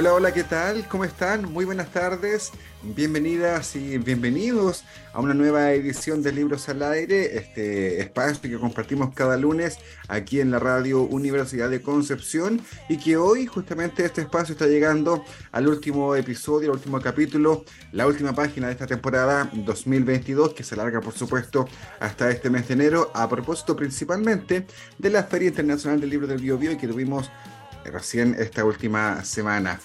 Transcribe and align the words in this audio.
Hola, 0.00 0.14
hola, 0.14 0.32
¿qué 0.32 0.44
tal? 0.44 0.88
¿Cómo 0.88 1.04
están? 1.04 1.52
Muy 1.52 1.66
buenas 1.66 1.92
tardes. 1.92 2.52
Bienvenidas 2.82 3.76
y 3.76 3.98
bienvenidos 3.98 4.82
a 5.12 5.20
una 5.20 5.34
nueva 5.34 5.72
edición 5.72 6.22
de 6.22 6.32
Libros 6.32 6.70
al 6.70 6.82
Aire, 6.82 7.36
este 7.36 8.00
espacio 8.00 8.48
que 8.48 8.58
compartimos 8.58 9.12
cada 9.14 9.36
lunes 9.36 9.76
aquí 10.08 10.40
en 10.40 10.50
la 10.50 10.58
radio 10.58 11.02
Universidad 11.02 11.68
de 11.68 11.82
Concepción 11.82 12.62
y 12.88 12.96
que 12.96 13.18
hoy 13.18 13.44
justamente 13.44 14.02
este 14.02 14.22
espacio 14.22 14.54
está 14.54 14.66
llegando 14.68 15.22
al 15.52 15.68
último 15.68 16.16
episodio, 16.16 16.70
al 16.70 16.78
último 16.78 16.98
capítulo, 17.02 17.66
la 17.92 18.06
última 18.06 18.32
página 18.32 18.68
de 18.68 18.72
esta 18.72 18.86
temporada 18.86 19.50
2022 19.52 20.54
que 20.54 20.64
se 20.64 20.76
alarga 20.76 21.02
por 21.02 21.12
supuesto 21.12 21.68
hasta 21.98 22.30
este 22.30 22.48
mes 22.48 22.66
de 22.68 22.72
enero 22.72 23.10
a 23.12 23.28
propósito 23.28 23.76
principalmente 23.76 24.66
de 24.96 25.10
la 25.10 25.24
Feria 25.24 25.48
Internacional 25.48 26.00
del 26.00 26.08
Libro 26.08 26.26
del 26.26 26.40
Bio, 26.40 26.56
Bio 26.56 26.78
que 26.78 26.88
tuvimos 26.88 27.30
recién 27.84 28.36
esta 28.38 28.64
última 28.64 29.24
semana. 29.24 29.80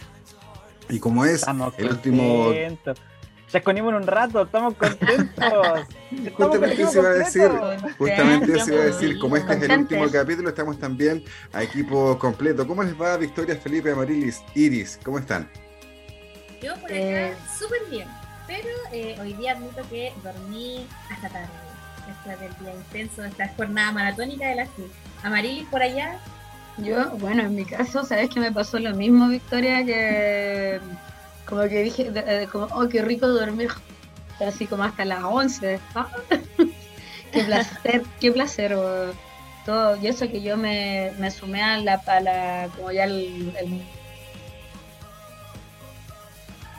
Y 0.89 0.99
como 0.99 1.25
es 1.25 1.45
el 1.77 1.89
último... 1.89 2.51
Ya 3.53 3.61
conimos 3.61 3.93
un 3.93 4.05
rato, 4.05 4.41
estamos 4.45 4.73
contentos. 4.73 5.87
justamente 6.35 6.81
eso 6.81 6.99
iba 6.99 7.09
a 7.09 7.13
decir, 7.13 7.51
justamente 7.97 8.57
eso 8.57 8.73
iba 8.73 8.81
a 8.81 8.85
decir, 8.87 9.19
como 9.19 9.37
este 9.37 9.53
es 9.53 9.61
el 9.61 9.79
último 9.79 10.11
capítulo, 10.11 10.49
estamos 10.49 10.79
también 10.79 11.23
a 11.53 11.63
equipo 11.63 12.17
completo. 12.19 12.67
¿Cómo 12.67 12.83
les 12.83 12.99
va 12.99 13.15
Victoria, 13.17 13.55
Felipe, 13.55 13.91
Amarilis, 13.91 14.41
Iris? 14.55 14.99
¿Cómo 15.03 15.19
están? 15.19 15.49
Yo 16.61 16.73
por 16.81 16.85
acá 16.85 16.95
eh. 16.95 17.33
súper 17.57 17.79
bien, 17.89 18.07
pero 18.47 18.67
eh, 18.91 19.15
hoy 19.21 19.33
día 19.33 19.53
admito 19.53 19.87
que 19.89 20.11
dormí 20.23 20.87
hasta 21.09 21.29
tarde, 21.29 21.47
después 22.07 22.39
del 22.39 22.59
día 22.59 22.73
intenso, 22.73 23.23
esta 23.23 23.47
jornada 23.49 23.91
maratónica 23.91 24.47
de 24.47 24.55
la 24.55 24.65
FIL. 24.65 24.91
Amarilis 25.23 25.67
por 25.67 25.81
allá, 25.81 26.19
yo, 26.77 27.11
bueno, 27.17 27.43
en 27.43 27.55
mi 27.55 27.65
caso, 27.65 28.03
¿sabes 28.03 28.29
que 28.29 28.39
me 28.39 28.51
pasó 28.51 28.79
lo 28.79 28.93
mismo, 28.95 29.27
Victoria? 29.29 29.85
Que 29.85 30.79
como 31.45 31.61
que 31.63 31.83
dije, 31.83 32.11
como, 32.51 32.65
oh, 32.65 32.89
qué 32.89 33.01
rico 33.01 33.27
dormir, 33.27 33.69
así 34.45 34.65
como 34.65 34.83
hasta 34.83 35.05
las 35.05 35.23
11. 35.23 35.79
qué 37.31 37.43
placer, 37.43 38.03
qué 38.19 38.31
placer. 38.31 38.77
todo, 39.65 39.95
y 39.97 40.07
eso 40.07 40.27
que 40.27 40.41
yo 40.41 40.57
me, 40.57 41.11
me 41.19 41.31
sumé 41.31 41.61
a 41.61 41.77
la, 41.77 41.93
a 41.93 42.67
como 42.75 42.91
ya 42.91 43.05
el, 43.05 43.55
el 43.59 43.81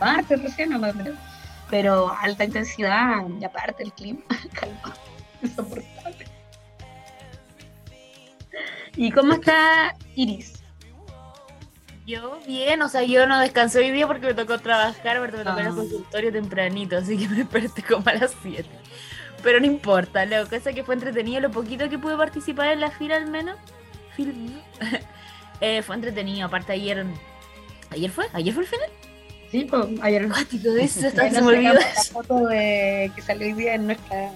martes 0.01 0.43
recién, 0.43 0.71
no 0.71 0.81
pero 1.69 2.13
alta 2.21 2.45
intensidad 2.45 3.27
y 3.41 3.45
aparte 3.45 3.83
el 3.83 3.93
clima, 3.93 4.21
calma, 4.53 4.95
insoportable. 5.43 5.86
¿Y 8.97 9.11
cómo 9.11 9.35
está 9.35 9.95
Iris? 10.15 10.55
Yo 12.07 12.39
bien, 12.47 12.81
o 12.83 12.89
sea, 12.89 13.03
yo 13.03 13.27
no 13.27 13.41
descansé 13.41 13.81
hoy 13.81 13.91
día 13.91 14.07
porque 14.07 14.27
me 14.27 14.35
tocó 14.35 14.59
trabajar, 14.59 15.21
me 15.21 15.29
tocó 15.29 15.59
el 15.59 15.67
ah. 15.67 15.73
consultorio 15.75 16.33
tempranito, 16.33 16.97
así 16.97 17.19
que 17.19 17.29
me 17.29 17.39
desperté 17.39 17.83
como 17.83 18.09
a 18.09 18.15
las 18.15 18.35
7. 18.43 18.65
Pero 19.43 19.61
no 19.61 19.67
importa, 19.67 20.25
la 20.25 20.45
cosa 20.47 20.73
que 20.73 20.85
fue 20.85 20.95
entretenido, 20.95 21.41
lo 21.41 21.51
poquito 21.51 21.89
que 21.91 21.99
pude 21.99 22.17
participar 22.17 22.69
en 22.69 22.81
la 22.81 22.91
fila 22.91 23.17
al 23.17 23.27
menos, 23.27 23.57
eh, 25.61 25.83
fue 25.83 25.97
entretenido, 25.97 26.47
aparte 26.47 26.73
ayer, 26.73 27.05
¿ayer 27.91 28.11
fue? 28.11 28.27
¿Ayer 28.33 28.55
fue 28.55 28.63
el 28.63 28.69
final? 28.69 28.89
Sí, 29.51 29.65
pues 29.65 29.85
ayer. 30.01 30.29
Cuático 30.29 30.71
de 30.71 30.85
eso, 30.85 31.01
se 31.11 31.41
me 31.43 31.47
olvidó. 31.47 31.75
La 31.75 32.03
foto 32.13 32.47
de 32.47 33.11
que 33.15 33.23
salió 33.23 33.47
hoy 33.49 33.53
día 33.53 33.75
en 33.75 33.87
nuestra. 33.87 34.31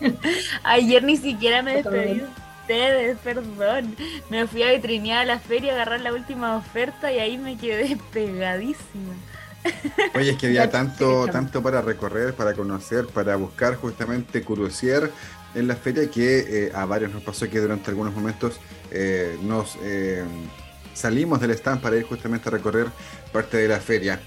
ayer 0.62 1.02
ni 1.02 1.16
siquiera 1.16 1.62
me 1.62 1.76
despedí 1.76 2.22
ustedes, 2.70 3.18
perdón. 3.18 3.96
Me 4.30 4.46
fui 4.46 4.62
a 4.62 4.72
vitrinear 4.72 5.22
a 5.22 5.24
la 5.24 5.38
feria 5.38 5.72
a 5.72 5.74
agarrar 5.74 6.00
la 6.00 6.12
última 6.12 6.56
oferta 6.56 7.12
y 7.12 7.18
ahí 7.18 7.36
me 7.36 7.56
quedé 7.56 7.98
pegadísima. 8.12 9.14
Oye, 10.14 10.30
es 10.30 10.38
que 10.38 10.46
había 10.46 10.70
tanto, 10.70 11.26
tanto 11.26 11.62
para 11.62 11.82
recorrer, 11.82 12.32
para 12.34 12.54
conocer, 12.54 13.06
para 13.06 13.36
buscar 13.36 13.76
justamente 13.76 14.42
curiosear 14.42 15.10
en 15.54 15.68
la 15.68 15.76
feria 15.76 16.08
que 16.10 16.66
eh, 16.66 16.72
a 16.74 16.86
varios 16.86 17.12
nos 17.12 17.22
pasó 17.22 17.48
que 17.50 17.58
durante 17.58 17.90
algunos 17.90 18.14
momentos 18.14 18.58
eh, 18.90 19.36
nos 19.42 19.76
eh, 19.82 20.24
salimos 20.94 21.40
del 21.40 21.50
stand 21.50 21.82
para 21.82 21.96
ir 21.96 22.04
justamente 22.04 22.48
a 22.48 22.52
recorrer 22.52 22.86
parte 23.32 23.58
de 23.58 23.68
la 23.68 23.80
feria. 23.80 24.20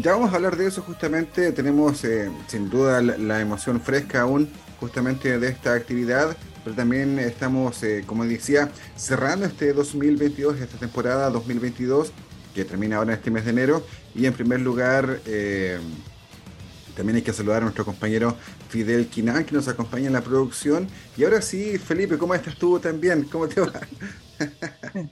Ya 0.00 0.12
vamos 0.12 0.32
a 0.32 0.36
hablar 0.36 0.56
de 0.56 0.68
eso 0.68 0.80
justamente, 0.82 1.50
tenemos 1.50 2.06
sin 2.46 2.70
duda 2.70 3.02
la 3.02 3.40
emoción 3.40 3.80
fresca 3.80 4.20
aún 4.20 4.48
justamente 4.78 5.38
de 5.40 5.48
esta 5.48 5.74
actividad 5.74 6.36
pero 6.64 6.76
también 6.76 7.18
estamos, 7.18 7.82
eh, 7.82 8.04
como 8.06 8.24
decía, 8.24 8.70
cerrando 8.96 9.46
este 9.46 9.72
2022, 9.72 10.60
esta 10.60 10.78
temporada 10.78 11.30
2022, 11.30 12.12
que 12.54 12.64
termina 12.64 12.96
ahora 12.96 13.14
este 13.14 13.30
mes 13.30 13.44
de 13.44 13.50
enero. 13.50 13.84
Y 14.14 14.26
en 14.26 14.32
primer 14.34 14.60
lugar, 14.60 15.20
eh, 15.26 15.78
también 16.96 17.16
hay 17.16 17.22
que 17.22 17.32
saludar 17.32 17.58
a 17.58 17.64
nuestro 17.64 17.84
compañero 17.84 18.36
Fidel 18.68 19.06
Quinán, 19.06 19.44
que 19.44 19.54
nos 19.54 19.68
acompaña 19.68 20.06
en 20.06 20.12
la 20.12 20.20
producción. 20.20 20.86
Y 21.16 21.24
ahora 21.24 21.42
sí, 21.42 21.78
Felipe, 21.78 22.18
¿cómo 22.18 22.34
estás 22.34 22.56
tú 22.56 22.78
también? 22.78 23.24
¿Cómo 23.24 23.48
te 23.48 23.60
va? 23.60 23.72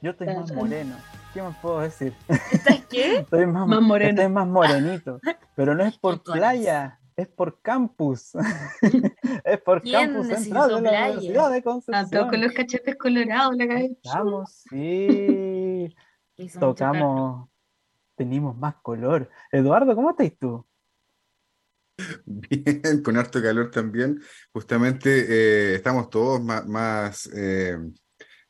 Yo 0.00 0.12
estoy 0.12 0.28
más 0.28 0.52
moreno. 0.52 0.96
¿Qué 1.34 1.42
más 1.42 1.56
puedo 1.58 1.80
decir? 1.80 2.14
¿Estás 2.52 2.80
qué? 2.88 3.16
Estoy 3.20 3.46
más, 3.46 3.66
moreno. 3.66 4.10
Estoy 4.10 4.32
más 4.32 4.46
morenito. 4.46 5.20
Pero 5.56 5.74
no 5.74 5.84
es 5.84 5.98
por 5.98 6.22
playa, 6.22 6.97
es 7.18 7.26
por 7.26 7.60
campus. 7.60 8.30
es 9.44 9.60
por 9.62 9.82
campus 9.82 10.28
central 10.28 10.68
de 10.68 10.82
la 10.82 11.08
Universidad 11.10 11.50
de 11.50 11.62
Concepción. 11.64 12.28
con 12.28 12.40
los 12.40 12.52
cachetes 12.52 12.94
colorados, 12.94 13.56
la 13.56 13.66
cabeza. 13.66 13.94
Estamos, 14.04 14.64
sí. 14.70 15.96
Tocamos, 16.60 17.48
tenemos 18.14 18.56
más 18.56 18.76
color. 18.76 19.28
Eduardo, 19.50 19.96
¿cómo 19.96 20.10
estás 20.10 20.32
tú? 20.38 20.64
Bien, 22.24 23.02
con 23.02 23.16
harto 23.16 23.42
calor 23.42 23.72
también. 23.72 24.20
Justamente 24.52 25.10
eh, 25.28 25.74
estamos 25.74 26.10
todos 26.10 26.40
más, 26.40 27.28
eh, 27.34 27.78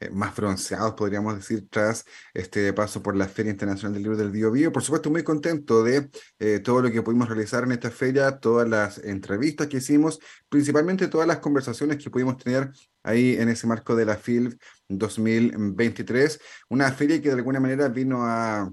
eh, 0.00 0.10
más 0.10 0.34
bronceados, 0.36 0.94
podríamos 0.94 1.34
decir, 1.34 1.68
tras 1.68 2.04
este 2.32 2.72
paso 2.72 3.02
por 3.02 3.16
la 3.16 3.26
Feria 3.26 3.50
Internacional 3.50 3.94
del 3.94 4.02
Libro 4.02 4.16
del 4.16 4.30
Bio 4.30 4.50
Bio. 4.52 4.72
Por 4.72 4.82
supuesto, 4.82 5.10
muy 5.10 5.24
contento 5.24 5.82
de 5.82 6.08
eh, 6.38 6.60
todo 6.60 6.82
lo 6.82 6.90
que 6.90 7.02
pudimos 7.02 7.28
realizar 7.28 7.64
en 7.64 7.72
esta 7.72 7.90
feria, 7.90 8.38
todas 8.38 8.68
las 8.68 8.98
entrevistas 8.98 9.66
que 9.66 9.78
hicimos, 9.78 10.20
principalmente 10.48 11.08
todas 11.08 11.26
las 11.26 11.38
conversaciones 11.38 11.96
que 11.96 12.10
pudimos 12.10 12.36
tener 12.36 12.70
ahí 13.02 13.36
en 13.36 13.48
ese 13.48 13.66
marco 13.66 13.96
de 13.96 14.04
la 14.04 14.16
FILV 14.16 14.56
2023, 14.88 16.40
una 16.68 16.92
feria 16.92 17.20
que 17.20 17.28
de 17.28 17.34
alguna 17.34 17.60
manera 17.60 17.88
vino 17.88 18.24
a 18.24 18.72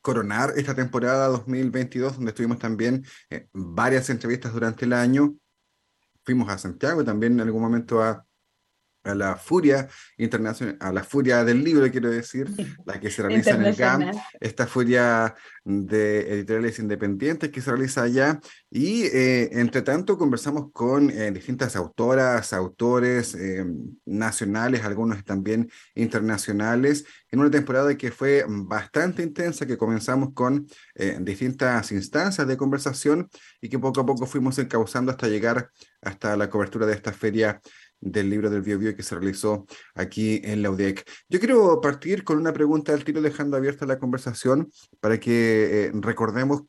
coronar 0.00 0.54
esta 0.56 0.74
temporada 0.74 1.28
2022, 1.28 2.16
donde 2.16 2.30
estuvimos 2.30 2.58
también 2.58 3.04
eh, 3.30 3.48
varias 3.52 4.10
entrevistas 4.10 4.52
durante 4.52 4.84
el 4.84 4.92
año. 4.94 5.36
Fuimos 6.24 6.48
a 6.48 6.58
Santiago 6.58 7.04
también 7.04 7.34
en 7.34 7.40
algún 7.40 7.62
momento 7.62 8.02
a 8.02 8.24
a 9.04 9.14
la 9.14 9.36
furia 9.36 9.88
internacional, 10.16 10.76
a 10.80 10.92
la 10.92 11.04
furia 11.04 11.44
del 11.44 11.62
libro, 11.62 11.90
quiero 11.90 12.10
decir, 12.10 12.48
la 12.84 13.00
que 13.00 13.10
se 13.10 13.22
realiza 13.22 13.50
en 13.52 13.64
el 13.64 13.74
GAM, 13.74 14.12
esta 14.40 14.66
furia 14.66 15.34
de 15.64 16.32
editoriales 16.32 16.78
independientes 16.78 17.50
que 17.50 17.60
se 17.60 17.70
realiza 17.70 18.02
allá. 18.02 18.40
Y 18.70 19.04
eh, 19.04 19.50
entre 19.52 19.82
tanto 19.82 20.16
conversamos 20.16 20.70
con 20.72 21.10
eh, 21.10 21.30
distintas 21.30 21.76
autoras, 21.76 22.52
autores 22.52 23.34
eh, 23.34 23.66
nacionales, 24.06 24.84
algunos 24.84 25.24
también 25.24 25.70
internacionales, 25.94 27.04
en 27.30 27.40
una 27.40 27.50
temporada 27.50 27.96
que 27.96 28.10
fue 28.10 28.44
bastante 28.48 29.22
intensa, 29.22 29.66
que 29.66 29.76
comenzamos 29.76 30.32
con 30.32 30.66
distintas 31.20 31.92
instancias 31.92 32.46
de 32.46 32.56
conversación 32.56 33.28
y 33.60 33.68
que 33.68 33.78
poco 33.78 34.00
a 34.00 34.06
poco 34.06 34.26
fuimos 34.26 34.58
encauzando 34.58 35.10
hasta 35.12 35.28
llegar 35.28 35.70
hasta 36.00 36.36
la 36.36 36.48
cobertura 36.48 36.86
de 36.86 36.94
esta 36.94 37.12
feria 37.12 37.60
del 38.00 38.30
libro 38.30 38.50
del 38.50 38.62
Bio, 38.62 38.78
Bio 38.78 38.94
que 38.94 39.02
se 39.02 39.14
realizó 39.14 39.66
aquí 39.94 40.40
en 40.44 40.62
la 40.62 40.70
UDEC. 40.70 41.04
Yo 41.28 41.38
quiero 41.38 41.80
partir 41.80 42.24
con 42.24 42.38
una 42.38 42.52
pregunta 42.52 42.92
al 42.92 43.04
tiro, 43.04 43.20
dejando 43.20 43.56
abierta 43.56 43.86
la 43.86 43.98
conversación 43.98 44.70
para 45.00 45.18
que 45.18 45.86
eh, 45.86 45.90
recordemos, 45.94 46.62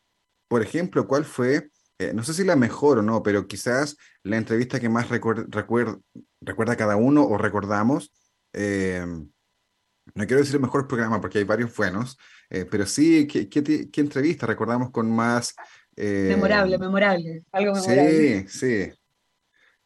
por 0.48 0.62
ejemplo, 0.62 1.08
cuál 1.08 1.26
fue 1.26 1.70
eh, 2.02 2.14
no 2.14 2.24
sé 2.24 2.34
si 2.34 2.46
la 2.46 2.56
mejor 2.56 3.00
o 3.00 3.02
no, 3.02 3.22
pero 3.22 3.46
quizás 3.46 3.98
la 4.24 4.38
entrevista 4.38 4.80
que 4.80 4.88
más 4.88 5.10
recuerda 5.10 6.76
cada 6.78 6.96
uno 6.96 7.26
o 7.26 7.38
recordamos. 7.38 8.14
Eh, 8.54 9.06
no 9.06 10.26
quiero 10.26 10.38
decir 10.38 10.56
el 10.56 10.62
mejor 10.62 10.88
programa 10.88 11.20
porque 11.20 11.40
hay 11.40 11.44
varios 11.44 11.76
buenos, 11.76 12.18
pero 12.50 12.86
sí, 12.86 13.28
¿qué, 13.28 13.50
qué, 13.50 14.02
entrevista 14.02 14.48
recordamos 14.48 14.92
con 14.92 15.12
más... 15.12 15.54
memorable, 15.96 16.78
memorable, 16.80 17.44
algo 17.52 17.74
memorable. 17.74 18.48
Sí, 18.48 18.88
sí. 18.88 19.00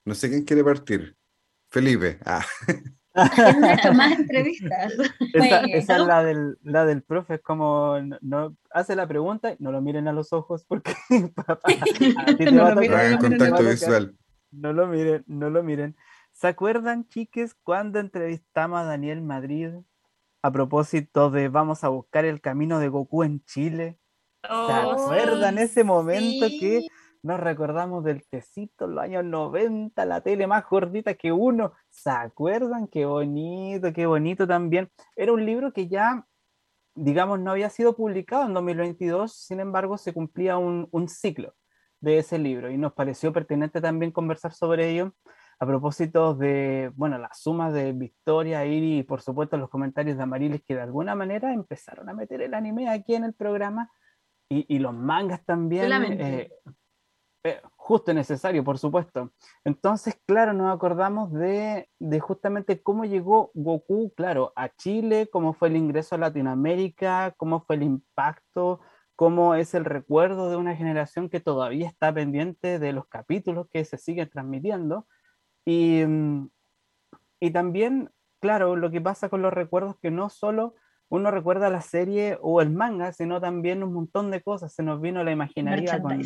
No 0.06 0.14
sé 0.14 0.30
quién 0.30 0.44
quiere 0.44 0.64
partir. 0.64 1.18
Felipe. 1.74 2.20
Ah. 2.24 2.46
más 3.16 4.12
entrevistas. 4.20 4.94
Esa, 5.34 5.62
es 5.66 5.88
la 5.88 6.24
del, 6.24 6.60
la 6.62 6.86
del 6.86 7.02
profe, 7.02 7.36
es 7.36 7.42
como 7.42 7.98
no, 8.22 8.56
hace 8.70 8.96
la 8.96 9.08
pregunta 9.08 9.54
y 9.54 9.56
no 9.58 9.72
lo 9.72 9.82
miren 9.82 10.08
a 10.08 10.14
los 10.14 10.34
ojos 10.34 10.66
porque 10.68 10.94
no 12.52 12.70
lo 12.70 12.76
miren, 12.76 13.18
contacto 13.18 13.64
visual. 13.64 14.16
No 14.52 14.72
lo 14.72 14.86
miren, 14.86 15.24
no 15.26 15.50
lo 15.50 15.64
miren. 15.64 15.96
¿Se 16.32 16.48
acuerdan, 16.48 17.08
chiques, 17.08 17.56
cuando 17.56 18.00
entrevistamos 18.00 18.80
a 18.80 18.84
Daniel 18.84 19.24
Madrid 19.24 19.70
a 20.44 20.52
propósito 20.52 21.32
de 21.32 21.50
vamos 21.50 21.84
a 21.84 21.88
buscar 21.88 22.24
el 22.26 22.40
camino 22.40 22.78
de 22.78 22.90
Goku 22.90 23.24
en 23.24 23.44
Chile? 23.46 23.98
¿Se 24.44 24.54
oh, 24.54 24.92
acuerdan 24.92 25.58
ese 25.58 25.84
momento 25.84 26.46
que 26.60 26.86
nos 27.24 27.40
recordamos 27.40 28.04
del 28.04 28.28
tecito 28.28 28.86
en 28.86 28.96
los 28.96 29.04
años 29.04 29.24
90, 29.24 30.06
la 30.06 30.22
tele 30.22 30.46
más 30.46 30.66
gordita 30.70 31.14
que 31.14 31.32
uno. 31.32 31.74
¿Se 31.90 32.10
acuerdan? 32.10 32.88
Qué 32.88 33.06
bonito, 33.06 33.94
qué 33.94 34.06
bonito 34.06 34.46
también. 34.46 34.90
Era 35.16 35.32
un 35.32 35.46
libro 35.46 35.72
que 35.72 35.88
ya, 35.88 36.28
digamos, 36.96 37.40
no 37.40 37.52
había 37.52 37.70
sido 37.70 37.96
publicado 37.96 38.46
en 38.46 38.54
2022, 38.54 39.34
sin 39.36 39.62
embargo, 39.62 39.98
se 39.98 40.14
cumplía 40.14 40.58
un, 40.58 40.90
un 40.92 41.08
ciclo 41.08 41.54
de 42.02 42.18
ese 42.18 42.38
libro 42.38 42.70
y 42.70 42.78
nos 42.78 42.92
pareció 42.92 43.32
pertinente 43.32 43.80
también 43.80 44.12
conversar 44.12 44.52
sobre 44.52 44.90
ello 44.92 45.14
a 45.60 45.66
propósito 45.66 46.34
de, 46.36 46.92
bueno, 46.96 47.18
las 47.18 47.40
sumas 47.40 47.72
de 47.72 47.94
Victoria, 47.94 48.66
Iri 48.66 49.00
y 49.00 49.04
por 49.04 49.22
supuesto 49.22 49.56
los 49.56 49.70
comentarios 49.70 50.18
de 50.18 50.24
Amariles 50.24 50.62
que 50.62 50.76
de 50.76 50.82
alguna 50.82 51.16
manera 51.16 51.54
empezaron 51.54 52.10
a 52.10 52.14
meter 52.14 52.42
el 52.42 52.54
anime 52.54 52.90
aquí 52.90 53.16
en 53.16 53.24
el 53.24 53.34
programa 53.34 53.90
y, 54.50 54.66
y 54.68 54.80
los 54.80 54.94
mangas 54.94 55.46
también. 55.46 55.90
Eh, 56.20 56.52
eh, 57.46 57.62
justo 57.76 58.14
necesario, 58.14 58.64
por 58.64 58.78
supuesto. 58.78 59.34
Entonces, 59.66 60.18
claro, 60.26 60.54
nos 60.54 60.74
acordamos 60.74 61.34
de, 61.34 61.90
de, 62.00 62.20
justamente 62.22 62.82
cómo 62.82 63.04
llegó 63.04 63.52
Goku, 63.54 64.14
claro, 64.16 64.54
a 64.56 64.70
Chile, 64.70 65.28
cómo 65.30 65.54
fue 65.54 65.68
el 65.68 65.76
ingreso 65.76 66.16
a 66.16 66.20
Latinoamérica, 66.20 67.34
cómo 67.36 67.60
fue 67.60 67.76
el 67.76 67.84
impacto, 67.84 68.80
cómo 69.18 69.56
es 69.56 69.74
el 69.74 69.84
recuerdo 69.84 70.50
de 70.50 70.56
una 70.56 70.76
generación 70.76 71.30
que 71.30 71.42
todavía 71.42 71.88
está 71.88 72.14
pendiente 72.14 72.80
de 72.80 72.94
los 72.94 73.08
capítulos 73.08 73.68
que 73.70 73.84
se 73.84 73.98
siguen 73.98 74.30
transmitiendo. 74.30 75.06
Y, 75.66 76.04
y 77.42 77.52
también, 77.52 78.10
claro, 78.40 78.78
lo 78.78 78.90
que 78.90 79.02
pasa 79.02 79.28
con 79.28 79.42
los 79.42 79.52
recuerdos 79.52 79.98
que 80.02 80.12
no 80.12 80.30
solo 80.30 80.76
uno 81.10 81.30
recuerda 81.30 81.70
la 81.70 81.82
serie 81.82 82.40
o 82.42 82.62
el 82.62 82.72
manga, 82.72 83.12
sino 83.12 83.40
también 83.40 83.84
un 83.84 83.94
montón 83.94 84.32
de 84.32 84.42
cosas. 84.42 84.74
Se 84.74 84.82
nos 84.82 85.00
vino 85.00 85.24
la 85.24 85.32
imaginaria 85.32 86.02
con 86.02 86.22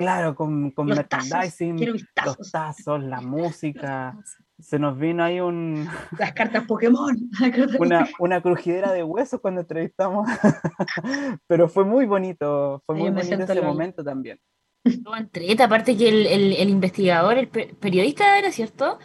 Claro, 0.00 0.34
con, 0.34 0.70
con 0.70 0.86
merchandising, 0.86 1.76
los 2.24 2.50
tazos, 2.50 3.02
la 3.02 3.20
música. 3.20 4.16
Se 4.58 4.78
nos 4.78 4.98
vino 4.98 5.22
ahí 5.22 5.40
un. 5.40 5.86
Las 6.18 6.32
cartas 6.32 6.64
Pokémon. 6.64 7.14
una, 7.78 8.08
una 8.18 8.40
crujidera 8.40 8.92
de 8.92 9.04
huesos 9.04 9.42
cuando 9.42 9.60
entrevistamos. 9.60 10.26
Pero 11.46 11.68
fue 11.68 11.84
muy 11.84 12.06
bonito, 12.06 12.82
fue 12.86 12.96
muy 12.96 13.10
bonito 13.10 13.42
ese 13.42 13.60
momento 13.60 14.02
también. 14.02 14.40
Entreta, 14.84 15.64
aparte 15.64 15.94
que 15.94 16.08
el, 16.08 16.26
el, 16.26 16.70
investigador, 16.70 17.36
el 17.36 17.48
periodista 17.48 18.38
era, 18.38 18.50
¿cierto? 18.52 18.98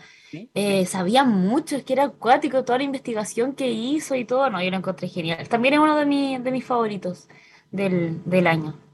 Eh, 0.54 0.86
sabía 0.86 1.26
mucho, 1.26 1.76
es 1.76 1.84
que 1.84 1.92
era 1.92 2.06
acuático 2.06 2.64
toda 2.64 2.78
la 2.78 2.86
investigación 2.86 3.54
que 3.54 3.70
hizo 3.70 4.16
y 4.16 4.24
todo. 4.24 4.50
No, 4.50 4.64
yo 4.64 4.72
lo 4.72 4.78
encontré 4.78 5.10
genial. 5.10 5.50
También 5.50 5.74
es 5.74 5.82
uno 5.82 5.98
de, 5.98 6.06
mi, 6.06 6.38
de 6.38 6.52
mis 6.52 6.64
favoritos 6.64 7.28
del, 7.70 8.22
del 8.24 8.48
año. 8.48 8.85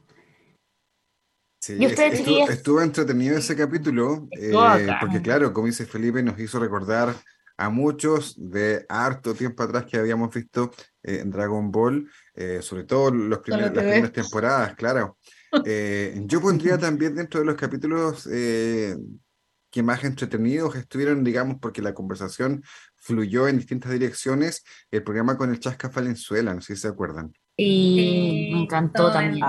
Sí, 1.61 1.77
estuvo, 1.85 2.81
entretenido 2.81 3.37
ese 3.37 3.55
capítulo, 3.55 4.27
eh, 4.31 4.51
porque 4.99 5.21
claro, 5.21 5.53
como 5.53 5.67
dice 5.67 5.85
Felipe, 5.85 6.23
nos 6.23 6.39
hizo 6.39 6.59
recordar 6.59 7.13
a 7.55 7.69
muchos 7.69 8.33
de 8.35 8.83
harto 8.89 9.35
tiempo 9.35 9.61
atrás 9.61 9.85
que 9.85 9.97
habíamos 9.97 10.33
visto 10.33 10.71
en 11.03 11.29
Dragon 11.29 11.71
Ball, 11.71 12.09
eh, 12.33 12.63
sobre 12.63 12.85
todo 12.85 13.11
los 13.11 13.39
primeros, 13.39 13.75
las 13.75 13.83
primeras 13.83 14.11
temporadas, 14.11 14.73
claro. 14.73 15.19
Eh, 15.63 16.19
yo 16.25 16.41
pondría 16.41 16.77
también 16.79 17.13
dentro 17.13 17.41
de 17.41 17.45
los 17.45 17.55
capítulos 17.55 18.23
que 18.23 19.83
más 19.83 20.03
entretenidos 20.03 20.75
estuvieron, 20.75 21.23
digamos, 21.23 21.57
porque 21.61 21.83
la 21.83 21.93
conversación 21.93 22.63
fluyó 22.95 23.47
en 23.47 23.57
distintas 23.57 23.91
direcciones, 23.91 24.63
el 24.89 25.03
programa 25.03 25.37
con 25.37 25.51
el 25.51 25.59
Chasca 25.59 25.89
Valenzuela, 25.89 26.55
no 26.55 26.61
sé 26.61 26.75
si 26.75 26.81
se 26.81 26.87
acuerdan. 26.87 27.31
Y 27.55 28.49
me 28.51 28.63
encantó 28.63 29.11
también 29.11 29.39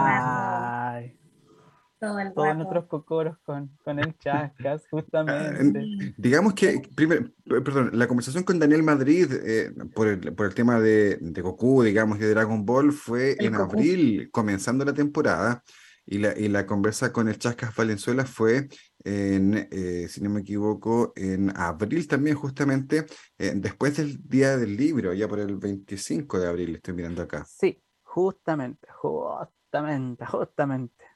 todos 2.35 2.57
nuestros 2.57 2.87
cocoros 2.87 3.39
con, 3.45 3.71
con 3.85 3.99
el 3.99 4.17
Chascas, 4.19 4.83
justamente. 4.91 5.79
Ah, 5.79 6.13
digamos 6.17 6.55
que, 6.55 6.83
primero, 6.95 7.31
perdón, 7.45 7.91
la 7.93 8.09
conversación 8.09 8.43
con 8.43 8.59
Daniel 8.59 8.83
Madrid 8.83 9.31
eh, 9.33 9.73
por, 9.95 10.09
el, 10.09 10.35
por 10.35 10.47
el 10.47 10.55
tema 10.55 10.81
de, 10.81 11.17
de, 11.21 11.43
Goku, 11.43 11.83
digamos, 11.83 12.19
y 12.19 12.23
de 12.23 12.31
Dragon 12.31 12.65
Ball 12.65 12.93
fue 12.93 13.37
en 13.39 13.55
abril, 13.55 14.31
comenzando 14.33 14.85
la 14.85 14.93
temporada, 14.93 15.63
y 16.05 16.19
la, 16.19 16.37
y 16.37 16.49
la 16.49 16.67
conversa 16.67 17.13
con 17.13 17.29
el 17.29 17.39
Chascas 17.39 17.75
Valenzuela 17.77 18.25
fue, 18.25 18.69
en, 19.05 19.69
eh, 19.71 20.09
si 20.09 20.21
no 20.21 20.31
me 20.31 20.41
equivoco, 20.41 21.13
en 21.15 21.57
abril 21.57 22.09
también, 22.09 22.37
justamente, 22.37 23.07
eh, 23.39 23.53
después 23.55 23.97
del 23.97 24.19
Día 24.29 24.57
del 24.57 24.77
Libro, 24.77 25.13
ya 25.13 25.29
por 25.29 25.39
el 25.39 25.57
25 25.57 26.41
de 26.41 26.49
abril, 26.49 26.75
estoy 26.75 26.95
mirando 26.95 27.23
acá. 27.23 27.45
Sí, 27.45 27.81
justamente, 28.03 28.89
justamente, 28.91 30.27
justamente. 30.27 31.12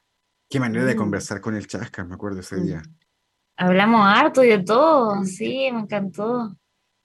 Qué 0.48 0.60
manera 0.60 0.84
de 0.84 0.94
mm. 0.94 0.98
conversar 0.98 1.40
con 1.40 1.56
el 1.56 1.66
Chasca, 1.66 2.04
me 2.04 2.14
acuerdo 2.14 2.40
ese 2.40 2.60
día. 2.60 2.78
Mm. 2.78 2.96
Hablamos 3.58 4.06
harto 4.06 4.44
y 4.44 4.48
de 4.48 4.62
todo, 4.62 5.24
sí, 5.24 5.68
me 5.72 5.80
encantó. 5.80 6.56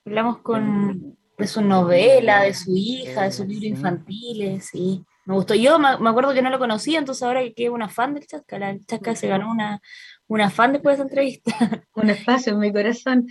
Hablamos 0.04 0.38
con 0.38 1.16
de 1.38 1.46
su 1.46 1.62
novela, 1.62 2.42
de 2.42 2.54
su 2.54 2.72
hija, 2.76 3.22
de 3.22 3.32
sus 3.32 3.46
libros 3.46 3.64
infantiles, 3.64 4.66
sí. 4.66 5.04
Me 5.24 5.34
gustó. 5.34 5.54
Yo 5.54 5.78
me, 5.78 5.88
acuerdo 5.88 6.34
que 6.34 6.42
no 6.42 6.50
lo 6.50 6.58
conocía, 6.58 6.98
entonces 6.98 7.22
ahora 7.22 7.40
que 7.54 7.64
es 7.64 7.70
una 7.70 7.88
fan 7.88 8.14
del 8.14 8.26
Chasca, 8.26 8.58
la 8.58 8.78
Chasca 8.86 9.14
se 9.14 9.28
ganó 9.28 9.50
una, 9.50 9.80
una 10.26 10.50
fan 10.50 10.72
después 10.72 10.96
de 10.96 11.02
esa 11.02 11.08
entrevista. 11.08 11.52
Un 11.94 12.10
espacio 12.10 12.52
en 12.52 12.58
mi 12.58 12.72
corazón. 12.72 13.26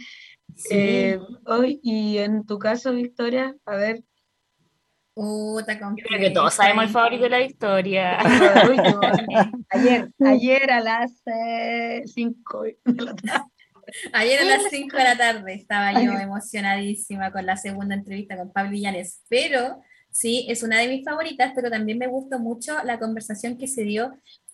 Eh, 0.70 1.20
hoy, 1.46 1.80
y 1.84 2.18
en 2.18 2.46
tu 2.46 2.60
caso, 2.60 2.94
Victoria, 2.94 3.56
a 3.66 3.76
ver, 3.76 4.04
Puta, 5.14 5.78
creo 5.78 6.20
que 6.20 6.30
todos 6.30 6.54
sabemos 6.54 6.86
el 6.86 6.90
favorito 6.90 7.24
de 7.24 7.30
la 7.30 7.40
Victoria. 7.40 8.18
ayer, 9.70 10.10
ayer 10.26 10.72
a 10.72 10.80
las 10.80 11.12
5 12.06 12.66
eh, 12.66 12.78
de 12.86 13.06
la 13.06 13.16
tarde. 13.16 13.52
Ayer 14.14 14.40
a 14.40 14.46
las 14.46 14.64
5 14.70 14.96
de 14.96 15.04
la 15.04 15.18
tarde 15.18 15.54
estaba 15.54 15.92
yo 16.02 16.14
emocionadísima 16.14 17.32
con 17.32 17.46
la 17.46 17.58
segunda 17.58 17.96
entrevista 17.96 18.38
con 18.38 18.54
Pablo 18.54 18.74
Illanes, 18.74 19.22
pero 19.28 19.82
sí, 20.12 20.46
es 20.48 20.64
una 20.64 20.80
de 20.80 20.88
mis 20.88 21.04
favoritas, 21.04 21.52
pero 21.56 21.70
también 21.70 21.98
me 21.98 22.08
gustó 22.08 22.40
mucho 22.40 22.82
la 22.86 22.98
conversación 22.98 23.58
que 23.58 23.68
se 23.68 23.84
dio 23.84 24.14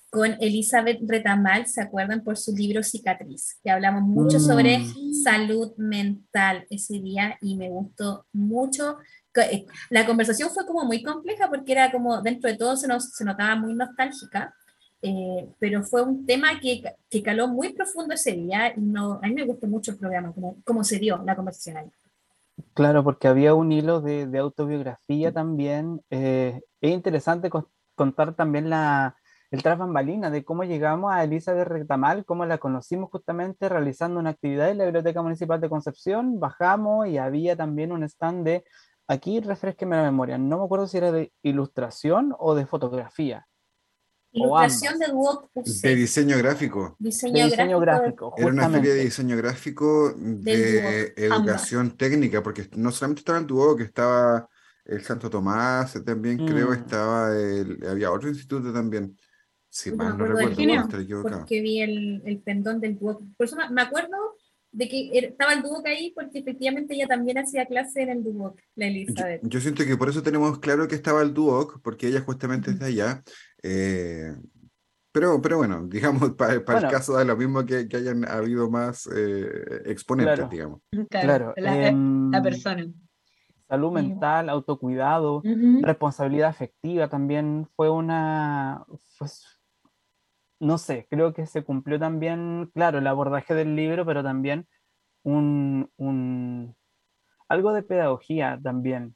con 0.09 0.35
Elizabeth 0.39 0.99
Retamal, 1.05 1.67
¿se 1.67 1.81
acuerdan? 1.81 2.23
Por 2.23 2.37
su 2.37 2.55
libro 2.55 2.81
Cicatriz, 2.81 3.59
que 3.63 3.69
hablamos 3.69 4.03
mucho 4.03 4.39
sobre 4.39 4.79
mm. 4.79 5.13
salud 5.23 5.73
mental 5.77 6.65
ese 6.69 6.99
día 6.99 7.37
y 7.41 7.55
me 7.55 7.69
gustó 7.69 8.25
mucho 8.31 8.97
eh, 9.41 9.65
la 9.89 10.05
conversación 10.05 10.49
fue 10.49 10.65
como 10.65 10.85
muy 10.85 11.03
compleja 11.03 11.47
porque 11.49 11.71
era 11.71 11.91
como 11.91 12.21
dentro 12.21 12.49
de 12.49 12.57
todo 12.57 12.75
se, 12.75 12.87
nos, 12.87 13.11
se 13.11 13.23
notaba 13.23 13.55
muy 13.55 13.73
nostálgica, 13.73 14.53
eh, 15.01 15.47
pero 15.59 15.83
fue 15.83 16.01
un 16.01 16.25
tema 16.25 16.59
que, 16.59 16.83
que, 17.09 17.21
caló 17.21 17.47
muy 17.47 17.73
profundo 17.73 18.15
ese 18.15 18.31
día 18.31 18.73
y 18.75 18.81
no, 18.81 19.19
a 19.21 19.27
mí 19.27 19.33
me 19.33 19.45
gustó 19.45 19.67
mucho 19.67 19.91
el 19.91 19.97
programa, 19.97 20.33
como, 20.33 20.57
como 20.63 20.83
se 20.83 20.97
dio 20.97 21.21
la 21.23 21.35
conversación 21.35 21.77
ahí. 21.77 21.91
Claro, 22.73 23.03
porque 23.03 23.27
había 23.27 23.53
un 23.53 23.71
hilo 23.71 24.01
de, 24.01 24.25
de 24.25 24.39
autobiografía 24.39 25.31
también. 25.31 26.01
Eh, 26.09 26.59
es 26.81 26.91
interesante 26.91 27.51
contar 27.95 28.33
también 28.33 28.69
la, 28.71 29.15
el 29.51 29.63
tras 29.63 29.77
bambalina 29.77 30.29
de 30.29 30.43
cómo 30.43 30.63
llegamos 30.63 31.13
a 31.13 31.23
Elizabeth 31.23 31.67
Rectamal, 31.67 32.25
cómo 32.25 32.45
la 32.45 32.57
conocimos 32.57 33.09
justamente 33.09 33.69
realizando 33.69 34.19
una 34.19 34.31
actividad 34.31 34.69
en 34.69 34.77
la 34.77 34.85
Biblioteca 34.85 35.21
Municipal 35.21 35.61
de 35.61 35.69
Concepción. 35.69 36.39
Bajamos 36.39 37.07
y 37.07 37.17
había 37.17 37.55
también 37.55 37.91
un 37.91 38.03
stand 38.03 38.45
de 38.45 38.63
Aquí 39.09 39.39
refresqueme 39.39 39.95
la 39.95 40.03
memoria, 40.03 40.37
no 40.37 40.59
me 40.59 40.65
acuerdo 40.65 40.85
si 40.85 40.97
era 40.97 41.13
de 41.13 41.31
ilustración 41.41 42.35
o 42.37 42.55
de 42.55 42.65
fotografía. 42.65 43.47
Ilustración 44.33 44.99
de 44.99 45.07
De 45.81 45.95
diseño 45.95 46.37
gráfico. 46.37 46.97
Diseño, 46.99 47.79
gráfico. 47.79 48.33
Era 48.35 48.47
una 48.47 48.69
feria 48.69 48.93
de 48.93 49.05
diseño 49.05 49.37
gráfico 49.37 50.13
de 50.13 51.13
educación 51.15 51.91
técnica, 51.91 52.43
porque 52.43 52.69
no 52.75 52.91
solamente 52.91 53.21
estaba 53.21 53.39
el 53.39 53.47
Duoc, 53.47 53.77
que 53.77 53.83
estaba 53.85 54.49
el 54.83 55.01
Santo 55.01 55.29
Tomás, 55.29 55.93
también 56.05 56.37
creo 56.37 56.67
creo 56.67 56.69
mm. 56.71 56.73
estaba 56.73 57.37
el, 57.37 57.87
había 57.89 58.11
otro 58.11 58.27
instituto 58.27 58.73
también. 58.73 59.17
Si 59.79 59.91
No 59.91 59.97
mal 59.97 60.17
no 60.17 60.25
recuerdo, 60.25 60.55
dúo, 60.55 60.65
no 60.75 60.81
estoy 60.81 61.03
equivocado. 61.03 61.37
porque 61.39 61.61
vi 61.61 61.81
el, 61.81 62.21
el 62.25 62.39
pendón 62.39 62.79
del 62.79 62.97
Duoc. 62.97 63.21
Por 63.37 63.45
eso 63.45 63.55
me- 63.71 63.81
acuerdo 63.81 64.17
de 64.71 64.89
que 64.89 65.09
era- 65.13 65.27
estaba 65.27 65.53
el 65.53 65.61
Duoc 65.61 65.85
ahí, 65.85 66.11
porque 66.15 66.39
efectivamente 66.39 66.95
ella 66.95 67.07
también 67.07 67.37
hacía 67.37 67.65
clase 67.67 68.01
en 68.01 68.09
el 68.09 68.23
Duoc, 68.23 68.59
la 68.75 68.85
Yo, 68.87 68.91
Elizabeth. 68.91 69.41
yo 69.43 69.59
siento 69.59 69.85
que 69.85 69.95
por 69.95 70.09
eso 70.09 70.23
tenemos 70.23 70.57
claro 70.59 70.87
que 70.87 70.95
estaba 70.95 71.21
el 71.21 71.33
Duoc, 71.33 71.79
porque 71.83 72.07
ella 72.07 72.21
justamente 72.21 72.71
es 72.71 72.79
de 72.79 72.85
allá. 72.87 73.23
eh, 73.63 74.35
pero, 75.11 75.41
pero 75.41 75.57
bueno, 75.57 75.87
digamos, 75.89 76.31
para 76.31 76.53
el 76.53 76.59
Bueno. 76.61 76.89
caso 76.89 77.13
da 77.13 77.23
lo 77.23 77.37
mismo 77.37 77.65
que, 77.65 77.87
que 77.87 77.97
hayan 77.97 78.27
habido 78.27 78.69
más 78.69 79.07
eh, 79.15 79.47
exponentes, 79.85 80.35
Claro. 80.35 80.49
digamos. 80.51 80.81
Claro. 81.09 81.53
la, 81.57 81.87
em, 81.87 82.31
la 82.31 82.41
persona. 82.41 82.85
salud 83.69 83.91
mental, 83.91 84.47
autocuidado, 84.49 85.41
responsabilidad 85.81 86.49
afectiva 86.49 87.09
también 87.09 87.67
fue 87.75 87.89
una, 87.89 88.83
pues, 89.19 89.56
no 90.59 90.77
sé, 90.77 91.07
creo 91.09 91.33
que 91.33 91.45
se 91.45 91.63
cumplió 91.63 91.99
también, 91.99 92.69
claro, 92.73 92.99
el 92.99 93.07
abordaje 93.07 93.53
del 93.53 93.75
libro, 93.75 94.05
pero 94.05 94.23
también 94.23 94.67
un, 95.23 96.75
algo 97.49 97.73
de 97.73 97.83
pedagogía 97.83 98.59
también, 98.63 99.15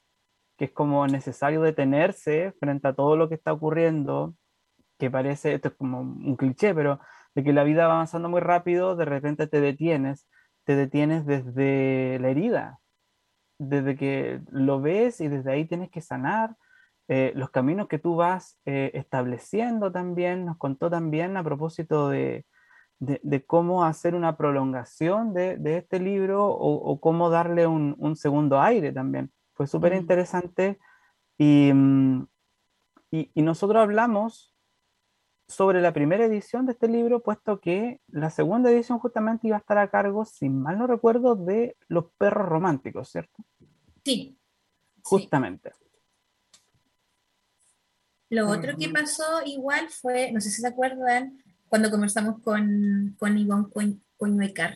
que 0.57 0.65
es 0.65 0.71
como 0.71 1.07
necesario 1.07 1.61
detenerse 1.61 2.53
frente 2.59 2.87
a 2.87 2.93
todo 2.93 3.15
lo 3.15 3.29
que 3.29 3.35
está 3.35 3.53
ocurriendo, 3.53 4.35
que 4.99 5.09
parece, 5.09 5.53
esto 5.55 5.69
es 5.69 5.75
como 5.75 6.01
un 6.01 6.35
cliché, 6.35 6.75
pero 6.75 6.99
de 7.35 7.43
que 7.43 7.53
la 7.53 7.63
vida 7.63 7.87
va 7.87 7.95
avanzando 7.95 8.29
muy 8.29 8.41
rápido, 8.41 8.95
de 8.95 9.05
repente 9.05 9.47
te 9.47 9.61
detienes, 9.61 10.27
te 10.65 10.75
detienes 10.75 11.25
desde 11.25 12.19
la 12.19 12.29
herida, 12.29 12.79
desde 13.57 13.95
que 13.95 14.41
lo 14.49 14.81
ves 14.81 15.21
y 15.21 15.27
desde 15.27 15.51
ahí 15.51 15.65
tienes 15.65 15.89
que 15.89 16.01
sanar 16.01 16.55
eh, 17.07 17.33
los 17.35 17.49
caminos 17.49 17.87
que 17.87 17.99
tú 17.99 18.15
vas 18.15 18.57
eh, 18.65 18.91
estableciendo 18.93 19.91
también, 19.91 20.45
nos 20.45 20.57
contó 20.57 20.89
también 20.89 21.35
a 21.37 21.43
propósito 21.43 22.09
de, 22.09 22.45
de- 22.99 23.19
de 23.23 23.45
cómo 23.45 23.83
hacer 23.83 24.15
una 24.15 24.37
prolongación 24.37 25.33
de, 25.33 25.57
de 25.57 25.77
este 25.77 25.99
libro 25.99 26.45
o, 26.47 26.73
o 26.75 26.99
cómo 27.01 27.29
darle 27.29 27.67
un, 27.67 27.95
un 27.97 28.15
segundo 28.15 28.61
aire 28.61 28.91
también. 28.93 29.31
Fue 29.53 29.67
súper 29.67 29.93
Mm. 29.93 29.97
interesante 29.97 30.79
y, 31.37 31.71
mm, 31.73 32.27
y, 33.11 33.31
y 33.33 33.41
nosotros 33.41 33.81
hablamos 33.81 34.55
sobre 35.47 35.81
la 35.81 35.91
primera 35.91 36.23
edición 36.25 36.65
de 36.65 36.71
este 36.71 36.87
libro, 36.87 37.19
puesto 37.21 37.59
que 37.59 37.99
la 38.07 38.29
segunda 38.29 38.71
edición 38.71 38.99
justamente 38.99 39.47
iba 39.47 39.57
a 39.57 39.59
estar 39.59 39.77
a 39.79 39.89
cargo, 39.89 40.23
si 40.23 40.47
mal 40.49 40.77
no 40.79 40.87
recuerdo, 40.87 41.35
de 41.35 41.75
los 41.89 42.05
perros 42.17 42.47
románticos, 42.47 43.09
¿cierto? 43.09 43.43
Sí. 44.05 44.37
sí. 45.03 45.80
Lo 48.31 48.49
otro 48.49 48.75
que 48.77 48.89
pasó 48.89 49.23
igual 49.45 49.87
fue, 49.89 50.31
no 50.31 50.39
sé 50.41 50.49
si 50.49 50.61
se 50.61 50.67
acuerdan, 50.67 51.37
cuando 51.69 51.91
conversamos 51.91 52.41
con, 52.41 53.15
con 53.19 53.37
Ivonne 53.37 53.67
Coñ- 53.67 53.99
Coñuecar. 54.17 54.75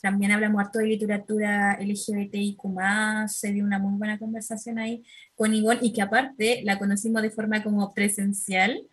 También 0.00 0.32
hablamos 0.32 0.60
harto 0.60 0.78
de 0.80 0.86
literatura 0.86 1.78
LGBTIQ+, 1.80 2.58
se 3.28 3.52
dio 3.52 3.64
una 3.64 3.78
muy 3.78 3.96
buena 3.98 4.18
conversación 4.18 4.78
ahí 4.78 5.02
con 5.34 5.54
Ivonne 5.54 5.80
y 5.82 5.92
que 5.92 6.02
aparte 6.02 6.60
la 6.62 6.78
conocimos 6.78 7.22
de 7.22 7.30
forma 7.30 7.62
como 7.62 7.94
presencial 7.94 8.86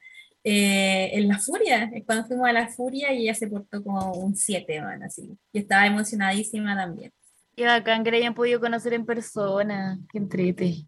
eh, 0.44 1.10
en 1.14 1.28
La 1.28 1.38
Furia, 1.38 1.92
cuando 2.06 2.26
fuimos 2.26 2.48
a 2.48 2.54
La 2.54 2.68
Furia 2.68 3.14
y 3.14 3.24
ella 3.24 3.36
se 3.36 3.48
portó 3.48 3.84
como 3.84 4.14
un 4.14 4.36
7, 4.36 4.82
man, 4.82 5.04
así. 5.04 5.38
Y 5.52 5.60
estaba 5.60 5.86
emocionadísima 5.86 6.76
también. 6.76 7.12
Qué 7.56 7.66
bacán 7.66 8.04
que 8.04 8.12
la 8.12 8.18
hayan 8.18 8.34
podido 8.34 8.60
conocer 8.62 8.94
en 8.94 9.06
persona. 9.06 10.00
Qué 10.12 10.18
entrete. 10.18 10.86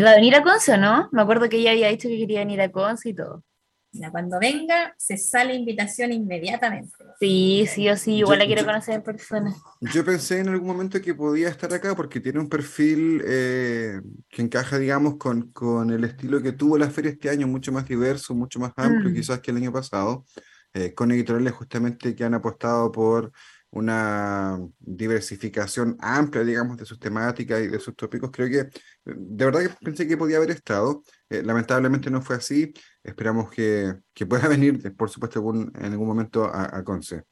Iba 0.00 0.10
a 0.12 0.14
venir 0.14 0.34
a 0.34 0.42
Conce, 0.42 0.72
¿o 0.74 0.76
¿no? 0.78 1.08
Me 1.12 1.22
acuerdo 1.22 1.48
que 1.48 1.58
ella 1.58 1.72
había 1.72 1.88
dicho 1.88 2.08
que 2.08 2.18
quería 2.18 2.40
venir 2.40 2.60
a 2.60 2.70
Conce 2.70 3.10
y 3.10 3.14
todo. 3.14 3.44
Mira, 3.92 4.10
cuando 4.12 4.38
venga, 4.38 4.94
se 4.96 5.16
sale 5.16 5.52
invitación 5.54 6.12
inmediatamente. 6.12 6.92
Sí, 7.18 7.66
sí 7.68 7.88
o 7.88 7.96
sí, 7.96 8.14
igual 8.18 8.38
Yo- 8.38 8.42
la 8.44 8.46
quiero 8.46 8.60
yo- 8.62 8.66
conocer 8.68 8.94
en 8.94 9.02
persona. 9.02 9.54
Yo 9.80 10.04
pensé 10.04 10.38
en 10.38 10.48
algún 10.48 10.68
momento 10.68 11.02
que 11.02 11.12
podía 11.14 11.48
estar 11.48 11.72
acá 11.74 11.96
porque 11.96 12.20
tiene 12.20 12.38
un 12.38 12.48
perfil 12.48 13.20
eh, 13.26 14.00
que 14.28 14.42
encaja, 14.42 14.78
digamos, 14.78 15.16
con, 15.16 15.50
con 15.52 15.90
el 15.90 16.04
estilo 16.04 16.40
que 16.40 16.52
tuvo 16.52 16.78
la 16.78 16.88
feria 16.88 17.10
este 17.10 17.30
año, 17.30 17.48
mucho 17.48 17.72
más 17.72 17.86
diverso, 17.86 18.32
mucho 18.34 18.60
más 18.60 18.72
amplio 18.76 19.10
Mm. 19.10 19.14
quizás 19.14 19.40
que 19.40 19.50
el 19.50 19.56
año 19.56 19.72
pasado, 19.72 20.24
eh, 20.72 20.94
con 20.94 21.10
editoriales 21.10 21.52
justamente 21.52 22.14
que 22.14 22.22
han 22.24 22.34
apostado 22.34 22.92
por 22.92 23.32
una 23.70 24.58
diversificación 24.78 25.96
amplia, 26.00 26.44
digamos, 26.44 26.76
de 26.76 26.84
sus 26.84 26.98
temáticas 26.98 27.60
y 27.62 27.68
de 27.68 27.78
sus 27.78 27.94
tópicos. 27.96 28.30
Creo 28.32 28.48
que, 28.48 28.80
de 29.04 29.44
verdad 29.44 29.60
que 29.60 29.70
pensé 29.84 30.06
que 30.08 30.16
podía 30.16 30.38
haber 30.38 30.50
estado. 30.50 31.02
eh, 31.28 31.42
lamentablemente 31.42 32.10
no 32.10 32.20
fue 32.22 32.36
así. 32.36 32.72
Esperamos 33.02 33.50
que, 33.50 33.94
que 34.12 34.26
pueda 34.26 34.48
venir, 34.48 34.94
por 34.96 35.08
supuesto, 35.10 35.38
algún- 35.38 35.72
en 35.78 35.92
algún 35.92 36.08
momento 36.08 36.44
a, 36.44 36.76
a 36.76 36.84
Conce. 36.84 37.22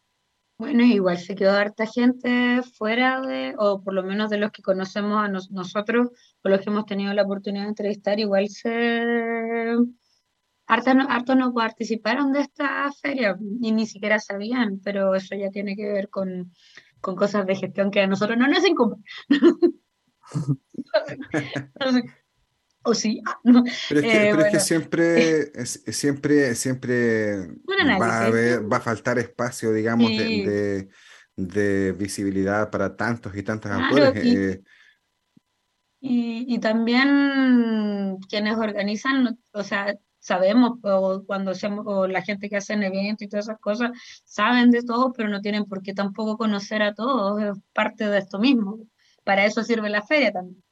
Bueno, 0.58 0.82
igual 0.82 1.18
se 1.18 1.36
quedó 1.36 1.52
harta 1.52 1.86
gente 1.86 2.62
fuera 2.76 3.20
de, 3.20 3.54
o 3.58 3.80
por 3.80 3.94
lo 3.94 4.02
menos 4.02 4.28
de 4.28 4.38
los 4.38 4.50
que 4.50 4.62
conocemos 4.62 5.16
a 5.24 5.28
nos- 5.28 5.50
nosotros, 5.52 6.08
o 6.42 6.48
los 6.48 6.60
que 6.60 6.70
hemos 6.70 6.84
tenido 6.84 7.14
la 7.14 7.22
oportunidad 7.22 7.64
de 7.64 7.68
entrevistar, 7.70 8.18
igual 8.18 8.48
se... 8.48 9.76
Harta 10.68 10.94
no, 10.94 11.06
hartos 11.08 11.36
no 11.36 11.52
participaron 11.54 12.32
de 12.32 12.40
esta 12.42 12.90
feria 12.92 13.36
y 13.60 13.72
ni 13.72 13.86
siquiera 13.86 14.18
sabían, 14.18 14.80
pero 14.84 15.14
eso 15.14 15.34
ya 15.34 15.50
tiene 15.50 15.74
que 15.76 15.86
ver 15.92 16.08
con, 16.10 16.52
con 17.00 17.16
cosas 17.16 17.46
de 17.46 17.56
gestión 17.56 17.90
que 17.90 18.00
a 18.02 18.06
nosotros 18.06 18.38
no 18.38 18.46
nos 18.48 18.66
incumben. 18.66 19.02
O 22.84 22.94
sí, 22.94 23.20
ah, 23.26 23.38
no. 23.44 23.64
Pero 23.86 24.00
es 24.00 24.06
que, 24.06 24.16
Eh, 24.18 24.28
pero 24.30 24.42
es 24.42 24.48
que 24.48 24.52
bueno. 24.52 24.60
siempre, 24.60 25.40
es- 25.54 25.82
siempre, 25.88 26.54
siempre 26.54 27.48
va 28.00 28.22
a 28.22 28.26
haber, 28.26 28.72
va 28.72 28.78
a 28.78 28.80
faltar 28.80 29.18
espacio, 29.18 29.72
digamos, 29.72 30.16
de, 30.16 30.28
Sí. 30.28 30.42
de, 30.42 30.88
de 31.36 31.92
visibilidad 31.92 32.70
para 32.70 32.96
tantos 32.96 33.36
y 33.36 33.42
tantas 33.42 33.72
Claro, 33.72 33.82
autores. 33.82 34.24
y- 34.24 34.36
eh, 34.36 34.62
Y, 36.00 36.54
y 36.54 36.58
también 36.60 38.18
quienes 38.28 38.56
organizan, 38.56 39.38
o 39.52 39.62
sea, 39.64 39.96
sabemos, 40.18 40.78
o 40.82 41.22
cuando 41.26 41.52
hacemos, 41.52 41.84
o 41.86 42.06
la 42.06 42.22
gente 42.22 42.48
que 42.48 42.56
hace 42.56 42.74
eventos 42.74 43.22
y 43.22 43.28
todas 43.28 43.46
esas 43.46 43.60
cosas, 43.60 43.90
saben 44.24 44.70
de 44.70 44.82
todo, 44.82 45.12
pero 45.12 45.28
no 45.28 45.40
tienen 45.40 45.64
por 45.64 45.82
qué 45.82 45.94
tampoco 45.94 46.36
conocer 46.36 46.82
a 46.82 46.94
todos, 46.94 47.40
es 47.42 47.62
parte 47.72 48.08
de 48.08 48.18
esto 48.18 48.38
mismo. 48.38 48.78
Para 49.24 49.44
eso 49.44 49.62
sirve 49.62 49.88
la 49.90 50.02
feria 50.02 50.32
también. 50.32 50.62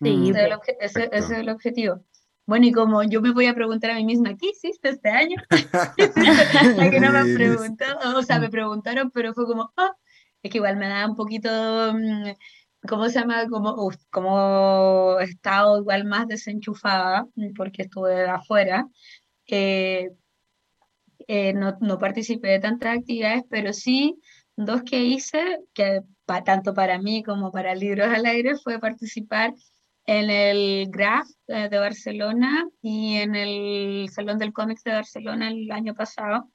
Sí, 0.00 0.10
Mm. 0.10 0.24
Ese 0.30 0.30
es 0.30 0.44
el, 0.46 0.52
ese- 0.80 1.08
ese 1.12 1.32
es 1.34 1.38
el 1.40 1.48
objetivo. 1.48 2.00
Bueno, 2.46 2.66
y 2.66 2.72
como 2.72 3.02
yo 3.02 3.20
me 3.20 3.32
voy 3.32 3.46
a 3.46 3.54
preguntar 3.54 3.90
a 3.90 3.94
mí 3.96 4.04
misma, 4.04 4.34
¿qué 4.36 4.50
hiciste 4.50 4.88
este 4.90 5.10
año? 5.10 5.36
La 6.76 6.90
que 6.90 7.00
no 7.00 7.12
me 7.12 7.18
han 7.18 7.34
preguntado, 7.34 8.18
o 8.18 8.22
sea, 8.22 8.38
me 8.38 8.48
preguntaron, 8.48 9.10
pero 9.10 9.34
fue 9.34 9.44
como, 9.46 9.72
ah, 9.76 9.92
es 10.42 10.50
que 10.50 10.58
igual 10.58 10.76
me 10.76 10.88
da 10.88 11.06
un 11.06 11.16
poquito, 11.16 11.50
mm, 11.92 12.30
¿cómo 12.86 13.08
se 13.08 13.20
llama? 13.20 13.48
Como, 13.48 13.90
como 14.10 15.18
he 15.20 15.24
estado 15.24 15.78
igual 15.80 16.04
más 16.04 16.28
desenchufada, 16.28 17.26
porque 17.56 17.82
estuve 17.82 18.28
afuera. 18.28 18.86
eh, 19.46 20.10
eh, 21.26 21.52
no, 21.52 21.76
no 21.80 21.98
participé 21.98 22.48
de 22.48 22.60
tantas 22.60 22.96
actividades, 22.98 23.42
pero 23.50 23.72
sí 23.72 24.18
dos 24.56 24.82
que 24.82 25.02
hice, 25.02 25.60
que 25.74 26.02
tanto 26.44 26.74
para 26.74 26.98
mí 26.98 27.22
como 27.22 27.52
para 27.52 27.74
Libros 27.74 28.08
al 28.08 28.26
Aire, 28.26 28.56
fue 28.56 28.78
participar 28.80 29.54
en 30.06 30.30
el 30.30 30.90
GRAF 30.90 31.28
eh, 31.48 31.68
de 31.68 31.78
Barcelona 31.78 32.66
y 32.80 33.16
en 33.16 33.34
el 33.36 34.08
Salón 34.10 34.38
del 34.38 34.52
Cómics 34.52 34.82
de 34.84 34.92
Barcelona 34.92 35.48
el 35.50 35.70
año 35.70 35.94
pasado, 35.94 36.50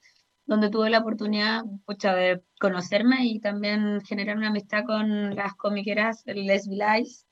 donde 0.46 0.70
tuve 0.70 0.90
la 0.90 1.00
oportunidad 1.00 1.64
pucha, 1.86 2.14
de 2.16 2.42
conocerme 2.60 3.26
y 3.26 3.40
también 3.40 4.02
generar 4.02 4.38
una 4.38 4.50
amistad 4.50 4.84
con 4.86 5.36
las 5.36 5.54
comiqueras 5.56 6.24
Les 6.26 6.68
Vilais, 6.68 7.28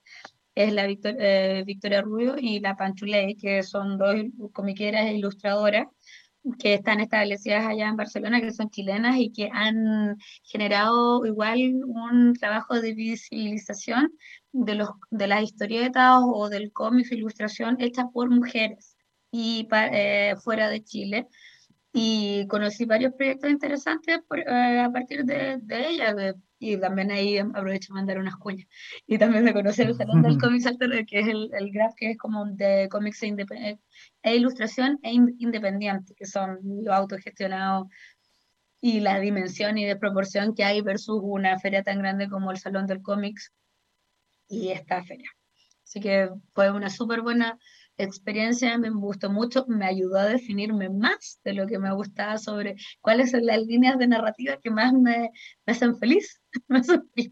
es 0.56 0.74
la 0.74 0.86
Victor- 0.88 1.16
eh, 1.20 1.64
Victoria 1.66 2.02
Rubio 2.02 2.36
y 2.38 2.60
la 2.60 2.76
Panchuley, 2.76 3.36
que 3.36 3.64
son 3.64 3.98
dos 3.98 4.16
comiqueras 4.54 5.06
e 5.08 5.14
ilustradoras 5.16 5.88
que 6.60 6.74
están 6.74 7.00
establecidas 7.00 7.66
allá 7.66 7.88
en 7.88 7.96
Barcelona, 7.96 8.42
que 8.42 8.52
son 8.52 8.70
chilenas 8.70 9.18
y 9.18 9.32
que 9.32 9.50
han 9.54 10.18
generado 10.44 11.26
igual 11.26 11.60
un 11.86 12.34
trabajo 12.34 12.82
de 12.82 12.94
visibilización 12.94 14.12
de, 14.52 14.76
los, 14.76 14.90
de 15.12 15.28
las 15.28 15.44
historietas 15.44 16.20
o 16.24 16.50
del 16.50 16.72
cómic, 16.72 17.12
ilustración 17.12 17.78
hecha 17.80 18.08
por 18.08 18.30
mujeres 18.30 18.98
y 19.32 19.68
eh, 19.72 20.36
fuera 20.44 20.70
de 20.70 20.84
Chile. 20.84 21.28
Y 21.94 22.48
conocí 22.48 22.86
varios 22.86 23.14
proyectos 23.14 23.50
interesantes 23.52 24.20
por- 24.28 24.40
eh, 24.40 24.80
a 24.80 24.90
partir 24.92 25.26
de, 25.26 25.58
de 25.62 25.88
ellas. 25.90 26.16
de- 26.16 26.36
y 26.64 26.78
también 26.78 27.10
ahí 27.10 27.40
aprovecho 27.40 27.92
mandar 27.94 28.20
unas 28.20 28.36
cuñas. 28.36 28.68
Y 29.08 29.18
también 29.18 29.46
de 29.46 29.52
conocer 29.54 29.88
el 29.88 29.96
Salón 29.96 30.22
del 30.22 30.38
Cómics 30.52 30.68
Alter, 30.68 31.06
que 31.08 31.20
es 31.20 31.28
el, 31.28 31.50
el 31.54 31.72
graph 31.72 31.94
que 31.98 32.12
es 32.12 32.18
como 32.18 32.46
de 32.46 32.88
cómics 32.90 33.24
e, 33.24 33.28
independ- 33.28 33.80
e 34.22 34.36
ilustración 34.36 35.00
e 35.02 35.12
in- 35.12 35.36
independiente, 35.40 36.14
que 36.16 36.26
son 36.28 36.60
los 36.64 36.94
autogestionados 36.94 37.88
y 38.80 39.00
la 39.00 39.20
dimensión 39.20 39.78
y 39.80 39.86
de 39.86 39.96
proporción 39.96 40.54
que 40.54 40.64
hay 40.64 40.82
versus 40.82 41.20
una 41.24 41.58
feria 41.60 41.82
tan 41.84 41.98
grande 42.00 42.30
como 42.30 42.52
el 42.52 42.58
Salón 42.58 42.86
del 42.86 43.02
Cómics 43.02 43.52
y 44.48 44.70
esta 44.70 45.04
feria. 45.04 45.30
Así 45.84 46.00
que 46.00 46.30
fue 46.54 46.72
una 46.72 46.90
súper 46.92 47.22
buena 47.22 47.58
experiencia 48.04 48.78
me 48.78 48.90
gustó 48.90 49.30
mucho, 49.30 49.66
me 49.68 49.86
ayudó 49.86 50.18
a 50.18 50.26
definirme 50.26 50.90
más 50.90 51.40
de 51.44 51.54
lo 51.54 51.68
que 51.68 51.80
me 51.80 51.94
gustaba 51.94 52.38
sobre 52.38 52.76
cuáles 53.02 53.32
son 53.32 53.46
las 53.46 53.62
líneas 53.62 53.98
de 53.98 54.08
narrativa 54.08 54.58
que 54.62 54.70
más 54.70 54.94
me, 54.94 55.32
me 55.66 55.74
hacen 55.74 55.98
feliz. 55.98 56.42
me, 56.68 56.80
hacen 56.80 57.10
feliz. 57.14 57.32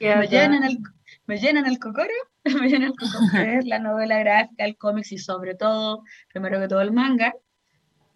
me, 0.00 0.26
llenan 0.26 0.64
el, 0.64 0.78
me 1.26 1.38
llenan 1.38 1.66
el 1.66 1.78
cocoro, 1.78 2.14
me 2.60 2.68
llenan 2.68 2.90
el 2.90 2.96
cocoro, 2.96 3.20
la 3.64 3.78
novela 3.78 4.18
gráfica, 4.18 4.64
el 4.64 4.76
cómics 4.76 5.12
y 5.12 5.18
sobre 5.18 5.54
todo, 5.54 6.02
primero 6.32 6.60
que 6.60 6.68
todo 6.68 6.80
el 6.80 6.92
manga. 6.92 7.34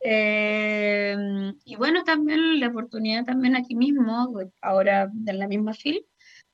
Eh, 0.05 1.17
y 1.65 1.77
bueno, 1.77 2.03
también 2.03 2.59
la 2.59 2.69
oportunidad 2.69 3.25
también 3.25 3.55
aquí 3.55 3.77
mismo, 3.77 4.35
ahora 4.61 5.11
en 5.27 5.39
la 5.39 5.47
misma 5.47 5.75
film, 5.75 6.03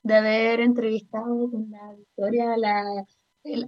de 0.02 0.14
haber 0.14 0.60
entrevistado 0.60 1.50
con 1.50 1.70
la 1.70 1.94
Victoria 1.96 2.52
a 2.52 2.56
la, 2.56 3.04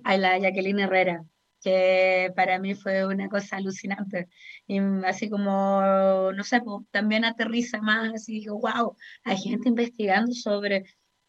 a 0.04 0.16
la 0.16 0.38
Jacqueline 0.38 0.80
Herrera, 0.80 1.24
que 1.60 2.32
para 2.34 2.58
mí 2.58 2.74
fue 2.74 3.06
una 3.06 3.28
cosa 3.28 3.56
alucinante. 3.56 4.28
Y 4.66 4.78
así 5.06 5.28
como, 5.30 6.32
no 6.32 6.44
sé, 6.44 6.60
también 6.90 7.24
aterriza 7.24 7.80
más, 7.80 8.12
así 8.14 8.32
digo, 8.34 8.58
wow, 8.60 8.96
hay 9.24 9.36
gente 9.36 9.68
investigando 9.68 10.32
sobre 10.32 10.84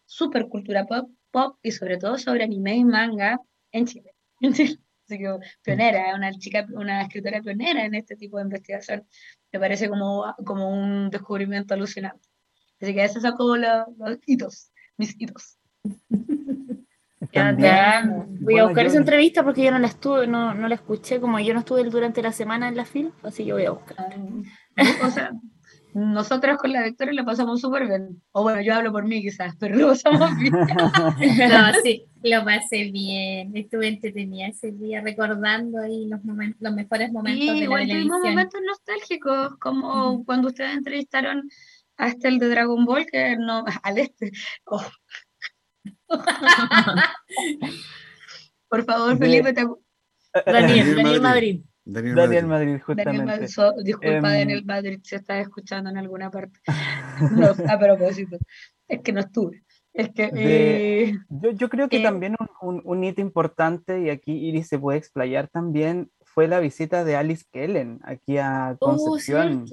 supercultura 0.05 0.85
pop, 0.85 1.09
pop 1.31 1.57
y 1.63 1.71
sobre 1.71 1.97
todo 1.97 2.17
sobre 2.17 2.43
anime 2.43 2.75
y 2.75 2.85
manga 2.85 3.39
en 3.71 3.85
Chile. 3.85 4.13
Así 4.41 5.17
que 5.17 5.37
pionera, 5.61 6.15
una 6.15 6.31
chica, 6.31 6.65
una 6.73 7.01
escritora 7.03 7.41
pionera 7.41 7.85
en 7.85 7.95
este 7.95 8.15
tipo 8.15 8.37
de 8.37 8.43
investigación. 8.43 9.05
Me 9.51 9.59
parece 9.59 9.89
como, 9.89 10.33
como 10.45 10.69
un 10.71 11.09
descubrimiento 11.09 11.73
alucinante. 11.73 12.29
Así 12.79 12.93
que 12.93 13.03
esos 13.03 13.21
son 13.21 13.35
como 13.35 13.57
los, 13.57 13.85
los 13.97 14.17
hitos, 14.25 14.71
mis 14.97 15.19
hitos. 15.19 15.57
Voy 18.39 18.57
a 18.57 18.65
buscar 18.65 18.85
esa 18.85 18.97
entrevista 18.97 19.43
porque 19.43 19.63
yo 19.63 19.71
no 19.71 19.79
la 19.79 19.87
estuve, 19.87 20.25
no, 20.25 20.53
no 20.53 20.67
la 20.67 20.75
escuché, 20.75 21.19
como 21.19 21.39
yo 21.39 21.53
no 21.53 21.59
estuve 21.59 21.83
durante 21.83 22.21
la 22.21 22.31
semana 22.31 22.67
en 22.67 22.75
la 22.75 22.85
fila, 22.85 23.11
así 23.23 23.45
que 23.45 23.53
voy 23.53 23.65
a 23.65 23.71
buscar. 23.71 24.15
o 25.03 25.09
sea, 25.11 25.31
nosotras 25.93 26.57
con 26.57 26.71
la 26.71 26.83
Victoria 26.83 27.13
la 27.13 27.25
pasamos 27.25 27.59
súper 27.59 27.87
bien. 27.87 28.21
O 28.31 28.43
bueno, 28.43 28.61
yo 28.61 28.73
hablo 28.73 28.91
por 28.91 29.05
mí 29.05 29.21
quizás, 29.21 29.55
pero 29.59 29.75
lo 29.75 29.89
pasamos 29.89 30.29
bien. 30.39 30.53
no, 30.53 31.73
sí, 31.83 32.05
lo 32.23 32.45
pasé 32.45 32.91
bien. 32.91 33.55
Estuve 33.55 33.89
entretenida 33.89 34.47
ese 34.47 34.71
día 34.71 35.01
recordando 35.01 35.79
ahí 35.79 36.07
los, 36.07 36.23
momentos, 36.23 36.61
los 36.61 36.73
mejores 36.73 37.11
momentos 37.11 37.45
de 37.45 37.53
la 37.53 37.63
igual 37.63 37.87
tuvimos 37.87 38.21
momentos 38.23 38.61
nostálgicos, 38.65 39.57
como 39.57 40.23
cuando 40.25 40.47
ustedes 40.47 40.77
entrevistaron 40.77 41.49
a 41.97 42.07
este 42.07 42.29
el 42.29 42.39
de 42.39 42.49
Dragon 42.49 42.85
Ball, 42.85 43.05
que 43.05 43.35
no, 43.37 43.65
al 43.83 43.97
este. 43.97 44.31
Oh. 44.65 44.81
Por 48.69 48.85
favor, 48.85 49.17
Felipe, 49.17 49.53
te... 49.53 49.65
Daniel, 50.45 50.95
Daniel 50.95 51.21
Madrid. 51.21 51.61
Daniel, 51.83 52.45
Madrid. 52.45 52.79
justamente. 52.81 53.47
disculpa, 53.83 54.07
em, 54.07 54.21
Daniel 54.21 54.65
Madrid, 54.65 54.99
si 55.03 55.15
estás 55.15 55.41
escuchando 55.41 55.89
en 55.89 55.97
alguna 55.97 56.29
parte. 56.29 56.59
No, 57.31 57.49
a 57.49 57.77
propósito, 57.77 58.37
es 58.87 59.01
que 59.01 59.13
no 59.13 59.19
estuve. 59.19 59.63
Es 59.93 60.09
que, 60.09 60.31
eh, 60.33 61.13
yo, 61.29 61.51
yo, 61.51 61.69
creo 61.69 61.87
que 61.87 61.97
eh, 61.97 62.03
también 62.03 62.35
un, 62.61 62.81
un, 62.83 63.03
hito 63.03 63.21
importante, 63.21 64.01
y 64.01 64.09
aquí 64.09 64.31
Iris 64.31 64.69
se 64.69 64.79
puede 64.79 64.97
explayar 64.97 65.49
también, 65.49 66.09
fue 66.23 66.47
la 66.47 66.59
visita 66.59 67.03
de 67.03 67.15
Alice 67.15 67.45
Kellen 67.51 67.99
aquí 68.03 68.37
a 68.37 68.75
oh, 68.79 68.95
Concepción. 68.95 69.65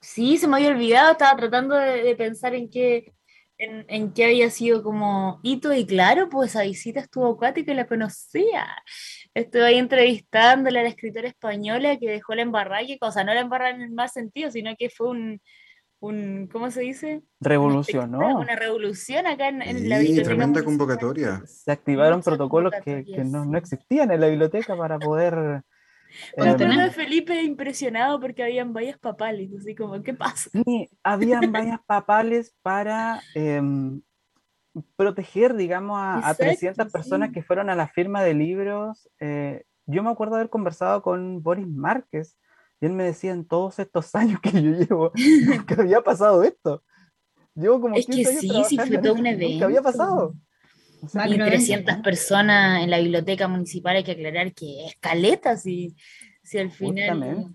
sí, 0.00 0.36
se 0.36 0.48
me 0.48 0.56
había 0.56 0.70
olvidado, 0.70 1.12
estaba 1.12 1.36
tratando 1.36 1.76
de, 1.76 2.02
de 2.02 2.16
pensar 2.16 2.54
en 2.54 2.68
qué, 2.68 3.14
en, 3.64 3.84
en 3.88 4.12
qué 4.12 4.24
había 4.26 4.50
sido 4.50 4.82
como 4.82 5.40
hito 5.42 5.72
y 5.72 5.86
claro, 5.86 6.28
pues 6.28 6.50
esa 6.50 6.62
visita 6.62 7.00
estuvo 7.00 7.28
acuática 7.32 7.72
y 7.72 7.74
la 7.74 7.86
conocía. 7.86 8.66
Estuve 9.34 9.64
ahí 9.64 9.78
entrevistándole 9.78 10.80
a 10.80 10.82
la 10.82 10.88
escritora 10.88 11.28
española 11.28 11.98
que 11.98 12.10
dejó 12.10 12.34
la 12.34 12.42
embarrada, 12.42 12.82
o 13.00 13.10
sea, 13.12 13.24
no 13.24 13.34
la 13.34 13.40
embarrada 13.40 13.70
en 13.70 13.82
el 13.82 13.92
más 13.92 14.12
sentido, 14.12 14.50
sino 14.50 14.74
que 14.76 14.90
fue 14.90 15.08
un, 15.08 15.40
un 16.00 16.48
¿cómo 16.50 16.70
se 16.70 16.82
dice? 16.82 17.22
Revolución, 17.40 18.10
¿no? 18.10 18.40
Una 18.40 18.56
revolución 18.56 19.26
acá 19.26 19.48
en, 19.48 19.62
en 19.62 19.88
la 19.88 19.98
biblioteca. 19.98 20.28
tremenda 20.28 20.64
convocatoria. 20.64 21.42
Se 21.46 21.70
activaron 21.70 22.22
protocolos 22.22 22.72
que, 22.84 23.04
que 23.04 23.24
no, 23.24 23.44
no, 23.44 23.56
existían 23.56 24.10
en 24.10 24.20
la 24.20 24.26
biblioteca 24.26 24.76
para 24.76 24.98
poder 24.98 25.62
cuando 26.34 26.90
Felipe 26.90 27.42
impresionado 27.42 28.20
porque 28.20 28.42
habían 28.42 28.72
vallas 28.72 28.98
papales, 28.98 29.50
así 29.58 29.74
como, 29.74 30.02
¿qué 30.02 30.14
pasa? 30.14 30.50
Sí, 30.50 30.88
habían 31.02 31.52
vallas 31.52 31.80
papales 31.86 32.54
para 32.62 33.20
em, 33.34 34.02
proteger, 34.96 35.54
digamos, 35.54 35.98
a, 36.00 36.34
300 36.34 36.90
personas 36.90 37.32
que 37.32 37.42
fueron 37.42 37.70
a 37.70 37.74
la 37.74 37.88
firma 37.88 38.22
de 38.22 38.34
libros. 38.34 39.08
Eh, 39.20 39.64
yo 39.86 40.02
me 40.02 40.10
acuerdo 40.10 40.36
haber 40.36 40.50
conversado 40.50 41.02
con 41.02 41.42
Boris 41.42 41.66
Márquez 41.66 42.38
y 42.80 42.86
él 42.86 42.92
me 42.92 43.04
decía 43.04 43.32
en 43.32 43.46
todos 43.46 43.78
estos 43.78 44.14
años 44.14 44.40
que 44.40 44.50
yo 44.50 44.70
llevo 44.70 45.12
que 45.66 45.74
había 45.74 46.00
pasado 46.02 46.42
esto. 46.42 46.82
Llevo 47.54 47.80
como 47.80 47.96
es 47.96 48.06
que 48.06 48.24
sí, 48.24 48.64
sí, 48.64 48.78
fue 48.78 48.98
todo 48.98 49.14
un 49.14 49.26
evento. 49.26 49.58
¿Qué 49.58 49.64
había 49.64 49.82
pasado? 49.82 50.34
Y 51.26 51.36
300 51.36 51.96
personas 51.98 52.82
en 52.82 52.90
la 52.90 52.98
biblioteca 52.98 53.48
municipal, 53.48 53.96
hay 53.96 54.04
que 54.04 54.12
aclarar 54.12 54.52
que 54.54 54.86
es 54.86 54.96
caleta, 55.00 55.56
si, 55.56 55.96
si 56.42 56.58
al 56.58 56.70
final... 56.70 57.50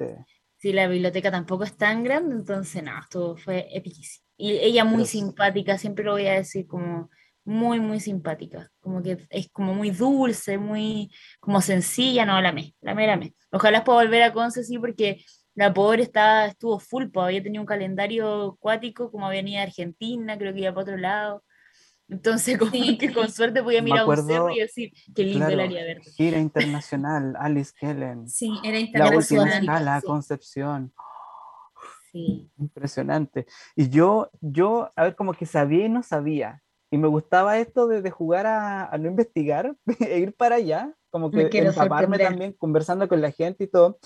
Si 0.59 0.73
la 0.73 0.87
biblioteca 0.87 1.29
tampoco 1.29 1.65
es 1.65 1.77
tan 1.77 2.03
grande, 2.03 2.33
entonces 2.33 2.81
no, 2.81 2.99
esto 2.99 3.37
fue 3.37 3.67
epiquísimo. 3.71 4.25
Y 4.37 4.53
ella 4.53 4.85
muy 4.85 5.05
simpática, 5.05 5.77
siempre 5.77 6.03
lo 6.03 6.13
voy 6.13 6.25
a 6.25 6.33
decir, 6.33 6.65
como 6.65 7.11
muy, 7.47 7.79
muy 7.79 7.99
simpática. 7.99 8.69
Como 8.79 9.01
que 9.01 9.19
es 9.29 9.49
como 9.51 9.73
muy 9.73 9.91
dulce, 9.91 10.57
muy 10.57 11.11
como 11.39 11.61
sencilla, 11.61 12.25
no, 12.25 12.41
la 12.41 12.51
me, 12.51 12.75
la 12.81 12.95
me, 12.95 13.07
la 13.07 13.17
me. 13.17 13.33
Ojalá 13.51 13.83
pueda 13.83 14.03
volver 14.03 14.23
a 14.23 14.33
Conce, 14.33 14.63
sí, 14.63 14.77
porque 14.79 15.23
la 15.55 15.73
pobre 15.73 16.03
estaba, 16.03 16.47
estuvo 16.47 16.79
full, 16.79 17.05
pues 17.11 17.23
había 17.25 17.41
tenido 17.41 17.61
un 17.61 17.67
calendario 17.67 18.53
acuático, 18.53 19.11
como 19.11 19.29
venía 19.29 19.59
de 19.59 19.67
Argentina, 19.67 20.37
creo 20.37 20.53
que 20.53 20.59
iba 20.61 20.71
para 20.71 20.81
otro 20.81 20.97
lado. 20.97 21.43
Entonces, 22.09 22.57
como 22.57 22.71
que 22.71 23.13
con 23.13 23.29
suerte 23.29 23.61
podía 23.61 23.81
mirar 23.81 23.99
a 23.99 24.05
un 24.05 24.27
cerro 24.27 24.49
y 24.51 24.59
decir, 24.59 24.93
qué 25.13 25.23
lindo 25.23 25.47
el 25.47 25.59
área 25.59 25.83
verde. 25.83 26.09
Gira 26.11 26.39
internacional, 26.39 27.35
Alice 27.37 27.73
Kellen. 27.77 28.29
Sí, 28.29 28.53
era 28.63 28.79
internacional. 28.79 29.65
La 29.65 29.79
última 29.81 30.01
Concepción. 30.01 30.93
Sí. 32.11 32.49
Impresionante. 32.57 33.45
Y 33.75 33.89
yo, 33.89 34.31
yo, 34.39 34.91
a 34.95 35.03
ver, 35.03 35.15
como 35.15 35.33
que 35.33 35.45
sabía 35.45 35.85
y 35.85 35.89
no 35.89 36.01
sabía. 36.01 36.63
Y 36.89 36.97
me 36.97 37.07
gustaba 37.09 37.59
esto 37.59 37.87
de, 37.87 38.01
de 38.01 38.09
jugar 38.09 38.45
a, 38.45 38.85
a, 38.85 38.97
no 38.97 39.09
investigar 39.09 39.75
e 39.99 40.19
ir 40.19 40.33
para 40.33 40.55
allá, 40.55 40.95
como 41.09 41.29
que 41.29 41.49
empaparme 41.51 42.17
también 42.17 42.53
conversando 42.53 43.09
con 43.09 43.19
la 43.21 43.31
gente 43.31 43.65
y 43.65 43.67
todo. 43.67 43.99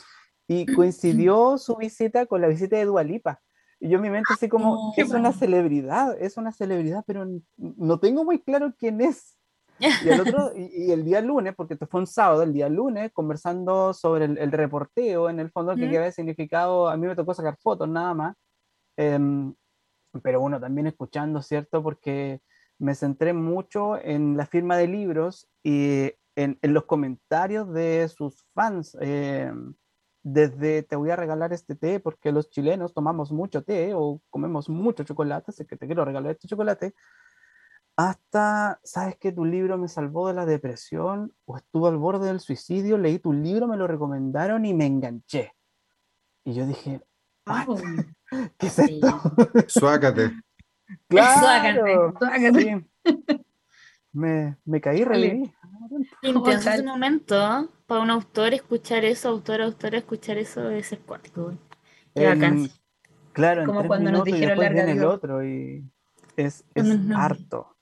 Y 0.48 0.66
coincidió 0.66 1.58
su 1.60 1.76
visita 1.78 2.26
con 2.26 2.42
la 2.42 2.48
visita 2.48 2.78
de 2.78 2.86
Dualipa. 2.86 3.42
Y 3.84 3.90
yo 3.90 3.96
en 3.96 4.04
mi 4.04 4.12
mente 4.12 4.32
así 4.32 4.48
como, 4.48 4.94
es 4.96 5.10
una 5.10 5.34
celebridad, 5.34 6.16
es 6.22 6.38
una 6.38 6.52
celebridad, 6.52 7.04
pero 7.08 7.26
no 7.58 8.00
tengo 8.00 8.24
muy 8.24 8.40
claro 8.40 8.76
quién 8.78 9.02
es. 9.02 9.40
Y 9.80 10.08
el, 10.08 10.22
otro, 10.22 10.52
y, 10.56 10.92
el 10.92 11.04
día 11.04 11.20
lunes, 11.20 11.56
porque 11.56 11.74
esto 11.74 11.88
fue 11.88 12.02
un 12.02 12.06
sábado, 12.06 12.44
el 12.44 12.54
día 12.54 12.70
lunes, 12.70 13.12
conversando 13.12 13.92
sobre 13.96 14.26
el, 14.26 14.52
reporteo, 14.52 15.32
en 15.32 15.40
el 15.40 15.50
fondo, 15.50 15.76
que 15.76 15.86
había 15.86 16.12
significado, 16.12 16.90
a 16.90 16.96
mí 16.96 17.08
me 17.08 17.16
tocó 17.16 17.34
sacar 17.34 17.58
fotos 17.58 17.90
nada 17.90 18.14
más, 18.14 18.36
em, 18.98 19.56
pero 20.22 20.40
bueno, 20.40 20.60
también 20.60 20.86
escuchando, 20.86 21.42
¿cierto? 21.42 21.82
Porque 21.82 22.40
me 22.78 22.94
centré 22.94 23.34
mucho 23.34 23.98
en 23.98 24.38
la 24.38 24.46
firma 24.46 24.78
de 24.78 24.90
libros 24.90 25.50
y 25.64 26.12
en, 26.36 26.60
en 26.62 26.74
los 26.76 26.86
comentarios 26.86 27.74
de 27.74 28.08
sus 28.10 28.46
fans. 28.54 28.96
Eh, 29.02 29.52
desde 30.24 30.84
te 30.84 30.96
voy 30.96 31.10
a 31.10 31.16
regalar 31.16 31.54
este 31.54 31.76
té 31.76 32.00
porque 32.00 32.32
los 32.32 32.50
chilenos 32.50 32.94
tomamos 32.94 33.32
mucho 33.32 33.64
té 33.64 33.94
o 33.94 34.22
comemos 34.30 34.70
mucho 34.70 35.04
chocolate, 35.04 35.52
así 35.52 35.66
que 35.66 35.78
te 35.78 35.86
quiero 35.86 36.06
regalar 36.06 36.32
este 36.32 36.48
chocolate, 36.48 36.94
hasta, 37.96 38.80
¿sabes 38.84 39.18
que 39.18 39.32
Tu 39.32 39.46
libro 39.46 39.78
me 39.78 39.88
salvó 39.88 40.28
de 40.28 40.34
la 40.34 40.46
depresión 40.46 41.34
o 41.46 41.58
estuve 41.58 41.90
al 41.90 41.98
borde 41.98 42.28
del 42.28 42.40
suicidio, 42.40 42.98
leí 42.98 43.20
tu 43.20 43.34
libro, 43.34 43.68
me 43.68 43.78
lo 43.78 43.88
recomendaron 43.88 44.66
y 44.66 44.74
me 44.74 44.86
enganché. 44.86 45.54
Y 46.44 46.54
yo 46.54 46.66
dije, 46.66 47.02
¿qué 48.58 48.68
es 48.68 48.80
esto? 48.80 49.22
Suácate. 49.68 50.32
Claro, 51.08 52.14
Suácate. 52.20 52.86
Me, 54.12 54.58
me 54.66 54.82
caí, 54.82 55.06
reviví. 55.06 55.50
Intenso 56.22 56.70
ese 56.70 56.84
momento, 56.84 57.70
para 57.88 58.02
un 58.02 58.10
autor 58.10 58.54
escuchar 58.54 59.06
eso, 59.06 59.30
autor, 59.30 59.62
autor 59.62 59.96
escuchar 59.96 60.38
eso 60.38 60.62
debe 60.62 60.84
ser 60.84 61.00
cuático. 61.00 61.54
Claro, 63.34 63.66
como 63.66 63.88
cuando 63.88 64.12
nos 64.12 64.24
dijeron 64.24 64.60
larga 64.60 64.92
el 64.92 65.04
otro 65.04 65.44
y 65.46 65.84
es, 66.36 66.64
es 66.76 66.88
harto. 67.16 67.76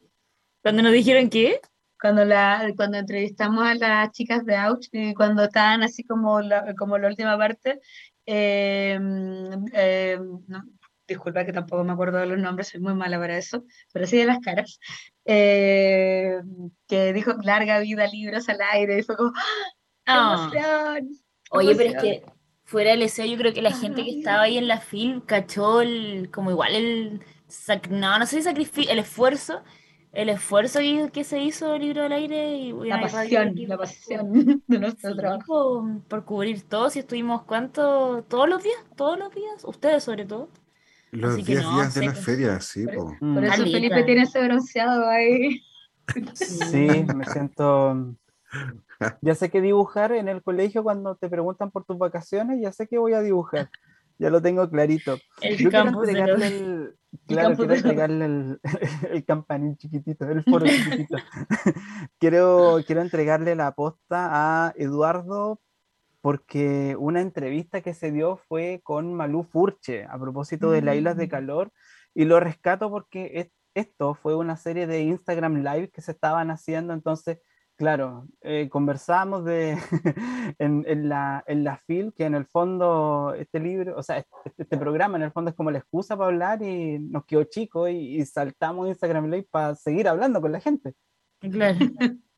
¿Cuando 0.61 0.83
nos 0.83 0.91
dijeron 0.91 1.29
qué? 1.29 1.59
Cuando, 2.01 2.23
la, 2.23 2.71
cuando 2.77 2.97
entrevistamos 2.97 3.63
a 3.65 3.75
las 3.75 4.11
chicas 4.11 4.45
de 4.45 4.55
Ouch 4.57 4.87
y 4.91 5.13
cuando 5.13 5.43
estaban 5.43 5.83
así 5.83 6.03
como 6.03 6.41
la, 6.41 6.73
como 6.75 6.97
la 6.97 7.07
última 7.07 7.37
parte, 7.37 7.81
eh, 8.25 8.99
eh, 9.73 10.19
disculpa 11.13 11.45
que 11.45 11.53
tampoco 11.53 11.83
me 11.83 11.93
acuerdo 11.93 12.17
de 12.17 12.25
los 12.25 12.39
nombres, 12.39 12.69
soy 12.69 12.79
muy 12.79 12.93
mala 12.93 13.19
para 13.19 13.37
eso, 13.37 13.63
pero 13.93 14.07
sí 14.07 14.17
de 14.17 14.25
las 14.25 14.39
caras, 14.39 14.79
eh, 15.25 16.39
que 16.87 17.13
dijo 17.13 17.33
larga 17.43 17.79
vida 17.79 18.07
libros 18.07 18.49
al 18.49 18.59
aire, 18.73 18.99
y 18.99 19.03
fue 19.03 19.15
como, 19.15 19.31
¡ah! 19.35 19.69
Ah. 20.05 20.49
emoción! 20.51 21.09
Oye, 21.51 21.75
pero 21.75 21.89
es 21.89 22.01
que 22.01 22.23
fuera 22.63 22.91
del 22.91 23.09
SEO, 23.09 23.25
yo 23.25 23.37
creo 23.37 23.53
que 23.53 23.61
la 23.61 23.71
gente 23.71 24.03
que 24.03 24.19
estaba 24.19 24.43
ahí 24.43 24.57
en 24.57 24.67
la 24.67 24.79
FIL 24.79 25.23
cachó 25.25 25.81
el, 25.81 26.29
como 26.31 26.51
igual 26.51 26.75
el, 26.75 27.21
no, 27.89 28.19
no 28.19 28.25
sé 28.25 28.37
si 28.37 28.43
sacrificio, 28.43 28.91
el 28.91 28.99
esfuerzo, 28.99 29.63
el 30.11 30.29
esfuerzo 30.29 30.79
que, 30.79 31.09
que 31.11 31.23
se 31.23 31.39
hizo 31.39 31.75
el 31.75 31.81
libro 31.81 32.03
del 32.03 32.13
aire 32.13 32.57
y 32.57 32.73
La 32.73 33.01
pasión, 33.01 33.53
la 33.55 33.77
pasión 33.77 34.31
de 34.67 34.79
nuestro 34.79 35.11
sí, 35.11 35.17
trabajo. 35.17 35.43
por, 35.47 36.01
por 36.03 36.25
cubrir 36.25 36.61
todo, 36.61 36.89
si 36.89 36.99
estuvimos 36.99 37.43
cuánto, 37.43 38.23
todos 38.27 38.47
los 38.47 38.63
días, 38.63 38.77
todos 38.95 39.17
los 39.17 39.33
días, 39.33 39.63
ustedes 39.63 40.03
sobre 40.03 40.25
todo. 40.25 40.49
Los 41.11 41.33
Así 41.33 41.43
que 41.43 41.51
10 41.53 41.63
no, 41.63 41.75
días 41.75 41.93
de 41.95 42.05
la 42.05 42.13
feria, 42.13 42.59
sí, 42.59 42.85
Por- 42.85 42.95
po. 42.95 43.15
Mm. 43.21 43.33
Por 43.35 43.43
eso 43.43 43.53
Caleta. 43.53 43.77
Felipe 43.77 44.03
tiene 44.03 44.21
ese 44.23 44.43
bronceado 44.43 45.09
ahí. 45.09 45.61
Sí, 46.33 46.87
me 47.15 47.25
siento. 47.25 48.15
Ya 49.21 49.33
sé 49.33 49.49
que 49.49 49.61
dibujar 49.61 50.11
en 50.11 50.27
el 50.27 50.43
colegio 50.43 50.83
cuando 50.83 51.15
te 51.15 51.29
preguntan 51.29 51.71
por 51.71 51.85
tus 51.85 51.97
vacaciones, 51.97 52.59
ya 52.61 52.73
sé 52.73 52.85
que 52.85 52.97
voy 52.97 53.13
a 53.13 53.21
dibujar. 53.21 53.69
Ya 54.17 54.29
lo 54.29 54.41
tengo 54.41 54.69
clarito. 54.69 55.17
El 55.41 55.55
Yo 55.55 55.69
quiero 55.69 55.87
entregarle 55.87 56.47
el, 56.47 56.95
claro, 57.25 57.55
quiero 57.55 57.73
entregarle 57.75 58.25
el, 58.25 58.59
el 59.11 59.23
campanín 59.23 59.77
chiquitito, 59.77 60.29
el 60.29 60.43
foro 60.43 60.65
chiquitito. 60.65 61.15
quiero, 62.19 62.79
quiero 62.85 63.01
entregarle 63.01 63.55
la 63.55 63.71
posta 63.71 64.67
a 64.67 64.73
Eduardo 64.75 65.61
porque 66.21 66.95
una 66.99 67.21
entrevista 67.21 67.81
que 67.81 67.93
se 67.93 68.11
dio 68.11 68.37
fue 68.37 68.81
con 68.83 69.13
Malú 69.13 69.43
Furche 69.43 70.05
a 70.05 70.17
propósito 70.19 70.71
de 70.71 70.81
las 70.81 70.95
Islas 70.95 71.17
de 71.17 71.27
Mm. 71.27 71.29
Calor 71.29 71.71
y 72.13 72.25
lo 72.25 72.39
rescato 72.39 72.89
porque 72.89 73.31
es- 73.35 73.51
esto 73.75 74.15
fue 74.15 74.35
una 74.35 74.57
serie 74.57 74.87
de 74.87 75.01
Instagram 75.03 75.63
Live 75.63 75.89
que 75.91 76.01
se 76.01 76.11
estaban 76.11 76.49
haciendo, 76.51 76.91
entonces, 76.93 77.39
claro, 77.77 78.27
eh, 78.41 78.67
conversamos 78.69 79.45
de, 79.45 79.77
en, 80.59 80.83
en 80.87 81.07
la, 81.07 81.43
en 81.47 81.63
la 81.63 81.77
FIL, 81.77 82.13
que 82.13 82.25
en 82.25 82.35
el 82.35 82.45
fondo 82.45 83.33
este 83.37 83.59
libro, 83.59 83.95
o 83.95 84.03
sea, 84.03 84.17
este, 84.17 84.31
este 84.57 84.77
programa 84.77 85.15
en 85.17 85.23
el 85.23 85.31
fondo 85.31 85.51
es 85.51 85.55
como 85.55 85.71
la 85.71 85.77
excusa 85.77 86.17
para 86.17 86.27
hablar 86.29 86.61
y 86.61 86.99
nos 86.99 87.23
quedó 87.25 87.43
chico 87.45 87.87
y, 87.87 88.17
y 88.19 88.25
saltamos 88.25 88.87
Instagram 88.89 89.27
Live 89.29 89.47
para 89.51 89.75
seguir 89.75 90.07
hablando 90.09 90.41
con 90.41 90.51
la 90.51 90.59
gente. 90.59 90.93
Claro. 91.39 91.77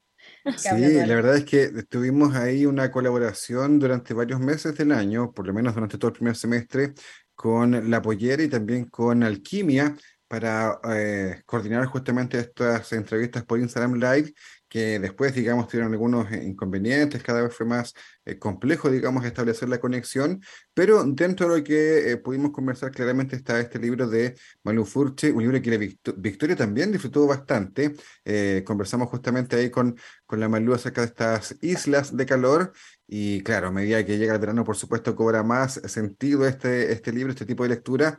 Sí, 0.57 0.93
la 0.93 1.15
verdad 1.15 1.37
es 1.37 1.45
que 1.45 1.69
tuvimos 1.87 2.35
ahí 2.35 2.65
una 2.65 2.91
colaboración 2.91 3.77
durante 3.77 4.13
varios 4.13 4.39
meses 4.39 4.75
del 4.75 4.91
año, 4.91 5.31
por 5.31 5.45
lo 5.45 5.53
menos 5.53 5.75
durante 5.75 5.97
todo 5.97 6.09
el 6.09 6.15
primer 6.15 6.35
semestre, 6.35 6.93
con 7.35 7.89
La 7.89 8.01
Pollera 8.01 8.43
y 8.43 8.47
también 8.47 8.85
con 8.85 9.23
Alquimia 9.23 9.95
para 10.27 10.79
eh, 10.93 11.41
coordinar 11.45 11.85
justamente 11.85 12.39
estas 12.39 12.91
entrevistas 12.93 13.43
por 13.43 13.59
Instagram 13.59 13.95
Live, 13.95 14.33
que 14.71 14.99
después, 14.99 15.35
digamos, 15.35 15.67
tuvieron 15.67 15.91
algunos 15.91 16.31
eh, 16.31 16.43
inconvenientes, 16.45 17.21
cada 17.21 17.41
vez 17.43 17.53
fue 17.53 17.65
más 17.65 17.93
eh, 18.25 18.39
complejo, 18.39 18.89
digamos, 18.89 19.25
establecer 19.25 19.67
la 19.67 19.79
conexión, 19.81 20.41
pero 20.73 21.03
dentro 21.03 21.49
de 21.49 21.57
lo 21.57 21.63
que 21.63 22.11
eh, 22.11 22.17
pudimos 22.17 22.51
conversar 22.51 22.91
claramente 22.91 23.35
está 23.35 23.59
este 23.59 23.79
libro 23.79 24.07
de 24.07 24.35
Malu 24.63 24.85
Furche, 24.85 25.31
un 25.31 25.41
libro 25.43 25.61
que 25.61 25.71
la 25.71 25.77
Victo- 25.77 26.13
Victoria 26.17 26.55
también 26.55 26.91
disfrutó 26.91 27.27
bastante. 27.27 27.93
Eh, 28.23 28.63
conversamos 28.65 29.09
justamente 29.09 29.57
ahí 29.57 29.69
con 29.69 29.95
con 30.25 30.39
la 30.39 30.47
Malú 30.47 30.73
acerca 30.73 31.01
de 31.01 31.07
estas 31.07 31.57
islas 31.61 32.15
de 32.15 32.25
calor. 32.25 32.71
Y 33.05 33.41
claro, 33.43 33.67
a 33.67 33.71
medida 33.71 34.05
que 34.05 34.17
llega 34.17 34.33
el 34.33 34.39
verano, 34.39 34.63
por 34.63 34.77
supuesto, 34.77 35.13
cobra 35.13 35.43
más 35.43 35.73
sentido 35.85 36.47
este, 36.47 36.93
este 36.93 37.11
libro, 37.11 37.33
este 37.33 37.45
tipo 37.45 37.63
de 37.63 37.69
lectura. 37.69 38.17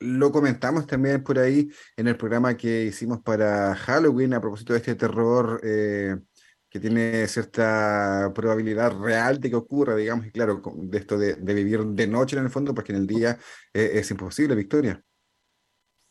Lo 0.00 0.30
comentamos 0.30 0.86
también 0.86 1.24
por 1.24 1.38
ahí 1.40 1.68
en 1.96 2.06
el 2.06 2.16
programa 2.16 2.56
que 2.56 2.84
hicimos 2.84 3.20
para 3.20 3.74
Halloween 3.74 4.32
a 4.34 4.40
propósito 4.40 4.72
de 4.72 4.78
este 4.78 4.94
terror 4.94 5.60
eh, 5.64 6.16
que 6.70 6.78
tiene 6.78 7.26
cierta 7.26 8.30
probabilidad 8.34 8.96
real 8.96 9.40
de 9.40 9.50
que 9.50 9.56
ocurra, 9.56 9.96
digamos, 9.96 10.26
y 10.26 10.30
claro, 10.30 10.62
de 10.76 10.98
esto 10.98 11.18
de, 11.18 11.34
de 11.34 11.54
vivir 11.54 11.84
de 11.84 12.06
noche 12.06 12.36
en 12.36 12.44
el 12.44 12.50
fondo, 12.50 12.74
porque 12.74 12.92
en 12.92 12.98
el 12.98 13.06
día 13.08 13.38
eh, 13.74 13.90
es 13.94 14.08
imposible, 14.12 14.54
Victoria. 14.54 15.02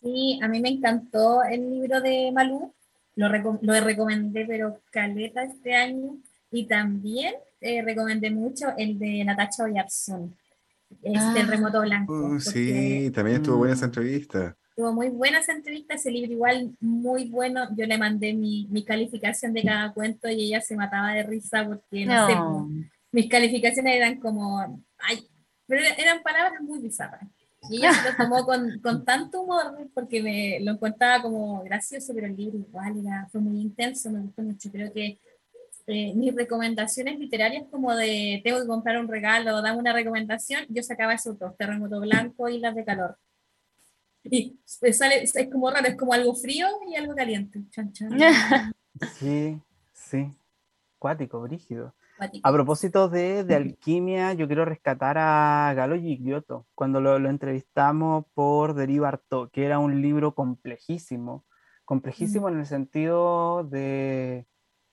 Sí, 0.01 0.39
a 0.41 0.47
mí 0.47 0.61
me 0.61 0.69
encantó 0.69 1.43
el 1.43 1.69
libro 1.69 2.01
de 2.01 2.31
Malú, 2.31 2.73
lo, 3.15 3.27
reco- 3.27 3.59
lo 3.61 3.79
recomendé, 3.81 4.45
pero 4.45 4.81
caleta 4.91 5.43
este 5.43 5.73
año, 5.75 6.17
y 6.51 6.67
también 6.67 7.33
eh, 7.61 7.81
recomendé 7.81 8.29
mucho 8.31 8.67
el 8.77 8.99
de 8.99 9.23
Natacha 9.25 9.63
Oyarzún, 9.63 10.35
este 11.01 11.17
Ah. 11.19 11.33
Terremoto 11.35 11.81
Blanco, 11.81 12.13
Uh, 12.13 12.39
sí, 12.39 13.11
también 13.13 13.37
estuvo 13.37 13.57
buena 13.57 13.73
esa 13.73 13.85
entrevista. 13.85 14.55
estuvo 14.69 14.93
muy 14.93 15.09
buena 15.09 15.39
esa 15.39 15.53
entrevista, 15.53 15.95
ese 15.95 16.11
libro 16.11 16.31
igual 16.33 16.71
muy 16.79 17.29
bueno, 17.29 17.67
yo 17.75 17.85
le 17.85 17.97
mandé 17.97 18.33
mi, 18.33 18.67
mi 18.69 18.83
calificación 18.85 19.53
de 19.53 19.63
cada 19.63 19.93
cuento 19.93 20.29
y 20.29 20.41
ella 20.47 20.61
se 20.61 20.75
mataba 20.75 21.13
de 21.13 21.23
risa 21.23 21.65
porque, 21.65 22.05
no, 22.05 22.27
sé, 22.27 22.35
No. 22.35 22.69
mis 23.11 23.27
calificaciones 23.29 23.95
eran 23.95 24.19
como, 24.19 24.83
ay, 24.99 25.27
pero 25.65 25.81
eran 25.97 26.21
palabras 26.23 26.61
muy 26.61 26.79
bizarras. 26.79 27.27
Y 27.69 27.77
ella 27.77 27.91
se 27.91 28.11
lo 28.11 28.15
tomó 28.15 28.45
con, 28.45 28.79
con 28.81 29.03
tanto 29.03 29.41
humor 29.41 29.89
porque 29.93 30.21
me 30.21 30.59
lo 30.61 30.73
encontraba 30.73 31.21
como 31.23 31.63
gracioso, 31.63 32.13
pero 32.13 32.27
el 32.27 32.35
libro 32.37 32.59
igual 32.59 32.99
era, 32.99 33.27
fue 33.31 33.41
muy 33.41 33.59
intenso, 33.59 34.09
me 34.11 34.21
gustó 34.21 34.41
mucho. 34.43 34.71
Creo 34.71 34.93
que 34.93 35.19
eh, 35.89 36.13
mis 36.13 36.35
recomendaciones 36.35 37.17
literarias 37.17 37.63
como 37.71 37.95
de 37.95 38.41
tengo 38.43 38.59
que 38.59 38.67
comprar 38.67 38.99
un 38.99 39.07
regalo, 39.07 39.61
dame 39.61 39.79
una 39.79 39.93
recomendación, 39.93 40.65
yo 40.67 40.83
sacaba 40.83 41.13
esos 41.13 41.39
dos, 41.39 41.55
Terremoto 41.55 42.01
Blanco 42.01 42.49
y 42.49 42.59
Las 42.59 42.75
de 42.75 42.83
Calor. 42.85 43.17
Y 44.29 44.59
sale, 44.65 45.23
es 45.23 45.33
como 45.49 45.71
raro, 45.71 45.87
es 45.87 45.95
como 45.95 46.11
algo 46.11 46.35
frío 46.35 46.67
y 46.89 46.95
algo 46.97 47.15
caliente. 47.15 47.61
Chan, 47.71 47.93
chan. 47.93 48.09
Sí, 49.13 49.61
sí, 49.93 50.29
cuático, 50.99 51.39
brígido. 51.39 51.93
Cuático. 52.17 52.45
A 52.45 52.51
propósito 52.51 53.07
de, 53.07 53.45
de 53.45 53.55
alquimia, 53.55 54.33
yo 54.33 54.47
quiero 54.47 54.65
rescatar 54.65 55.17
a 55.17 55.71
Galo 55.73 55.95
Gigliotto, 55.95 56.65
cuando 56.75 56.99
lo, 56.99 57.17
lo 57.19 57.29
entrevistamos 57.29 58.25
por 58.33 58.73
Deriva 58.73 59.07
Artaud, 59.07 59.49
que 59.51 59.63
era 59.63 59.79
un 59.79 60.01
libro 60.01 60.35
complejísimo, 60.35 61.45
complejísimo 61.85 62.49
en 62.49 62.59
el 62.59 62.65
sentido 62.65 63.63
de, 63.63 64.47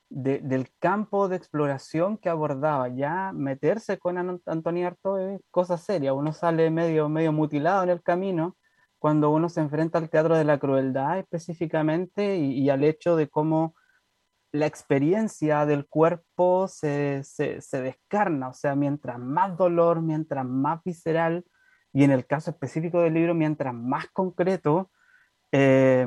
de- 0.09 0.41
del 0.41 0.69
campo 0.79 1.29
de 1.29 1.37
exploración 1.37 2.19
que 2.19 2.29
abordaba. 2.29 2.89
Ya 2.89 3.33
meterse 3.33 3.99
con 3.99 4.19
An- 4.19 4.43
Antonia 4.47 4.89
Artaud 4.89 5.19
es 5.21 5.41
cosa 5.51 5.77
seria, 5.79 6.13
uno 6.15 6.33
sale 6.33 6.71
medio, 6.71 7.09
medio 7.09 7.33
mutilado 7.33 7.83
en 7.83 7.91
el 7.91 8.03
camino 8.03 8.57
cuando 8.99 9.31
uno 9.31 9.49
se 9.51 9.61
enfrenta 9.61 9.99
al 9.99 10.09
teatro 10.09 10.37
de 10.37 10.45
la 10.45 10.59
crueldad 10.59 11.19
específicamente 11.19 12.37
y, 12.37 12.71
al 12.71 12.85
hecho 12.85 13.17
de 13.17 13.29
cómo 13.29 13.75
la 14.53 14.67
experiencia 14.67 15.67
del 15.67 15.87
cuerpo 15.87 16.69
se, 16.69 17.23
se, 17.25 17.61
se 17.61 17.83
descarna, 17.83 18.49
o 18.49 18.55
sea, 18.55 18.75
mientras 18.77 19.19
más 19.19 19.57
dolor, 19.59 20.01
mientras 20.01 20.47
más 20.47 20.83
visceral, 20.85 21.45
y 21.93 22.05
en 22.05 22.13
el 22.13 22.25
caso 22.27 22.51
específico 22.51 23.01
del 23.01 23.15
libro, 23.15 23.35
mientras 23.35 23.75
más 23.75 24.07
concreto 24.13 24.91
eh, 25.53 26.07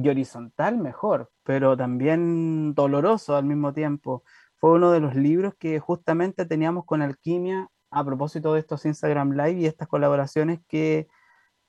y 0.00 0.08
horizontal, 0.08 0.78
mejor, 0.78 1.30
pero 1.42 1.76
también 1.76 2.72
doloroso 2.74 3.34
al 3.36 3.44
mismo 3.44 3.72
tiempo. 3.72 4.22
Fue 4.56 4.72
uno 4.72 4.92
de 4.92 5.00
los 5.00 5.16
libros 5.16 5.54
que 5.58 5.80
justamente 5.80 6.46
teníamos 6.46 6.84
con 6.84 7.02
Alquimia 7.02 7.68
a 7.90 8.04
propósito 8.04 8.54
de 8.54 8.60
estos 8.60 8.86
Instagram 8.86 9.32
Live 9.32 9.60
y 9.60 9.66
estas 9.66 9.88
colaboraciones 9.88 10.60
que, 10.68 11.08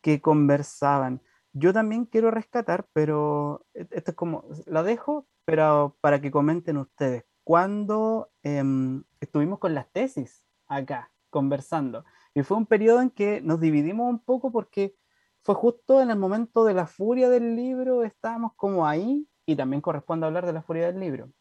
que 0.02 0.22
conversaban. 0.22 1.22
Yo 1.54 1.74
también 1.74 2.06
quiero 2.06 2.30
rescatar, 2.30 2.86
pero 2.94 3.66
e- 3.74 3.88
esto 3.90 4.12
es 4.12 4.16
como, 4.18 4.46
la 4.68 4.84
dejo, 4.84 5.28
pero 5.46 5.98
para 6.00 6.22
que 6.22 6.30
comenten 6.30 6.78
ustedes. 6.78 7.26
Cuando 7.44 8.30
em, 8.44 9.04
estuvimos 9.20 9.58
con 9.58 9.74
las 9.74 9.92
tesis 9.92 10.46
acá, 10.68 11.12
conversando, 11.32 12.06
y 12.36 12.44
fue 12.44 12.58
un 12.58 12.68
periodo 12.68 13.02
en 13.02 13.10
que 13.10 13.42
nos 13.42 13.60
dividimos 13.60 14.08
un 14.08 14.20
poco 14.20 14.52
porque 14.52 14.96
fue 15.44 15.56
justo 15.56 16.02
en 16.02 16.12
el 16.12 16.18
momento 16.18 16.66
de 16.66 16.74
la 16.74 16.88
furia 16.88 17.30
del 17.30 17.56
libro, 17.56 18.04
estábamos 18.04 18.54
como 18.56 18.88
ahí, 18.88 19.28
y 19.46 19.56
también 19.56 19.82
corresponde 19.82 20.28
hablar 20.28 20.46
de 20.46 20.54
la 20.54 20.62
furia 20.62 20.88
del 20.88 21.00
libro. 21.00 21.32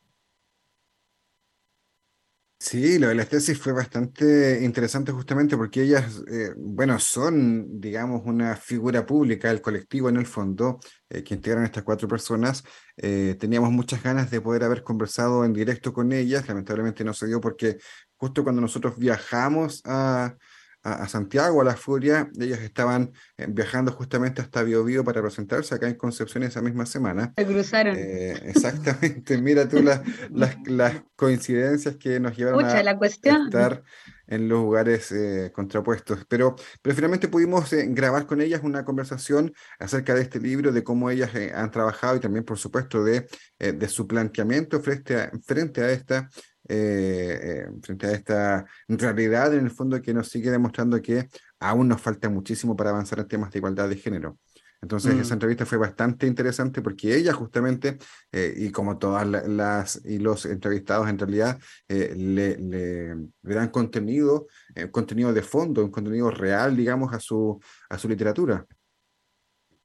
Sí, 2.60 2.98
lo 2.98 3.06
de 3.08 3.14
las 3.14 3.28
tesis 3.28 3.56
fue 3.58 3.72
bastante 3.72 4.60
interesante 4.64 5.12
justamente 5.12 5.56
porque 5.56 5.82
ellas, 5.82 6.22
eh, 6.28 6.52
bueno, 6.56 6.98
son, 6.98 7.80
digamos, 7.80 8.22
una 8.24 8.56
figura 8.56 9.06
pública, 9.06 9.48
el 9.50 9.62
colectivo 9.62 10.08
en 10.08 10.16
el 10.16 10.26
fondo, 10.26 10.80
eh, 11.08 11.22
que 11.22 11.34
integran 11.34 11.64
estas 11.64 11.84
cuatro 11.84 12.08
personas. 12.08 12.64
Eh, 12.96 13.36
teníamos 13.38 13.70
muchas 13.70 14.02
ganas 14.02 14.30
de 14.30 14.40
poder 14.40 14.64
haber 14.64 14.82
conversado 14.82 15.44
en 15.44 15.52
directo 15.52 15.92
con 15.92 16.10
ellas, 16.12 16.48
lamentablemente 16.48 17.04
no 17.04 17.14
se 17.14 17.28
dio 17.28 17.40
porque 17.40 17.78
justo 18.16 18.42
cuando 18.42 18.60
nosotros 18.60 18.98
viajamos 18.98 19.80
a, 19.84 20.34
a, 20.82 20.92
a 21.04 21.08
Santiago, 21.08 21.60
a 21.60 21.64
La 21.64 21.76
Furia, 21.76 22.30
ellas 22.38 22.60
estaban 22.60 23.12
eh, 23.36 23.46
viajando 23.48 23.92
justamente 23.92 24.40
hasta 24.42 24.62
Biobío 24.62 25.04
para 25.04 25.20
presentarse 25.22 25.74
acá 25.74 25.88
en 25.88 25.94
Concepción 25.94 26.42
esa 26.42 26.62
misma 26.62 26.86
semana. 26.86 27.32
Se 27.36 27.46
cruzaron. 27.46 27.96
Eh, 27.98 28.40
exactamente, 28.44 29.38
mira 29.38 29.68
tú 29.68 29.82
las, 29.82 30.00
las, 30.30 30.56
las 30.66 31.02
coincidencias 31.16 31.96
que 31.96 32.20
nos 32.20 32.36
llevaron 32.36 32.60
Pucha, 32.60 32.78
a 32.78 32.82
la 32.82 32.96
cuestión. 32.96 33.46
estar 33.46 33.82
en 34.28 34.48
los 34.48 34.60
lugares 34.60 35.10
eh, 35.12 35.50
contrapuestos. 35.54 36.24
Pero, 36.28 36.54
pero 36.82 36.94
finalmente 36.94 37.28
pudimos 37.28 37.72
eh, 37.72 37.86
grabar 37.90 38.26
con 38.26 38.40
ellas 38.40 38.60
una 38.62 38.84
conversación 38.84 39.52
acerca 39.78 40.14
de 40.14 40.22
este 40.22 40.40
libro, 40.40 40.70
de 40.72 40.84
cómo 40.84 41.10
ellas 41.10 41.34
eh, 41.34 41.52
han 41.54 41.70
trabajado 41.70 42.16
y 42.16 42.20
también, 42.20 42.44
por 42.44 42.58
supuesto, 42.58 43.02
de, 43.02 43.26
eh, 43.58 43.72
de 43.72 43.88
su 43.88 44.06
planteamiento 44.06 44.80
frente 44.80 45.16
a, 45.16 45.30
frente 45.44 45.82
a 45.82 45.90
esta 45.90 46.28
frente 46.70 48.06
a 48.06 48.12
esta 48.12 48.66
realidad 48.88 49.54
en 49.54 49.64
el 49.64 49.70
fondo 49.70 50.02
que 50.02 50.12
nos 50.12 50.28
sigue 50.28 50.50
demostrando 50.50 51.00
que 51.00 51.26
aún 51.60 51.88
nos 51.88 52.02
falta 52.02 52.28
muchísimo 52.28 52.76
para 52.76 52.90
avanzar 52.90 53.20
en 53.20 53.28
temas 53.28 53.50
de 53.50 53.58
igualdad 53.58 53.88
de 53.88 53.96
género. 53.96 54.36
Entonces, 54.80 55.18
esa 55.18 55.34
Mm. 55.34 55.36
entrevista 55.36 55.66
fue 55.66 55.76
bastante 55.78 56.26
interesante 56.26 56.80
porque 56.82 57.16
ella 57.16 57.32
justamente, 57.32 57.98
eh, 58.30 58.54
y 58.56 58.70
como 58.70 58.96
todas 58.96 59.26
la- 59.26 59.42
las 59.42 60.00
y 60.04 60.18
los 60.18 60.46
entrevistados 60.46 61.08
en 61.08 61.18
realidad, 61.18 61.58
eh, 61.88 62.14
le, 62.16 62.56
le- 62.58 63.14
le 63.42 63.54
dan 63.54 63.70
contenido, 63.70 64.46
eh, 64.76 64.88
contenido 64.90 65.32
de 65.32 65.42
fondo, 65.42 65.84
un 65.84 65.90
contenido 65.90 66.30
real, 66.30 66.76
digamos, 66.76 67.12
a 67.12 67.18
su, 67.18 67.60
a 67.90 67.98
su 67.98 68.08
literatura. 68.08 68.64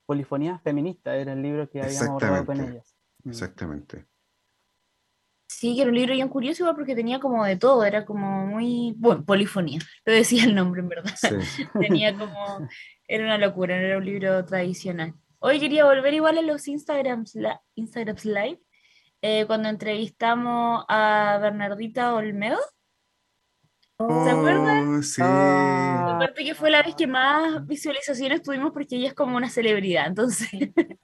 Polifonía 0.06 0.60
feminista 0.60 1.15
era 1.15 1.34
el 1.34 1.41
libro 1.41 1.69
que 1.69 1.82
habíamos 1.82 2.10
abordado 2.10 2.45
con 2.45 2.62
ellas. 2.62 2.95
Mm. 3.23 3.29
Exactamente. 3.29 4.06
Sí, 5.59 5.75
que 5.75 5.81
era 5.81 5.91
un 5.91 5.95
libro 5.95 6.13
bien 6.13 6.29
curioso 6.29 6.63
igual 6.63 6.75
porque 6.75 6.95
tenía 6.95 7.19
como 7.19 7.45
de 7.45 7.55
todo, 7.55 7.85
era 7.85 8.05
como 8.05 8.47
muy, 8.47 8.93
bueno, 8.97 9.23
polifonía, 9.23 9.79
lo 10.03 10.13
decía 10.13 10.45
el 10.45 10.55
nombre 10.55 10.81
en 10.81 10.89
verdad. 10.89 11.13
Sí. 11.15 11.27
Tenía 11.79 12.17
como, 12.17 12.67
era 13.07 13.23
una 13.23 13.37
locura, 13.37 13.77
no 13.77 13.83
era 13.85 13.97
un 13.97 14.05
libro 14.05 14.43
tradicional. 14.45 15.13
Hoy 15.39 15.59
quería 15.59 15.85
volver 15.85 16.13
igual 16.15 16.37
a 16.39 16.41
los 16.41 16.67
Instagrams, 16.67 17.35
la, 17.35 17.61
Instagrams 17.75 18.25
Live, 18.25 18.59
eh, 19.21 19.45
cuando 19.45 19.69
entrevistamos 19.69 20.85
a 20.89 21.37
Bernardita 21.41 22.15
Olmedo. 22.15 22.59
¿Se 23.99 24.29
acuerdan? 24.31 24.97
Oh, 24.97 25.03
sí. 25.03 25.21
Ah, 25.23 26.15
Aparte 26.15 26.43
que 26.43 26.55
fue 26.55 26.71
la 26.71 26.81
vez 26.81 26.95
que 26.95 27.07
más 27.07 27.65
visualizaciones 27.67 28.41
tuvimos 28.41 28.71
porque 28.73 28.95
ella 28.95 29.09
es 29.09 29.13
como 29.13 29.37
una 29.37 29.49
celebridad, 29.49 30.07
entonces 30.07 30.49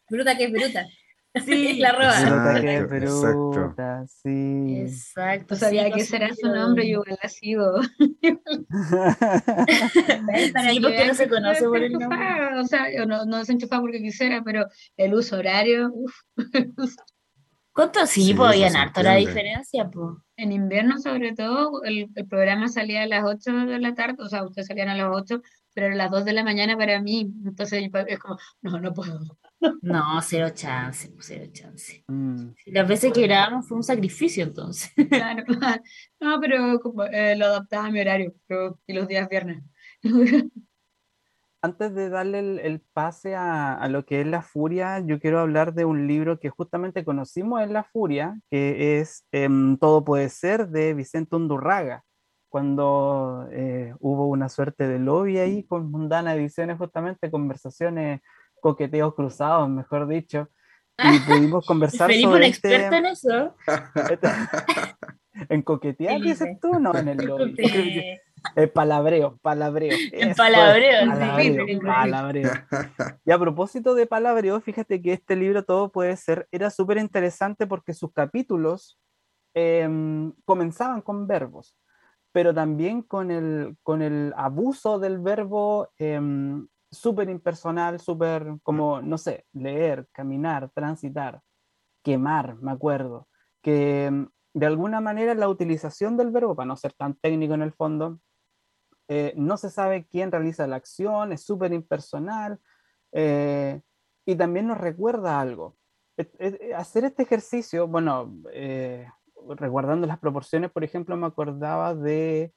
Bruta 0.09 0.35
que 0.35 0.45
es 0.45 0.51
bruta. 0.51 0.87
Sí, 1.35 1.35
La 1.79 1.91
roba. 1.91 2.61
que 2.61 2.75
Exacto, 2.75 2.95
exacto. 2.95 3.49
bruta, 3.49 4.05
sí. 4.07 4.75
Exacto. 4.77 5.55
No 5.55 5.59
sabía 5.59 5.85
sí, 5.85 5.91
que 5.91 6.15
era 6.15 6.33
su 6.33 6.47
nombre, 6.47 6.87
yo 6.87 7.01
igual 7.01 7.17
la 7.21 7.29
sigo. 7.29 7.79
Para 10.53 10.71
Sí, 10.71 10.79
porque 10.79 11.07
no 11.07 11.13
se 11.13 11.29
conoce 11.29 11.65
por 11.65 11.83
el 11.83 11.93
nombre. 11.93 12.59
O 12.59 12.65
sea, 12.65 12.85
yo 12.95 13.05
no, 13.05 13.25
no 13.25 13.37
desenchufada 13.37 13.81
porque 13.81 14.01
quisiera, 14.01 14.41
pero 14.43 14.65
el 14.97 15.13
uso 15.13 15.37
horario. 15.37 15.91
¿Cuánto? 17.71 18.05
Sí, 18.07 18.23
Sí, 18.23 18.33
pues 18.33 18.49
habían 18.49 18.71
se 18.71 18.77
harto 18.77 19.03
la 19.03 19.15
diferencia, 19.15 19.89
pues. 19.89 20.17
En 20.35 20.51
invierno, 20.51 20.97
sobre 20.97 21.33
todo, 21.33 21.83
el, 21.83 22.09
el 22.15 22.27
programa 22.27 22.67
salía 22.67 23.03
a 23.03 23.07
las 23.07 23.23
8 23.23 23.51
de 23.67 23.79
la 23.79 23.93
tarde, 23.93 24.15
o 24.19 24.27
sea, 24.27 24.43
ustedes 24.43 24.67
salían 24.67 24.89
a 24.89 24.97
las 24.97 25.07
8, 25.11 25.41
pero 25.73 25.87
a 25.87 25.95
las 25.95 26.11
2 26.11 26.25
de 26.25 26.33
la 26.33 26.43
mañana 26.43 26.75
para 26.77 27.01
mí. 27.01 27.31
Entonces 27.45 27.89
es 28.07 28.19
como, 28.19 28.37
no, 28.61 28.79
no 28.79 28.93
puedo. 28.93 29.19
No, 29.81 30.21
cero 30.21 30.49
chance, 30.53 31.09
pues, 31.09 31.27
cero 31.27 31.49
chance. 31.51 32.03
Mm. 32.07 32.51
Las 32.67 32.87
veces 32.87 33.11
que 33.11 33.23
grabamos 33.23 33.67
fue 33.67 33.77
un 33.77 33.83
sacrificio, 33.83 34.43
entonces. 34.43 34.91
Claro. 35.09 35.43
No, 36.19 36.39
pero 36.39 36.79
como, 36.79 37.03
eh, 37.05 37.35
lo 37.35 37.45
adaptaba 37.45 37.87
a 37.87 37.91
mi 37.91 37.99
horario, 37.99 38.33
pero, 38.47 38.79
y 38.87 38.93
los 38.93 39.07
días 39.07 39.27
viernes. 39.29 39.63
Antes 41.61 41.93
de 41.93 42.09
darle 42.09 42.39
el, 42.39 42.59
el 42.59 42.81
pase 42.93 43.35
a, 43.35 43.73
a 43.73 43.89
lo 43.89 44.05
que 44.05 44.21
es 44.21 44.27
La 44.27 44.41
Furia, 44.41 44.99
yo 44.99 45.19
quiero 45.19 45.39
hablar 45.39 45.73
de 45.73 45.83
un 45.83 46.07
libro 46.07 46.39
que 46.39 46.49
justamente 46.49 47.03
conocimos 47.03 47.61
en 47.61 47.73
La 47.73 47.83
Furia, 47.83 48.39
que 48.49 48.99
es 48.99 49.25
em, 49.33 49.77
Todo 49.77 50.05
puede 50.05 50.29
ser 50.29 50.69
de 50.69 50.93
Vicente 50.93 51.35
Undurraga, 51.35 52.05
cuando 52.49 53.47
eh, 53.51 53.93
hubo 53.99 54.27
una 54.27 54.49
suerte 54.49 54.87
de 54.87 54.99
lobby 54.99 55.37
ahí 55.37 55.63
con 55.63 55.89
Mundana 55.91 56.33
Ediciones, 56.33 56.77
justamente 56.77 57.29
conversaciones, 57.31 58.21
coqueteos 58.59 59.13
cruzados, 59.15 59.69
mejor 59.69 60.07
dicho, 60.07 60.49
y 60.97 61.19
pudimos 61.19 61.65
conversar 61.65 62.07
Felipe, 62.07 62.27
un 62.27 62.33
sobre 62.33 62.47
experto 62.47 62.95
este, 62.95 62.97
en 62.97 63.05
eso. 63.05 63.55
en 65.49 65.61
coquetear, 65.61 66.21
dices 66.21 66.39
Felipe. 66.39 66.59
tú, 66.61 66.79
no, 66.79 66.93
en 66.95 67.07
el 67.07 67.17
lobby. 67.17 67.55
Eh, 67.57 68.21
El 68.55 68.69
palabreo, 68.69 69.37
palabreo. 69.41 69.91
En 70.11 70.29
eso 70.29 70.31
es, 70.31 70.37
palabreo, 70.37 71.01
sí, 71.01 71.09
palabreo, 71.09 71.65
Felipe. 71.65 71.85
palabreo. 71.85 72.51
Y 73.25 73.31
a 73.31 73.39
propósito 73.39 73.95
de 73.95 74.07
palabreo, 74.07 74.59
fíjate 74.61 75.01
que 75.01 75.13
este 75.13 75.35
libro 75.35 75.63
Todo 75.63 75.91
puede 75.91 76.15
ser 76.17 76.47
era 76.51 76.69
súper 76.69 76.97
interesante 76.97 77.67
porque 77.67 77.93
sus 77.93 78.11
capítulos 78.13 78.99
em, 79.53 80.33
comenzaban 80.45 81.01
con 81.01 81.27
verbos, 81.27 81.75
pero 82.31 82.53
también 82.53 83.01
con 83.01 83.31
el, 83.31 83.75
con 83.83 84.01
el 84.01 84.33
abuso 84.37 84.99
del 84.99 85.19
verbo 85.19 85.89
em, 85.97 86.67
súper 86.91 87.29
impersonal, 87.29 87.99
súper 87.99 88.55
como, 88.63 89.01
no 89.01 89.17
sé, 89.17 89.45
leer, 89.53 90.07
caminar, 90.11 90.69
transitar, 90.71 91.41
quemar, 92.03 92.55
me 92.61 92.71
acuerdo, 92.71 93.27
que 93.61 94.05
em, 94.05 94.29
de 94.53 94.65
alguna 94.65 95.01
manera 95.01 95.35
la 95.35 95.49
utilización 95.49 96.17
del 96.17 96.31
verbo, 96.31 96.55
para 96.55 96.67
no 96.67 96.75
ser 96.75 96.93
tan 96.93 97.15
técnico 97.15 97.53
en 97.53 97.61
el 97.61 97.71
fondo, 97.73 98.19
eh, 99.07 99.33
no 99.35 99.57
se 99.57 99.69
sabe 99.69 100.07
quién 100.07 100.31
realiza 100.31 100.67
la 100.67 100.75
acción, 100.77 101.31
es 101.33 101.43
súper 101.43 101.73
impersonal 101.73 102.59
eh, 103.11 103.81
y 104.25 104.35
también 104.35 104.67
nos 104.67 104.77
recuerda 104.77 105.39
algo. 105.39 105.77
Et- 106.17 106.35
et- 106.39 106.73
hacer 106.73 107.05
este 107.05 107.23
ejercicio, 107.23 107.87
bueno, 107.87 108.35
eh, 108.53 109.07
resguardando 109.57 110.05
las 110.05 110.19
proporciones, 110.19 110.71
por 110.71 110.83
ejemplo, 110.83 111.17
me 111.17 111.27
acordaba 111.27 111.95
de, 111.95 112.53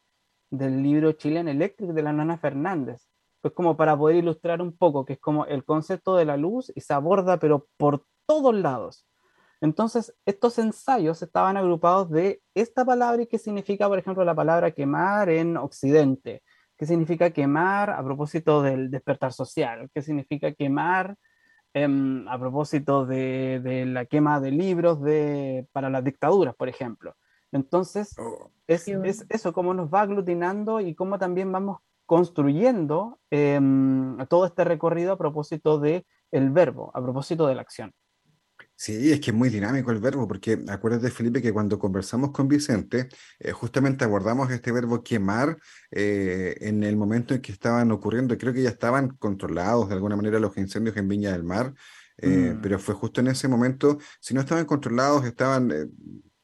del 0.51 0.83
libro 0.83 1.12
Chilean 1.12 1.49
Electric 1.49 1.90
de 1.90 2.03
la 2.03 2.12
Nana 2.12 2.37
Fernández. 2.38 3.12
Pues 3.42 3.52
como 3.52 3.76
para 3.76 3.96
poder 3.98 4.16
ilustrar 4.16 4.62
un 4.62 4.74
poco, 4.74 5.05
que 5.05 5.14
es 5.14 5.18
como 5.18 5.44
el 5.44 5.64
concepto 5.64 6.16
de 6.16 6.24
la 6.24 6.38
luz 6.38 6.72
y 6.74 6.81
se 6.81 6.94
aborda, 6.94 7.38
pero 7.38 7.68
por 7.76 8.07
todos 8.24 8.55
lados. 8.55 9.07
Entonces, 9.61 10.14
estos 10.26 10.59
ensayos 10.59 11.22
estaban 11.22 11.57
agrupados 11.57 12.11
de 12.11 12.42
esta 12.55 12.85
palabra 12.85 13.22
y 13.22 13.26
qué 13.26 13.38
significa, 13.38 13.88
por 13.88 13.98
ejemplo, 13.98 14.24
la 14.24 14.35
palabra 14.35 14.70
quemar 14.72 15.28
en 15.28 15.57
Occidente, 15.57 16.42
qué 16.76 16.87
significa 16.87 17.31
quemar 17.31 17.90
a 17.90 18.02
propósito 18.02 18.62
del 18.62 18.90
despertar 18.90 19.33
social, 19.33 19.88
qué 19.94 20.02
significa 20.02 20.52
quemar 20.52 21.16
em, 21.74 22.26
a 22.28 22.38
propósito 22.40 23.07
de, 23.07 23.61
de 23.62 23.87
la 23.87 24.05
quema 24.07 24.40
de 24.40 24.50
libros 24.50 25.00
de, 25.02 25.66
para 25.72 25.90
las 25.90 26.02
dictaduras, 26.02 26.55
por 26.57 26.68
ejemplo. 26.68 27.14
Entonces, 27.52 28.16
Oh, 28.18 28.50
es, 28.66 28.87
bueno. 28.87 29.05
es 29.05 29.26
eso, 29.28 29.52
cómo 29.52 29.74
nos 29.74 29.88
va 29.92 30.00
aglutinando 30.00 30.81
y 30.81 30.94
cómo 30.94 31.18
también 31.18 31.52
vamos 31.52 31.78
construyendo 32.12 33.20
em, 33.31 34.18
todo 34.29 34.44
este 34.44 34.64
recorrido 34.64 35.12
a 35.12 35.16
propósito 35.16 35.81
de 35.81 36.05
el 36.31 36.51
verbo, 36.51 36.90
a 36.92 37.01
propósito 37.01 37.46
de 37.46 37.55
la 37.55 37.62
acción. 37.62 37.90
Sí, 38.77 39.11
es 39.11 39.18
que 39.18 39.31
es 39.31 39.35
muy 39.35 39.48
dinámico 39.48 39.90
el 39.90 39.98
verbo, 39.98 40.29
porque 40.29 40.62
acuérdate, 40.68 41.11
Felipe, 41.11 41.40
que 41.40 41.55
cuando 41.55 41.79
conversamos 41.79 42.31
con 42.31 42.48
Vicente, 42.48 43.09
eh, 43.40 43.53
justamente 43.53 44.05
abordamos 44.05 44.51
este 44.51 44.72
verbo 44.72 45.03
quemar 45.03 45.57
eh, 45.90 46.55
en 46.61 46.83
el 46.83 46.98
momento 46.98 47.33
en 47.33 47.40
que 47.40 47.51
estaban 47.51 47.90
ocurriendo, 47.90 48.37
creo 48.37 48.53
que 48.53 48.62
ya 48.62 48.68
estaban 48.68 49.16
controlados 49.16 49.88
de 49.88 49.94
alguna 49.94 50.14
manera 50.14 50.38
los 50.38 50.55
incendios 50.59 50.94
en 50.98 51.09
Viña 51.09 51.33
del 51.33 51.44
Mar, 51.44 51.72
eh, 52.18 52.53
Mm. 52.55 52.61
pero 52.61 52.79
fue 52.79 52.94
justo 52.94 53.22
en 53.22 53.29
ese 53.29 53.48
momento, 53.48 53.96
si 54.20 54.35
no 54.35 54.42
estaban 54.42 54.66
controlados, 54.66 55.25
estaban, 55.25 55.70
eh, 55.70 55.87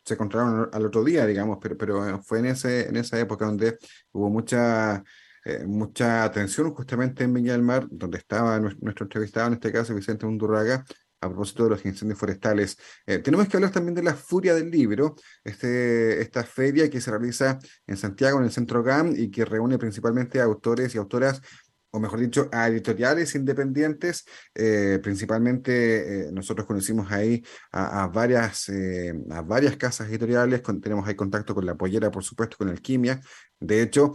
se 0.03 0.17
controlaron 0.17 0.71
al 0.73 0.87
otro 0.87 1.05
día, 1.05 1.27
digamos, 1.27 1.59
pero, 1.61 1.77
pero 1.77 2.23
fue 2.23 2.39
en 2.39 2.47
ese, 2.47 2.89
en 2.89 2.97
esa 2.97 3.21
época 3.21 3.45
donde 3.45 3.77
hubo 4.13 4.31
mucha... 4.31 5.05
eh, 5.45 5.65
mucha 5.67 6.25
atención 6.25 6.73
justamente 6.75 7.25
en 7.25 7.33
Viña 7.33 7.53
del 7.53 7.63
Mar, 7.63 7.87
donde 7.91 8.19
estaba 8.19 8.59
nues- 8.59 8.79
nuestro 8.81 9.05
entrevistado, 9.05 9.49
en 9.49 9.55
este 9.55 9.73
caso 9.73 9.95
Vicente 9.95 10.27
Undurraga, 10.27 10.85
a 11.21 11.29
propósito 11.29 11.65
de 11.65 11.71
los 11.71 11.85
incendios 11.85 12.19
forestales. 12.19 12.77
Eh, 13.05 13.19
tenemos 13.19 13.49
que 13.49 13.57
hablar 13.57 13.73
también 13.73 13.95
de 13.95 14.05
la 14.05 14.15
Furia 14.15 14.55
del 14.55 14.71
Libro, 14.71 15.17
este, 15.43 16.21
esta 16.21 16.45
feria 16.45 16.89
que 16.89 17.01
se 17.01 17.11
realiza 17.11 17.59
en 17.87 17.97
Santiago, 17.97 18.39
en 18.39 18.45
el 18.45 18.53
Centro 18.53 18.83
GAM, 18.85 19.15
y 19.17 19.29
que 19.31 19.45
reúne 19.45 19.79
principalmente 19.79 20.41
autores 20.41 20.95
y 20.95 20.99
autoras, 20.99 21.43
o 21.91 22.01
mejor 22.01 22.21
dicho, 22.21 22.49
a 22.53 22.69
editoriales 22.69 23.35
independientes. 23.35 24.25
Eh, 24.55 24.99
principalmente 25.03 26.29
eh, 26.29 26.33
nosotros 26.33 26.67
conocimos 26.67 27.11
ahí 27.11 27.43
a, 27.73 28.07
varias, 28.09 28.69
eh, 28.69 29.13
a 29.31 29.43
varias 29.43 29.77
casas 29.77 30.09
editoriales, 30.09 30.63
tenemos 30.83 31.07
ahí 31.09 31.15
contacto 31.15 31.55
con 31.55 31.65
La 31.65 31.77
Pollera, 31.77 32.11
por 32.11 32.25
supuesto, 32.25 32.57
con 32.57 32.69
Alquimia. 32.69 33.21
De 33.61 33.83
hecho, 33.83 34.13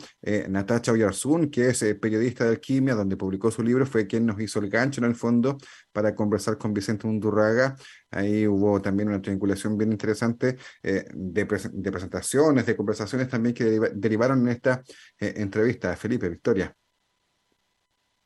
Natacha 0.47 0.93
Oyarzún, 0.93 1.49
que 1.49 1.67
es 1.67 1.83
periodista 1.99 2.45
de 2.45 2.51
Alquimia, 2.51 2.95
donde 2.95 3.17
publicó 3.17 3.51
su 3.51 3.61
libro, 3.61 3.85
fue 3.85 4.07
quien 4.07 4.25
nos 4.25 4.39
hizo 4.39 4.59
el 4.59 4.69
gancho 4.69 5.01
en 5.01 5.05
el 5.07 5.15
fondo 5.15 5.57
para 5.91 6.15
conversar 6.15 6.57
con 6.57 6.73
Vicente 6.73 7.07
Undurraga. 7.07 7.75
Ahí 8.09 8.47
hubo 8.47 8.81
también 8.81 9.09
una 9.09 9.21
triangulación 9.21 9.77
bien 9.77 9.91
interesante 9.91 10.57
de, 10.81 11.47
pres- 11.47 11.71
de 11.73 11.91
presentaciones, 11.91 12.65
de 12.65 12.75
conversaciones 12.77 13.27
también 13.27 13.53
que 13.53 13.65
deriva- 13.65 13.89
derivaron 13.93 14.41
en 14.43 14.47
esta 14.47 14.81
entrevista. 15.19 15.93
Felipe, 15.97 16.29
Victoria. 16.29 16.73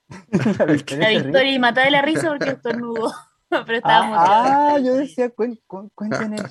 La 0.59 0.65
Victoria 0.65 1.21
La 1.21 1.43
y 1.43 1.59
maté 1.59 1.81
de 1.81 1.91
la 1.91 2.01
risa 2.01 2.29
porque 2.29 2.49
estornudó. 2.51 3.11
Pero 3.49 3.77
estábamos. 3.77 4.17
Ah, 4.19 4.73
ah, 4.75 4.79
yo 4.79 4.95
decía, 4.95 5.33
cuen- 5.33 5.57
cuen- 5.65 5.89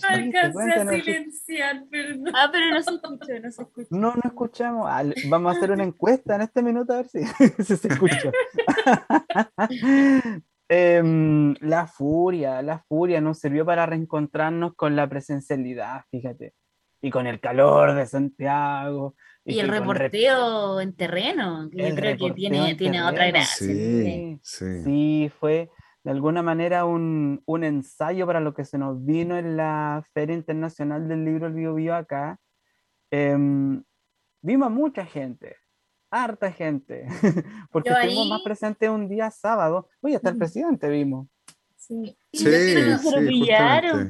Alcancé 0.03 0.73
a 0.73 0.91
silenciar, 0.91 1.85
perdón. 1.91 2.33
Ah, 2.35 2.49
pero 2.51 2.71
no 2.71 2.83
se 2.83 2.91
escuchó, 2.95 3.33
no 3.43 3.51
se 3.51 3.63
escuchó. 3.63 3.89
No, 3.91 4.15
no 4.15 4.21
escuchamos. 4.25 4.87
Ah, 4.89 5.05
Vamos 5.29 5.55
a 5.55 5.59
hacer 5.59 5.73
una 5.73 5.85
encuesta 5.85 6.37
en 6.37 6.41
este 6.41 6.63
minuto 6.63 6.95
a 6.95 6.97
ver 6.97 7.09
si, 7.09 7.23
si 7.63 7.77
se 7.77 7.89
escucha. 7.89 8.31
Em, 10.69 11.55
la 11.61 11.87
furia, 11.87 12.61
la 12.63 12.79
furia 12.89 13.21
nos 13.21 13.39
sirvió 13.39 13.65
para 13.65 13.87
reencontrarnos 13.87 14.75
con 14.75 14.97
la 14.97 15.07
presencialidad, 15.09 16.03
fíjate. 16.11 16.55
y 17.03 17.11
con 17.11 17.27
el 17.27 17.41
calor 17.41 17.95
de 17.95 18.07
Santiago. 18.07 19.15
Y 19.49 19.61
el 19.61 19.69
reporteo 19.69 20.81
en 20.81 20.95
terreno, 20.95 21.69
que 21.71 21.79
yo 21.79 21.85
El 21.87 21.95
creo 21.95 22.17
que 22.17 22.31
tiene, 22.33 22.71
en 22.71 22.77
tiene 22.77 23.03
otra 23.03 23.27
gracia. 23.29 23.67
Sí, 23.67 24.39
sí. 24.43 24.83
Sí, 24.83 25.33
fue 25.39 25.71
de 26.03 26.11
alguna 26.11 26.43
manera 26.43 26.85
un, 26.85 27.43
un 27.47 27.65
ensayo 27.65 28.27
para 28.27 28.41
lo 28.41 28.55
que 28.55 28.65
se 28.65 28.77
nos 28.79 29.05
vino 29.05 29.37
en 29.39 29.57
la 29.57 30.05
Feria 30.13 30.35
Internacional 30.37 31.09
del 31.09 31.25
Libro 31.25 31.47
El 31.47 31.55
Bio 31.55 31.75
Bio 31.75 31.95
acá. 31.95 32.39
Em, 33.11 33.83
vimos 34.43 34.67
a 34.67 34.71
mucha 34.71 35.05
gente, 35.07 35.57
harta 36.11 36.51
gente, 36.53 37.07
porque 37.71 37.91
Yo 37.91 37.97
estuvimos 37.97 38.25
ahí- 38.25 38.31
más 38.31 38.43
presentes 38.43 38.89
un 38.91 39.09
día 39.09 39.31
sábado. 39.31 39.89
Oye, 40.01 40.17
hasta 40.17 40.31
el 40.31 40.39
presidente 40.39 40.89
vimos. 40.89 41.29
Sí. 41.87 42.17
Sí, 42.33 42.45
sí, 42.45 42.75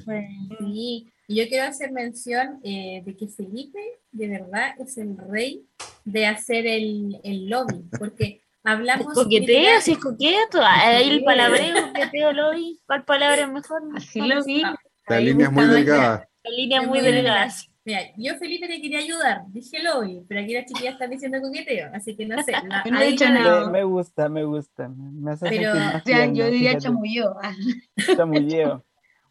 pues. 0.04 0.34
Sí, 0.58 1.12
y 1.28 1.36
yo 1.36 1.48
quiero 1.48 1.66
hacer 1.66 1.92
mención 1.92 2.60
eh, 2.62 3.02
de 3.04 3.16
que 3.16 3.28
Felipe 3.28 3.78
de 4.12 4.28
verdad 4.28 4.74
es 4.78 4.96
el 4.96 5.16
rey 5.18 5.66
de 6.04 6.26
hacer 6.26 6.66
el, 6.66 7.20
el 7.24 7.48
lobby, 7.48 7.84
porque 7.98 8.40
hablamos... 8.62 9.12
Coqueteo, 9.12 9.80
si 9.80 9.92
es 9.92 9.98
coqueto. 9.98 10.60
Ahí 10.62 11.10
el 11.10 11.24
palabreo, 11.24 11.88
coqueteo, 11.88 12.32
lo 12.32 12.52
vi. 12.52 12.80
¿Cuál 12.86 13.04
palabra 13.04 13.42
es 13.42 13.50
mejor? 13.50 13.82
Así 13.94 14.20
lo 14.20 14.42
vi. 14.44 14.62
La 15.08 15.20
línea 15.20 15.46
es 15.46 15.52
muy 15.52 15.66
delgada. 15.66 16.28
La 16.44 16.50
línea 16.50 16.82
muy 16.82 17.00
delgada. 17.00 17.48
Mira, 17.86 18.00
yo 18.16 18.34
Felipe 18.36 18.66
te 18.66 18.80
quería 18.80 18.98
ayudar, 18.98 19.42
dije 19.46 19.80
lobby, 19.80 20.20
pero 20.28 20.40
aquí 20.40 20.52
las 20.54 20.66
chiquillas 20.66 20.94
están 20.94 21.08
diciendo 21.08 21.40
coqueteo, 21.40 21.88
así 21.94 22.16
que 22.16 22.26
no 22.26 22.42
sé. 22.42 22.50
la- 22.68 22.84
no 22.84 23.00
he 23.00 23.06
dicho 23.06 23.28
nada. 23.30 23.70
Me, 23.70 23.84
gusta, 23.84 24.28
me 24.28 24.42
gusta. 24.44 24.88
Me, 24.88 25.30
hace 25.30 25.48
Pero- 25.48 25.72
sentir 25.72 25.92
más 25.94 26.02
sea, 26.04 26.26
yo 26.32 26.46
diría 26.50 26.76
chamulleo. 26.78 27.36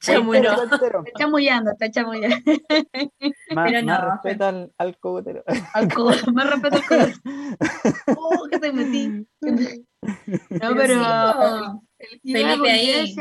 Cogotero, 0.06 0.56
cogotero. 0.70 1.04
Está 1.06 1.20
chamullando, 1.20 1.72
está 1.72 1.90
chamullando. 1.92 2.38
Más, 3.56 3.72
Pero 3.72 3.86
más 3.86 4.00
no, 4.04 4.12
respeto 4.12 4.46
al, 4.46 4.72
al 4.78 4.98
cogotero. 5.00 5.44
Al 5.74 5.88
más 6.34 6.50
respeto 6.50 6.76
al 6.78 6.86
codo. 6.86 7.08
Oh, 8.18 8.48
que 8.50 8.60
te 8.60 8.72
metí. 8.72 9.08
No, 9.10 9.26
Pero 10.50 10.76
pero. 10.76 10.94
sí, 10.96 11.00
po, 11.02 11.80
el- 12.00 12.20
Felipe 12.34 12.72
ahí. 12.72 13.16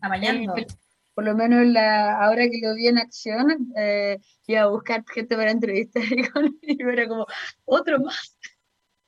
amañando. 0.00 0.56
Eh, 0.56 0.66
por 1.14 1.24
lo 1.24 1.34
menos 1.36 1.66
la, 1.66 2.22
ahora 2.24 2.44
que 2.48 2.60
lo 2.62 2.74
vi 2.74 2.88
en 2.88 2.98
acción, 2.98 3.72
eh, 3.76 4.18
iba 4.46 4.62
a 4.62 4.66
buscar 4.66 5.04
gente 5.12 5.36
para 5.36 5.50
entrevistar 5.50 6.02
y, 6.10 6.28
con- 6.28 6.58
y 6.62 6.82
era 6.82 7.08
como, 7.08 7.26
otro 7.64 8.00
más. 8.00 8.36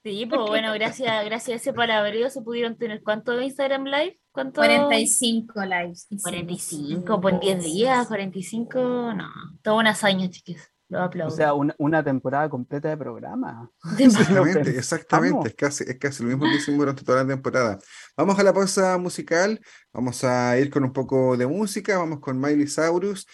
Sí, 0.02 0.26
pues 0.28 0.40
bueno, 0.48 0.72
gracias, 0.74 1.24
gracias 1.24 1.54
a 1.54 1.56
ese 1.56 1.72
palabreo 1.72 2.28
se 2.30 2.42
pudieron 2.42 2.76
tener. 2.76 3.02
¿Cuánto 3.02 3.32
de 3.32 3.44
Instagram 3.44 3.84
Live? 3.86 4.20
¿Cuánto? 4.32 4.60
45 4.60 5.64
lives. 5.64 6.06
hicimos. 6.10 6.22
45, 6.24 7.20
pues 7.20 7.34
en 7.34 7.40
10 7.40 7.64
días, 7.64 8.06
45, 8.08 9.14
no. 9.14 9.28
Toda 9.62 9.76
una 9.76 9.90
hazaña, 9.90 10.28
chiques. 10.28 10.70
Lo 10.88 10.98
O 11.00 11.02
aplaudo. 11.04 11.34
sea, 11.34 11.54
una, 11.54 11.74
una 11.78 12.04
temporada 12.04 12.48
completa 12.50 12.90
de 12.90 12.96
programa. 12.98 13.70
Exactamente, 13.98 14.76
exactamente. 14.76 15.48
Es 15.48 15.54
casi, 15.54 15.84
es 15.84 15.98
casi 15.98 16.22
lo 16.22 16.28
mismo 16.28 16.44
que 16.44 16.56
hicimos 16.56 16.80
durante 16.80 17.02
toda 17.04 17.22
la 17.22 17.28
temporada. 17.28 17.78
Vamos 18.16 18.38
a 18.38 18.42
la 18.42 18.52
pausa 18.52 18.96
musical. 18.98 19.60
Vamos 19.92 20.22
a 20.22 20.56
ir 20.58 20.70
con 20.70 20.84
un 20.84 20.92
poco 20.92 21.36
de 21.36 21.46
música. 21.46 21.98
Vamos 21.98 22.20
con 22.20 22.40
Miley 22.40 22.66
Cyrus. 22.66 23.26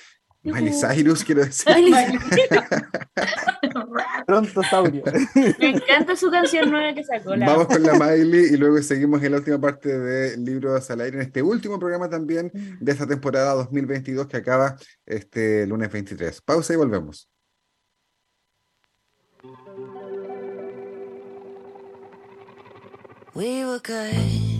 Miley 0.42 0.72
Cyrus, 0.72 1.22
quiero 1.22 1.44
decir. 1.44 1.66
Pronto, 4.26 4.62
Saurio. 4.62 5.02
Me 5.58 5.68
encanta 5.68 6.16
su 6.16 6.30
canción 6.30 6.70
nueva 6.70 6.94
que 6.94 7.04
sacó. 7.04 7.36
La... 7.36 7.46
Vamos 7.46 7.66
con 7.66 7.82
la 7.82 7.92
Miley 7.92 8.54
y 8.54 8.56
luego 8.56 8.80
seguimos 8.82 9.22
en 9.22 9.32
la 9.32 9.38
última 9.38 9.60
parte 9.60 9.98
de 9.98 10.36
Libros 10.38 10.90
al 10.90 11.02
Aire, 11.02 11.18
en 11.18 11.22
este 11.24 11.42
último 11.42 11.78
programa 11.78 12.08
también 12.08 12.50
de 12.80 12.92
esta 12.92 13.06
temporada 13.06 13.52
2022 13.54 14.28
que 14.28 14.38
acaba 14.38 14.76
este 15.04 15.66
lunes 15.66 15.92
23. 15.92 16.40
Pausa 16.40 16.72
y 16.72 16.76
volvemos. 16.76 17.28
We 23.32 23.64
were 23.64 23.78
good, 23.78 24.59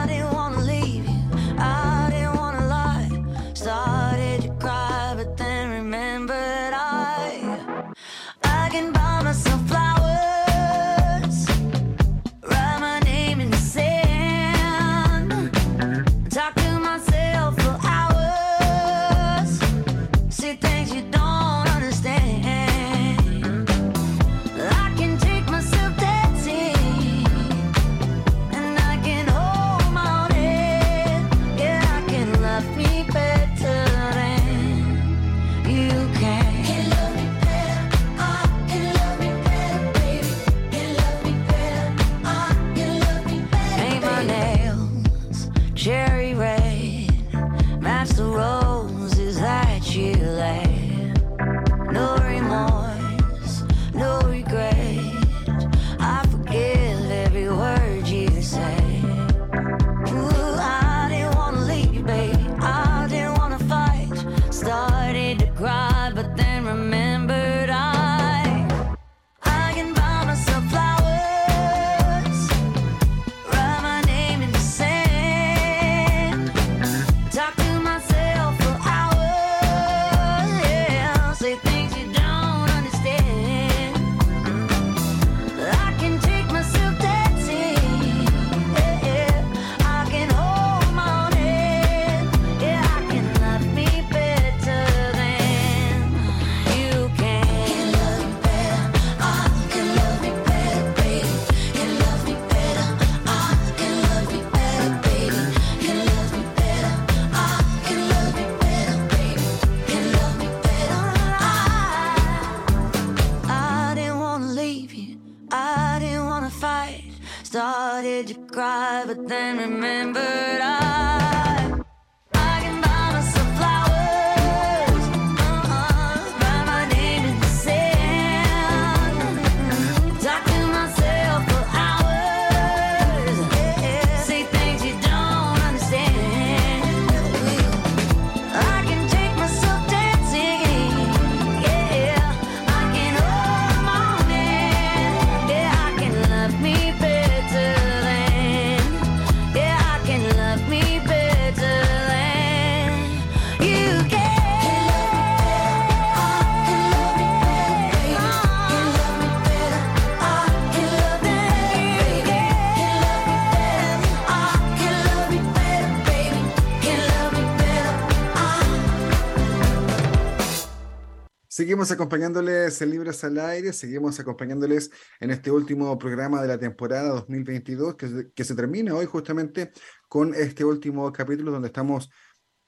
Seguimos 171.81 171.93
acompañándoles 171.93 172.79
en 172.83 172.91
Libres 172.91 173.23
al 173.23 173.39
Aire, 173.39 173.73
seguimos 173.73 174.19
acompañándoles 174.19 174.91
en 175.19 175.31
este 175.31 175.49
último 175.49 175.97
programa 175.97 176.39
de 176.39 176.47
la 176.47 176.59
temporada 176.59 177.09
2022 177.09 177.95
que, 177.95 178.07
se- 178.07 178.31
que 178.35 178.43
se 178.43 178.53
termina 178.53 178.93
hoy 178.93 179.07
justamente 179.07 179.71
con 180.07 180.35
este 180.35 180.63
último 180.63 181.11
capítulo 181.11 181.51
donde 181.51 181.69
estamos 181.69 182.11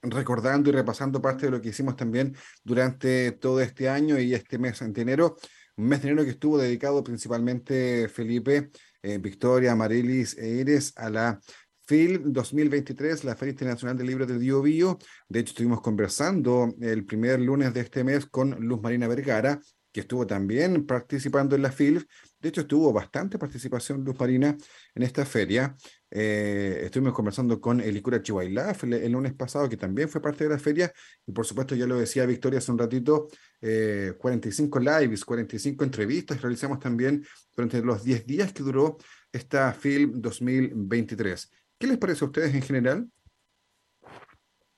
recordando 0.02 0.72
y 0.72 0.74
repasando 0.74 1.22
parte 1.22 1.46
de 1.46 1.52
lo 1.52 1.62
que 1.62 1.70
hicimos 1.70 1.96
también 1.96 2.36
durante 2.64 3.34
todo 3.34 3.62
este 3.62 3.88
año 3.88 4.18
y 4.18 4.34
este 4.34 4.58
mes 4.58 4.80
de 4.80 5.02
enero, 5.04 5.38
un 5.78 5.90
mes 5.90 6.02
de 6.02 6.08
enero 6.10 6.24
que 6.24 6.32
estuvo 6.32 6.58
dedicado 6.58 7.04
principalmente, 7.04 8.10
Felipe, 8.10 8.72
eh, 9.04 9.20
Victoria, 9.20 9.76
Marilis 9.76 10.36
e 10.40 10.48
Iris 10.48 10.92
a 10.98 11.12
la 11.12 11.40
FIL 11.86 12.22
2023, 12.32 13.24
la 13.26 13.36
Feria 13.36 13.52
Internacional 13.52 13.98
del 13.98 14.08
Libro 14.08 14.26
del 14.26 14.38
Bio 14.38 14.62
Bio. 14.62 14.98
De 15.28 15.40
hecho, 15.40 15.52
estuvimos 15.52 15.82
conversando 15.82 16.74
el 16.80 17.06
primer 17.06 17.40
lunes 17.42 17.74
de 17.74 17.82
este 17.82 18.04
mes 18.04 18.26
con 18.26 18.52
Luz 18.52 18.82
Marina 18.82 19.08
Vergara, 19.08 19.60
que 19.92 20.02
estuvo 20.02 20.26
también 20.26 20.86
participando 20.86 21.56
en 21.56 21.62
la 21.62 21.72
FIL. 21.72 22.08
De 22.40 22.50
hecho, 22.50 22.62
estuvo 22.62 22.92
bastante 22.92 23.38
participación 23.38 24.04
Luz 24.04 24.18
Marina 24.20 24.58
en 24.96 25.04
esta 25.04 25.26
feria. 25.26 25.76
Eh, 26.10 26.82
estuvimos 26.86 27.14
conversando 27.14 27.60
con 27.62 27.80
Elicura 27.80 28.22
Chihuahilaf 28.22 28.86
el, 28.86 28.94
el 28.94 29.12
lunes 29.12 29.34
pasado, 29.34 29.68
que 29.68 29.78
también 29.78 30.10
fue 30.10 30.22
parte 30.22 30.46
de 30.46 30.50
la 30.50 30.60
feria. 30.60 30.92
Y 31.28 31.32
por 31.32 31.46
supuesto, 31.46 31.76
ya 31.76 31.86
lo 31.86 32.00
decía 32.00 32.26
Victoria 32.26 32.60
hace 32.60 32.72
un 32.72 32.80
ratito, 32.80 33.28
eh, 33.62 34.14
45 34.18 34.80
lives, 34.80 35.24
45 35.24 35.84
entrevistas 35.84 36.42
realizamos 36.42 36.80
también 36.80 37.26
durante 37.56 37.82
los 37.82 38.04
10 38.04 38.26
días 38.26 38.52
que 38.52 38.64
duró 38.64 38.98
esta 39.32 39.74
FIL 39.74 40.12
2023. 40.16 41.52
¿Qué 41.84 41.88
les 41.88 41.98
parece 41.98 42.24
a 42.24 42.28
ustedes 42.28 42.56
en 42.56 42.62
general? 42.62 43.12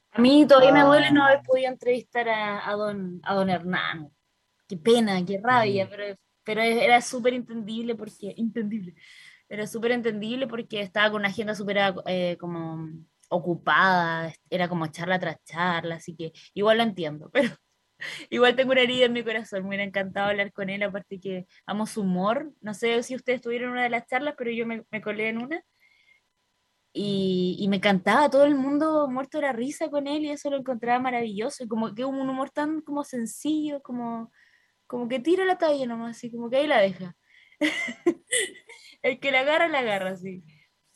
A 0.09 0.19
mí 0.19 0.43
todavía 0.47 0.71
me 0.71 0.81
duele 0.81 1.11
no 1.11 1.21
Ah. 1.23 1.27
haber 1.27 1.43
podido 1.43 1.69
entrevistar 1.71 2.27
a, 2.27 2.67
a 2.67 2.73
don, 2.73 3.19
a 3.21 3.35
don 3.35 3.47
Hernán. 3.47 4.09
Qué 4.67 4.75
pena, 4.75 5.23
qué 5.23 5.39
rabia, 5.39 5.85
Mm. 5.85 5.89
pero, 5.91 6.15
pero 6.43 6.61
era 6.63 6.99
súper 7.01 7.35
entendible 7.35 7.93
porque, 7.93 8.33
entendible, 8.37 8.95
era 9.47 9.67
súper 9.67 9.91
entendible 9.91 10.47
porque 10.47 10.81
estaba 10.81 11.11
con 11.11 11.19
una 11.21 11.27
agenda 11.27 11.53
súper 11.53 11.77
eh, 12.07 12.37
como 12.39 12.89
ocupada, 13.29 14.33
era 14.49 14.67
como 14.67 14.87
charla 14.87 15.19
tras 15.19 15.37
charla, 15.43 15.97
así 15.97 16.15
que 16.15 16.33
igual 16.55 16.77
lo 16.77 16.83
entiendo, 16.85 17.29
pero 17.33 17.55
igual 18.31 18.55
tengo 18.55 18.71
una 18.71 18.81
herida 18.81 19.05
en 19.05 19.13
mi 19.13 19.23
corazón, 19.23 19.61
me 19.61 19.67
hubiera 19.67 19.83
encantado 19.83 20.29
hablar 20.31 20.51
con 20.51 20.71
él, 20.71 20.81
aparte 20.81 21.19
que 21.19 21.45
amo 21.67 21.85
su 21.85 22.01
humor, 22.01 22.51
no 22.61 22.73
sé 22.73 23.03
si 23.03 23.13
ustedes 23.15 23.41
tuvieron 23.41 23.73
una 23.73 23.83
de 23.83 23.89
las 23.91 24.07
charlas, 24.07 24.33
pero 24.35 24.49
yo 24.49 24.65
me, 24.65 24.83
me 24.89 25.01
colé 25.03 25.29
en 25.29 25.37
una. 25.37 25.61
Y, 26.97 27.57
y 27.59 27.67
me 27.67 27.75
encantaba, 27.75 28.29
todo 28.29 28.45
el 28.45 28.55
mundo 28.55 29.09
muerto 29.09 29.37
de 29.37 29.41
la 29.41 29.51
risa 29.51 29.89
con 29.89 30.07
él 30.07 30.23
y 30.23 30.29
eso 30.29 30.49
lo 30.49 30.57
encontraba 30.57 30.97
maravilloso, 30.99 31.65
y 31.65 31.67
como 31.67 31.93
que 31.93 32.05
un 32.05 32.29
humor 32.29 32.51
tan 32.51 32.79
como 32.79 33.03
sencillo, 33.03 33.81
como, 33.81 34.31
como 34.87 35.09
que 35.09 35.19
tira 35.19 35.43
la 35.43 35.57
talla 35.57 35.85
nomás, 35.85 36.15
así 36.15 36.31
como 36.31 36.49
que 36.49 36.55
ahí 36.57 36.67
la 36.67 36.79
deja. 36.79 37.13
El 39.01 39.19
que 39.19 39.31
la 39.31 39.41
agarra, 39.41 39.67
la 39.67 39.79
agarra, 39.79 40.11
así. 40.11 40.43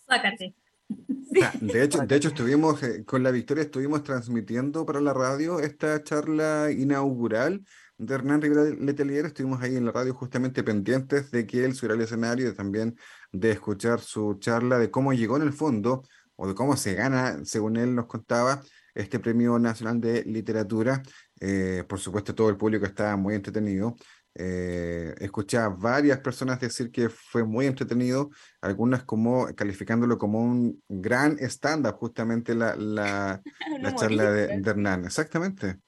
Sácate. 0.08 0.56
Sí. 1.32 1.42
Ah, 1.44 1.54
De 1.62 1.84
hecho, 1.84 2.00
de 2.00 2.16
hecho 2.16 2.30
estuvimos 2.30 2.82
eh, 2.82 3.06
con 3.06 3.22
la 3.22 3.30
Victoria, 3.30 3.62
estuvimos 3.62 4.02
transmitiendo 4.02 4.88
para 4.88 5.00
la 5.00 5.14
radio 5.14 5.60
esta 5.60 6.04
charla 6.04 6.72
inaugural 6.72 7.64
de 8.00 8.16
Hernán 8.16 8.42
Rivera 8.42 8.64
Letelier. 8.64 9.26
Estuvimos 9.26 9.62
ahí 9.62 9.76
en 9.76 9.86
la 9.86 9.92
radio 9.92 10.14
justamente 10.14 10.64
pendientes 10.64 11.30
de 11.32 11.46
que 11.46 11.66
él 11.66 11.76
subiera 11.76 11.96
al 11.96 12.02
escenario 12.02 12.50
y 12.50 12.56
también 12.56 12.98
de 13.32 13.52
escuchar 13.52 14.00
su 14.00 14.36
charla 14.40 14.80
de 14.80 14.90
cómo 14.90 15.14
llegó 15.14 15.36
en 15.36 15.44
el 15.44 15.54
fondo 15.54 16.04
o 16.36 16.48
de 16.48 16.56
cómo 16.56 16.78
se 16.78 16.96
gana, 16.96 17.44
según 17.44 17.76
él 17.76 17.94
nos 17.94 18.08
contaba, 18.08 18.62
este 18.96 19.20
Premio 19.20 19.60
Nacional 19.60 20.00
de 20.00 20.24
Literatura. 20.24 21.04
Eh, 21.42 21.84
por 21.88 22.00
supuesto, 22.00 22.34
todo 22.34 22.50
el 22.50 22.58
público 22.58 22.86
estaba 22.86 23.18
muy 23.18 23.36
entretenido. 23.36 23.96
Eh, 24.34 25.14
escuché 25.20 25.58
a 25.58 25.68
varias 25.68 26.20
personas 26.20 26.62
decir 26.62 26.92
que 26.92 27.10
fue 27.10 27.44
muy 27.44 27.66
entretenido, 27.66 28.30
algunas 28.62 29.04
como 29.04 29.54
calificándolo 29.54 30.18
como 30.18 30.42
un 30.42 30.82
gran 30.88 31.38
stand-up, 31.40 31.96
justamente 31.96 32.56
la, 32.56 32.76
la, 32.78 33.42
la 33.82 33.96
charla 33.96 34.32
de, 34.32 34.60
de 34.62 34.70
Hernán. 34.70 35.04
Exactamente. 35.04 35.80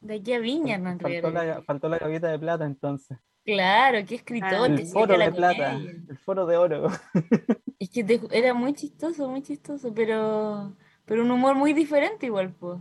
De 0.00 0.14
aquí 0.16 0.32
a 0.32 0.38
Viña, 0.38 0.74
Hernán 0.74 1.00
Faltó 1.00 1.30
la, 1.30 1.62
faltó 1.62 1.88
la 1.88 1.98
gaviota 1.98 2.28
de 2.28 2.38
plata 2.38 2.64
entonces. 2.64 3.18
Claro, 3.44 3.98
qué 4.06 4.16
escritor. 4.16 4.70
El 4.70 4.76
que 4.78 4.86
se 4.86 4.92
foro 4.92 5.12
de 5.12 5.18
la 5.18 5.30
plata, 5.30 5.72
comedia. 5.72 5.90
el 6.08 6.18
foro 6.18 6.46
de 6.46 6.56
oro. 6.56 6.88
Es 7.78 7.90
que 7.90 8.02
te- 8.02 8.20
era 8.32 8.54
muy 8.54 8.72
chistoso, 8.72 9.28
muy 9.28 9.42
chistoso, 9.42 9.92
pero, 9.92 10.74
pero 11.04 11.22
un 11.22 11.30
humor 11.30 11.54
muy 11.56 11.74
diferente 11.74 12.24
igual, 12.24 12.54
pues. 12.58 12.80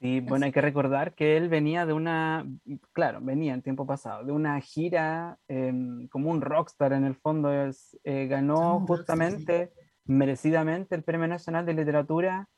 Sí, 0.00 0.20
bueno, 0.20 0.46
hay 0.46 0.52
que 0.52 0.62
recordar 0.62 1.14
que 1.14 1.36
él 1.36 1.50
venía 1.50 1.84
de 1.84 1.92
una, 1.92 2.46
claro, 2.92 3.20
venía 3.20 3.52
en 3.52 3.60
tiempo 3.60 3.86
pasado, 3.86 4.24
de 4.24 4.32
una 4.32 4.58
gira 4.62 5.38
em, 5.46 6.08
como 6.08 6.30
un 6.30 6.40
rockstar 6.40 6.94
en 6.94 7.04
el 7.04 7.14
fondo, 7.14 7.52
es, 7.52 7.98
eh, 8.04 8.26
ganó 8.26 8.78
Un 8.78 8.86
rockstar, 8.86 9.18
sí. 9.18 9.24
justamente, 9.24 9.72
merecidamente 10.06 10.94
el 10.94 11.04
Premio 11.04 11.28
Nacional 11.28 11.66
de 11.66 11.74
Literatura 11.74 12.48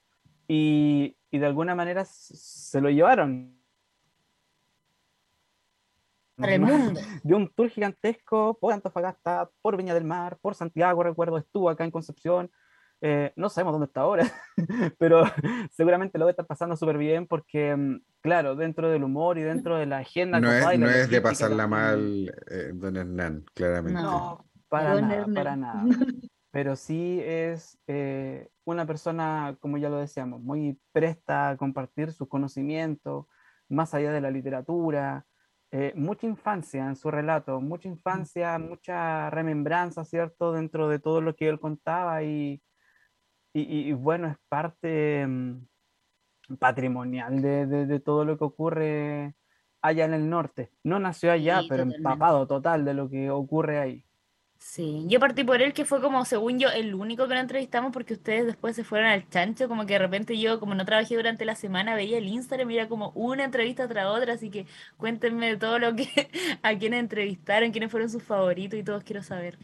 y, 0.46 1.16
y 1.32 1.38
de 1.38 1.46
alguna 1.46 1.74
manera 1.74 2.04
se 2.04 2.80
lo 2.80 2.90
llevaron. 2.90 3.58
Para 6.36 6.54
el 6.54 6.60
mundo. 6.60 7.00
de 7.24 7.34
un 7.34 7.48
tour 7.48 7.70
gigantesco 7.70 8.58
por 8.60 8.72
Antofagasta, 8.72 9.50
por 9.62 9.76
Viña 9.76 9.94
del 9.94 10.04
Mar, 10.04 10.38
por 10.42 10.54
Santiago, 10.54 11.02
recuerdo, 11.02 11.38
estuvo 11.38 11.70
acá 11.70 11.84
en 11.84 11.90
Concepción. 11.90 12.50
Eh, 13.00 13.32
no 13.34 13.48
sabemos 13.48 13.72
dónde 13.72 13.86
está 13.86 14.02
ahora, 14.02 14.30
pero 14.98 15.24
seguramente 15.72 16.18
lo 16.18 16.28
estar 16.28 16.46
pasando 16.46 16.76
súper 16.76 16.98
bien 16.98 17.26
porque, 17.26 17.74
mm, 17.74 18.00
claro, 18.20 18.54
dentro 18.54 18.90
del 18.90 19.02
humor 19.02 19.38
y 19.38 19.42
dentro 19.42 19.76
de 19.76 19.86
la 19.86 19.98
agenda 19.98 20.38
No 20.38 20.52
es, 20.52 20.78
no 20.78 20.86
de 20.86 21.20
pasarla 21.20 21.64
también. 21.68 22.24
mal, 22.26 22.34
eh, 22.50 22.70
don 22.74 22.96
Hernán, 22.96 23.44
claramente. 23.54 24.00
No, 24.00 24.44
para 24.68 24.92
Don 24.92 25.08
nada, 25.08 25.14
Hernán. 25.14 25.34
para 25.34 25.56
nada. 25.56 25.84
Pero 26.52 26.76
sí 26.76 27.20
es 27.24 27.80
eh, 27.88 28.50
una 28.64 28.86
persona, 28.86 29.56
como 29.60 29.78
ya 29.78 29.90
lo 29.90 29.98
decíamos, 29.98 30.42
muy 30.42 30.80
presta 30.92 31.50
a 31.50 31.58
compartir 31.58 32.12
sus 32.12 32.28
conocimientos, 32.28 33.26
más 33.70 33.94
allá 33.94 34.12
de 34.12 34.20
la 34.22 34.30
literatura, 34.32 35.26
eh, 35.72 35.94
mucha 35.96 36.26
infancia 36.28 36.86
en 36.86 36.96
su 36.96 37.10
relato, 37.10 37.60
mucha 37.62 37.88
infancia, 37.88 38.58
mucha 38.58 39.30
remembranza, 39.30 40.04
¿cierto? 40.04 40.52
Dentro 40.52 40.88
de 40.90 41.00
todo 41.00 41.22
lo 41.22 41.36
que 41.36 41.48
él 41.48 41.60
contaba 41.60 42.22
y, 42.24 42.62
y, 43.54 43.62
y- 43.62 43.88
y 43.90 43.92
bueno, 43.94 44.28
es 44.28 44.36
parte 44.48 45.26
mm, 45.26 45.66
patrimonial 46.58 47.42
de, 47.42 47.66
de- 47.66 47.86
de 47.86 48.00
todo 48.00 48.24
lo 48.24 48.38
que 48.38 48.44
ocurre 48.44 49.34
allá 49.82 50.04
en 50.04 50.14
el 50.14 50.28
norte. 50.30 50.72
No 50.84 50.98
nació 51.00 51.32
allá, 51.32 51.62
Sí, 51.62 51.68
pero 51.68 51.84
totalmente. 51.84 51.96
empapado 51.98 52.46
total 52.46 52.84
de 52.84 52.94
lo 52.94 53.08
que 53.10 53.30
ocurre 53.30 53.78
ahí. 53.80 54.06
Sí, 54.64 55.04
yo 55.08 55.18
partí 55.18 55.42
por 55.42 55.60
él, 55.60 55.72
que 55.74 55.84
fue 55.84 56.00
como, 56.00 56.24
según 56.24 56.58
yo, 56.60 56.68
el 56.70 56.94
único 56.94 57.26
que 57.26 57.34
lo 57.34 57.40
entrevistamos 57.40 57.92
porque 57.92 58.14
ustedes 58.14 58.46
después 58.46 58.76
se 58.76 58.84
fueron 58.84 59.08
al 59.08 59.28
chancho, 59.28 59.68
como 59.68 59.86
que 59.86 59.94
de 59.94 59.98
repente 59.98 60.38
yo, 60.38 60.60
como 60.60 60.74
no 60.76 60.84
trabajé 60.84 61.16
durante 61.16 61.44
la 61.44 61.56
semana, 61.56 61.96
veía 61.96 62.16
el 62.16 62.28
Instagram 62.28 62.70
y 62.70 62.76
era 62.76 62.88
como 62.88 63.10
una 63.10 63.44
entrevista 63.44 63.88
tras 63.88 64.06
otra, 64.06 64.34
así 64.34 64.50
que 64.50 64.66
cuéntenme 64.96 65.48
de 65.48 65.56
todo 65.56 65.80
lo 65.80 65.96
que, 65.96 66.06
a 66.62 66.78
quiénes 66.78 67.00
entrevistaron, 67.00 67.72
quiénes 67.72 67.90
fueron 67.90 68.08
sus 68.08 68.22
favoritos 68.22 68.78
y 68.78 68.84
todos 68.84 69.02
quiero 69.02 69.22
saber. 69.24 69.58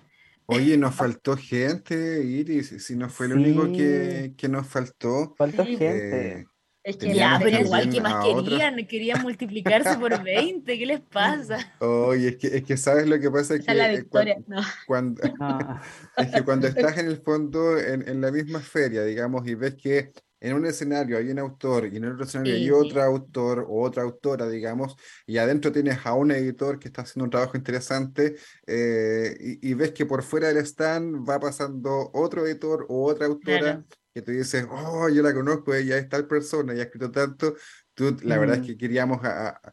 Oye, 0.46 0.76
nos 0.76 0.94
faltó 0.96 1.36
gente, 1.36 2.22
Iris, 2.24 2.84
si 2.84 2.96
no 2.96 3.08
fue 3.08 3.26
el 3.26 3.34
único 3.34 3.70
que, 3.72 4.34
que 4.36 4.48
nos 4.48 4.66
faltó. 4.66 5.32
Faltó 5.38 5.64
Sí, 5.64 5.76
gente. 5.76 6.48
Es 6.88 6.96
que 6.96 7.12
Ya, 7.14 7.38
pero 7.42 7.58
igual, 7.60 7.90
¿qué 7.90 8.00
más 8.00 8.24
querían? 8.24 8.86
Querían 8.86 9.22
multiplicarse 9.22 9.98
por 9.98 10.22
20, 10.24 10.78
¿qué 10.78 10.86
les 10.86 11.00
pasa? 11.00 11.58
Oye, 11.80 12.28
es 12.28 12.36
que, 12.38 12.46
es 12.56 12.64
que 12.64 12.76
sabes 12.78 13.06
lo 13.06 13.20
que 13.20 13.30
pasa 13.30 13.54
es 13.56 13.60
esa 13.60 13.66
que 13.66 13.72
es 13.72 13.76
la 13.78 13.92
eh, 13.92 13.96
victoria. 13.98 14.36
cuan- 14.36 14.46
No. 14.46 14.62
cuando, 14.86 15.22
Ah, 15.40 15.82
es 16.16 16.30
que 16.30 16.42
cuando 16.44 16.66
estás 16.66 16.96
en 16.96 17.08
el 17.08 17.18
fondo, 17.22 17.78
en, 17.78 18.08
en 18.08 18.20
la 18.22 18.32
misma 18.32 18.60
feria, 18.60 19.04
digamos, 19.04 19.46
y 19.46 19.54
ves 19.54 19.74
que 19.76 20.12
en 20.40 20.54
un 20.54 20.64
escenario 20.66 21.18
hay 21.18 21.28
un 21.30 21.40
autor 21.40 21.86
y 21.92 21.96
en 21.96 22.04
el 22.04 22.12
otro 22.12 22.24
escenario 22.24 22.54
hay 22.54 22.70
otro 22.70 23.02
autor 23.02 23.66
o 23.68 23.82
otra 23.82 24.04
autora, 24.04 24.48
digamos, 24.48 24.94
y 25.26 25.36
adentro 25.36 25.70
tienes 25.72 25.98
a 26.06 26.14
un 26.14 26.30
editor 26.30 26.78
que 26.78 26.88
está 26.88 27.02
haciendo 27.02 27.24
un 27.24 27.30
trabajo 27.30 27.56
interesante 27.58 28.36
eh, 28.66 29.36
y, 29.40 29.70
y 29.70 29.74
ves 29.74 29.90
que 29.92 30.06
por 30.06 30.22
fuera 30.22 30.48
del 30.48 30.58
stand 30.58 31.28
va 31.28 31.38
pasando 31.40 32.10
otro 32.14 32.46
editor 32.46 32.86
o 32.88 33.04
otra 33.10 33.26
autora 33.26 33.58
Claro. 33.58 33.84
Que 34.18 34.22
tú 34.22 34.32
dices, 34.32 34.66
oh, 34.70 35.08
yo 35.08 35.22
la 35.22 35.32
conozco, 35.32 35.72
ella 35.74 35.96
es 35.96 36.08
tal 36.08 36.26
persona, 36.26 36.74
y 36.74 36.80
ha 36.80 36.84
escrito 36.84 37.10
tanto. 37.10 37.54
Tú, 37.94 38.16
la 38.22 38.38
verdad 38.38 38.56
es 38.56 38.62
Mm. 38.62 38.66
que 38.66 38.76
queríamos 38.76 39.24
a- 39.24 39.48
a- 39.48 39.72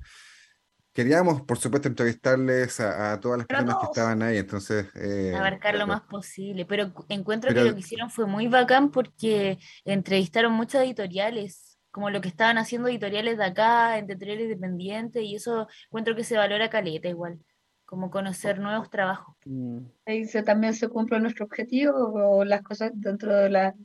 Queríamos, 0.93 1.41
por 1.41 1.57
supuesto, 1.57 1.89
entrevistarles 1.89 2.79
a, 2.79 3.11
a 3.13 3.19
todas 3.19 3.39
las 3.39 3.47
Pero 3.47 3.59
personas 3.59 3.81
que 3.81 3.85
estaban 3.87 4.21
ahí, 4.23 4.37
entonces... 4.37 4.87
eh, 4.95 5.33
abarcar 5.35 5.75
lo 5.75 5.87
más 5.87 6.01
posible, 6.03 6.65
pero 6.65 6.93
cu- 6.93 7.05
encuentro 7.09 7.49
Pero- 7.49 7.63
que 7.63 7.69
lo 7.69 7.73
que 7.75 7.81
hicieron 7.81 8.09
fue 8.09 8.25
muy 8.27 8.47
bacán 8.47 8.91
porque 8.91 9.57
entrevistaron 9.83 10.53
muchas 10.53 10.83
editoriales, 10.85 11.77
como 11.91 12.09
lo 12.09 12.21
que 12.21 12.29
estaban 12.29 12.57
haciendo 12.57 12.87
editoriales 12.87 13.37
de 13.37 13.43
acá, 13.43 13.97
editoriales 13.97 14.45
independientes, 14.45 15.21
y 15.21 15.35
eso 15.35 15.67
encuentro 15.87 16.15
que 16.15 16.23
se 16.23 16.37
valora 16.37 16.69
caleta 16.69 17.09
igual, 17.09 17.39
como 17.83 18.09
conocer 18.09 18.59
nuevos 18.59 18.89
trabajos. 18.89 19.35
mm, 19.43 19.79
Ahí 20.05 20.23
se, 20.23 20.43
también 20.43 20.73
se 20.75 20.87
cumple 20.87 21.19
nuestro 21.19 21.43
objetivo 21.43 21.93
o 22.13 22.45
las 22.45 22.61
cosas 22.61 22.91
dentro 22.93 23.35
de 23.35 23.49
la, 23.49 23.75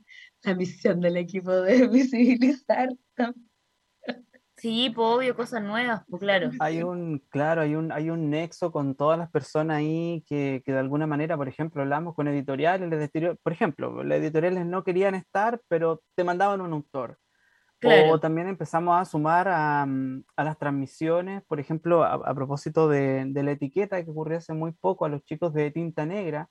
la 0.43 0.55
misión 0.55 1.01
del 1.01 1.17
equipo 1.17 1.51
de 1.51 1.87
visibilizar. 1.87 2.89
Sí, 4.57 4.91
pues 4.93 5.07
obvio, 5.07 5.35
cosas 5.35 5.63
nuevas, 5.63 6.03
pues 6.07 6.21
claro. 6.21 6.51
Hay 6.59 6.83
un, 6.83 7.17
claro, 7.29 7.61
hay 7.61 7.73
un, 7.73 7.91
hay 7.91 8.11
un 8.11 8.29
nexo 8.29 8.71
con 8.71 8.93
todas 8.93 9.17
las 9.17 9.31
personas 9.31 9.77
ahí 9.77 10.23
que, 10.27 10.61
que 10.63 10.71
de 10.71 10.77
alguna 10.77 11.07
manera, 11.07 11.35
por 11.35 11.47
ejemplo, 11.47 11.81
hablamos 11.81 12.13
con 12.13 12.27
editoriales, 12.27 13.09
por 13.41 13.53
ejemplo, 13.53 14.03
las 14.03 14.19
editoriales 14.19 14.67
no 14.67 14.83
querían 14.83 15.15
estar, 15.15 15.59
pero 15.67 16.03
te 16.15 16.23
mandaban 16.23 16.61
un 16.61 16.73
autor. 16.73 17.17
Claro. 17.79 18.11
O 18.11 18.19
también 18.19 18.47
empezamos 18.47 19.01
a 19.01 19.05
sumar 19.05 19.47
a, 19.47 19.81
a 19.81 20.43
las 20.43 20.59
transmisiones, 20.59 21.41
por 21.45 21.59
ejemplo, 21.59 22.03
a, 22.03 22.13
a 22.13 22.35
propósito 22.35 22.87
de, 22.87 23.25
de 23.25 23.41
la 23.41 23.53
etiqueta 23.53 24.03
que 24.03 24.11
ocurrió 24.11 24.37
hace 24.37 24.53
muy 24.53 24.73
poco 24.73 25.05
a 25.05 25.09
los 25.09 25.23
chicos 25.23 25.55
de 25.55 25.71
Tinta 25.71 26.05
Negra, 26.05 26.47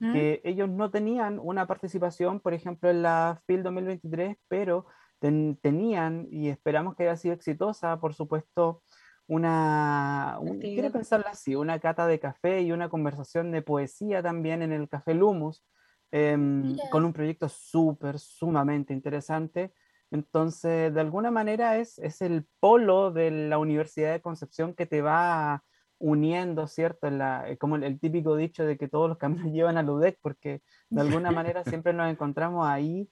¿Mm? 0.00 0.12
que 0.12 0.40
ellos 0.44 0.68
no 0.68 0.90
tenían 0.90 1.38
una 1.42 1.66
participación, 1.66 2.40
por 2.40 2.52
ejemplo, 2.54 2.90
en 2.90 3.02
la 3.02 3.40
FIL 3.46 3.62
2023, 3.62 4.36
pero 4.48 4.86
ten- 5.20 5.56
tenían, 5.62 6.26
y 6.30 6.48
esperamos 6.48 6.96
que 6.96 7.04
haya 7.04 7.16
sido 7.16 7.34
exitosa, 7.34 7.98
por 8.00 8.12
supuesto, 8.14 8.82
una, 9.26 10.36
un- 10.40 10.58
quiero 10.74 10.90
pensarlo 10.92 11.26
así, 11.28 11.54
una 11.54 11.78
cata 11.78 12.06
de 12.06 12.20
café 12.20 12.60
y 12.62 12.72
una 12.72 12.88
conversación 12.88 13.50
de 13.52 13.62
poesía 13.62 14.22
también 14.22 14.62
en 14.62 14.72
el 14.72 14.88
Café 14.88 15.14
Lumus, 15.14 15.64
em, 16.12 16.76
con 16.90 17.04
un 17.04 17.12
proyecto 17.12 17.48
súper, 17.48 18.18
sumamente 18.18 18.92
interesante. 18.92 19.72
Entonces, 20.10 20.92
de 20.94 21.00
alguna 21.00 21.30
manera 21.30 21.78
es, 21.78 21.98
es 21.98 22.20
el 22.22 22.46
polo 22.60 23.10
de 23.10 23.30
la 23.30 23.58
Universidad 23.58 24.12
de 24.12 24.20
Concepción 24.20 24.74
que 24.74 24.86
te 24.86 25.02
va 25.02 25.64
uniendo, 26.06 26.66
¿cierto? 26.66 27.08
La, 27.10 27.48
eh, 27.48 27.56
como 27.56 27.76
el, 27.76 27.84
el 27.84 27.98
típico 27.98 28.36
dicho 28.36 28.64
de 28.64 28.76
que 28.76 28.88
todos 28.88 29.08
los 29.08 29.18
caminos 29.18 29.46
llevan 29.52 29.78
a 29.78 29.82
Ludec, 29.82 30.18
porque 30.20 30.62
de 30.90 31.00
alguna 31.00 31.30
manera 31.30 31.64
siempre 31.82 31.92
nos 31.92 32.10
encontramos 32.10 32.66
ahí 32.66 33.08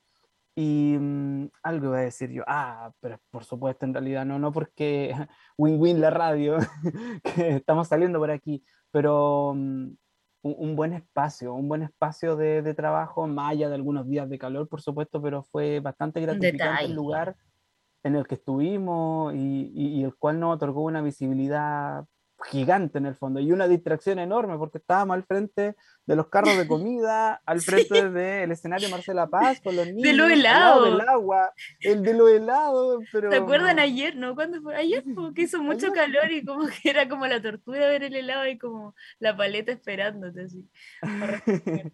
y 0.55 0.97
mm, 1.01 1.49
algo 1.63 1.87
iba 1.87 1.99
a 1.99 2.01
decir 2.03 2.31
yo, 2.31 2.43
ah, 2.47 2.93
pero 3.01 3.19
por 3.31 3.45
supuesto, 3.45 3.87
en 3.87 3.95
realidad 3.95 4.27
no, 4.27 4.39
no 4.39 4.53
porque 4.53 5.15
win-win 5.59 6.01
la 6.01 6.11
radio, 6.11 6.59
que 7.25 7.57
estamos 7.57 7.89
saliendo 7.89 8.19
por 8.19 8.31
aquí, 8.31 8.63
pero 8.91 9.55
mm, 9.57 9.89
un, 10.45 10.55
un 10.59 10.77
buen 10.77 10.93
espacio, 10.93 11.55
un 11.55 11.69
buen 11.69 11.83
espacio 11.83 12.37
de, 12.37 12.61
de 12.61 12.75
trabajo, 12.75 13.27
más 13.27 13.53
allá 13.53 13.69
de 13.71 13.77
algunos 13.77 14.07
días 14.07 14.29
de 14.29 14.39
calor, 14.39 14.69
por 14.69 14.83
supuesto, 14.83 15.23
pero 15.23 15.43
fue 15.43 15.81
bastante 15.81 16.21
gratificante 16.21 16.65
detalle. 16.65 16.87
el 16.91 16.95
lugar 16.95 17.37
en 18.05 18.17
el 18.17 18.27
que 18.27 18.35
estuvimos 18.35 19.33
y, 19.35 19.71
y- 19.75 20.01
y 20.01 20.05
el 20.05 20.15
cual 20.17 20.39
nos 20.41 20.57
otorgó 20.57 20.83
una 20.85 21.01
visibilidad 21.01 22.05
gigante 22.45 22.99
en 22.99 23.07
el 23.07 23.15
fondo 23.15 23.41
y 23.41 23.53
una 23.53 23.69
distracción 23.69 24.19
enorme 24.19 24.59
porque 24.59 24.79
estábamos 24.79 25.15
al 25.15 25.25
frente 25.25 25.77
de 26.07 26.17
los 26.17 26.29
carros 26.29 26.57
de 26.57 26.67
comida, 26.67 27.41
al 27.47 27.61
frente 27.63 28.11
del 28.11 28.51
escenario 28.51 28.89
Marcela 28.91 29.29
Paz 29.29 29.61
con 29.61 29.77
los 29.77 29.87
niños, 29.87 30.17
los 30.17 30.31
al 30.31 30.43
lado 30.43 30.85
del 30.85 31.01
agua, 31.01 31.53
el 31.81 32.03
de 32.03 32.15
los 32.15 32.31
helados, 32.31 33.05
pero 33.13 33.31
¿Se 33.31 33.37
acuerdan 33.37 33.79
ayer, 33.79 34.17
no? 34.17 34.35
¿Cuándo 34.35 34.61
fue? 34.63 34.77
Ayer, 34.77 35.05
como 35.15 35.33
que 35.33 35.43
hizo 35.43 35.63
mucho 35.63 35.87
Ayer. 35.87 35.93
calor 35.93 36.33
y 36.33 36.45
como 36.45 36.67
que 36.67 36.91
era 36.91 37.09
como 37.09 37.27
la 37.27 37.41
tortura 37.41 37.87
ver 37.89 38.05
el 38.05 38.17
helado 38.17 38.47
y 38.49 38.59
como 38.59 38.95
la 39.19 39.37
paleta 39.37 39.73
esperándote 39.73 40.43
así. 40.43 40.69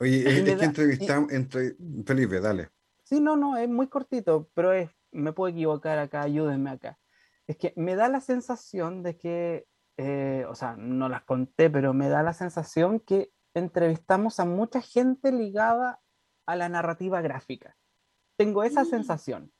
Oye, 0.00 0.20
es, 0.20 0.46
es 0.46 0.58
que 0.58 0.64
entrevistamos, 0.64 1.32
entre... 1.32 1.74
Felipe, 2.06 2.40
dale. 2.40 2.68
Sí, 3.02 3.20
no, 3.20 3.36
no, 3.36 3.56
es 3.56 3.68
muy 3.68 3.88
cortito, 3.88 4.50
pero 4.54 4.72
es, 4.72 4.90
me 5.12 5.32
puedo 5.32 5.52
equivocar 5.52 5.98
acá, 5.98 6.22
ayúdenme 6.22 6.70
acá. 6.70 6.98
Es 7.46 7.56
que 7.56 7.72
me 7.76 7.96
da 7.96 8.08
la 8.08 8.20
sensación 8.20 9.02
de 9.02 9.16
que, 9.16 9.66
eh, 9.98 10.46
o 10.48 10.54
sea, 10.54 10.76
no 10.76 11.08
las 11.08 11.24
conté, 11.24 11.68
pero 11.68 11.92
me 11.92 12.08
da 12.08 12.22
la 12.22 12.32
sensación 12.32 13.00
que 13.00 13.32
entrevistamos 13.52 14.40
a 14.40 14.44
mucha 14.44 14.80
gente 14.80 15.32
ligada 15.32 16.00
a 16.46 16.56
la 16.56 16.68
narrativa 16.68 17.20
gráfica. 17.20 17.76
Tengo 18.38 18.62
esa 18.62 18.84
Mm. 18.84 18.86
sensación. 18.90 19.52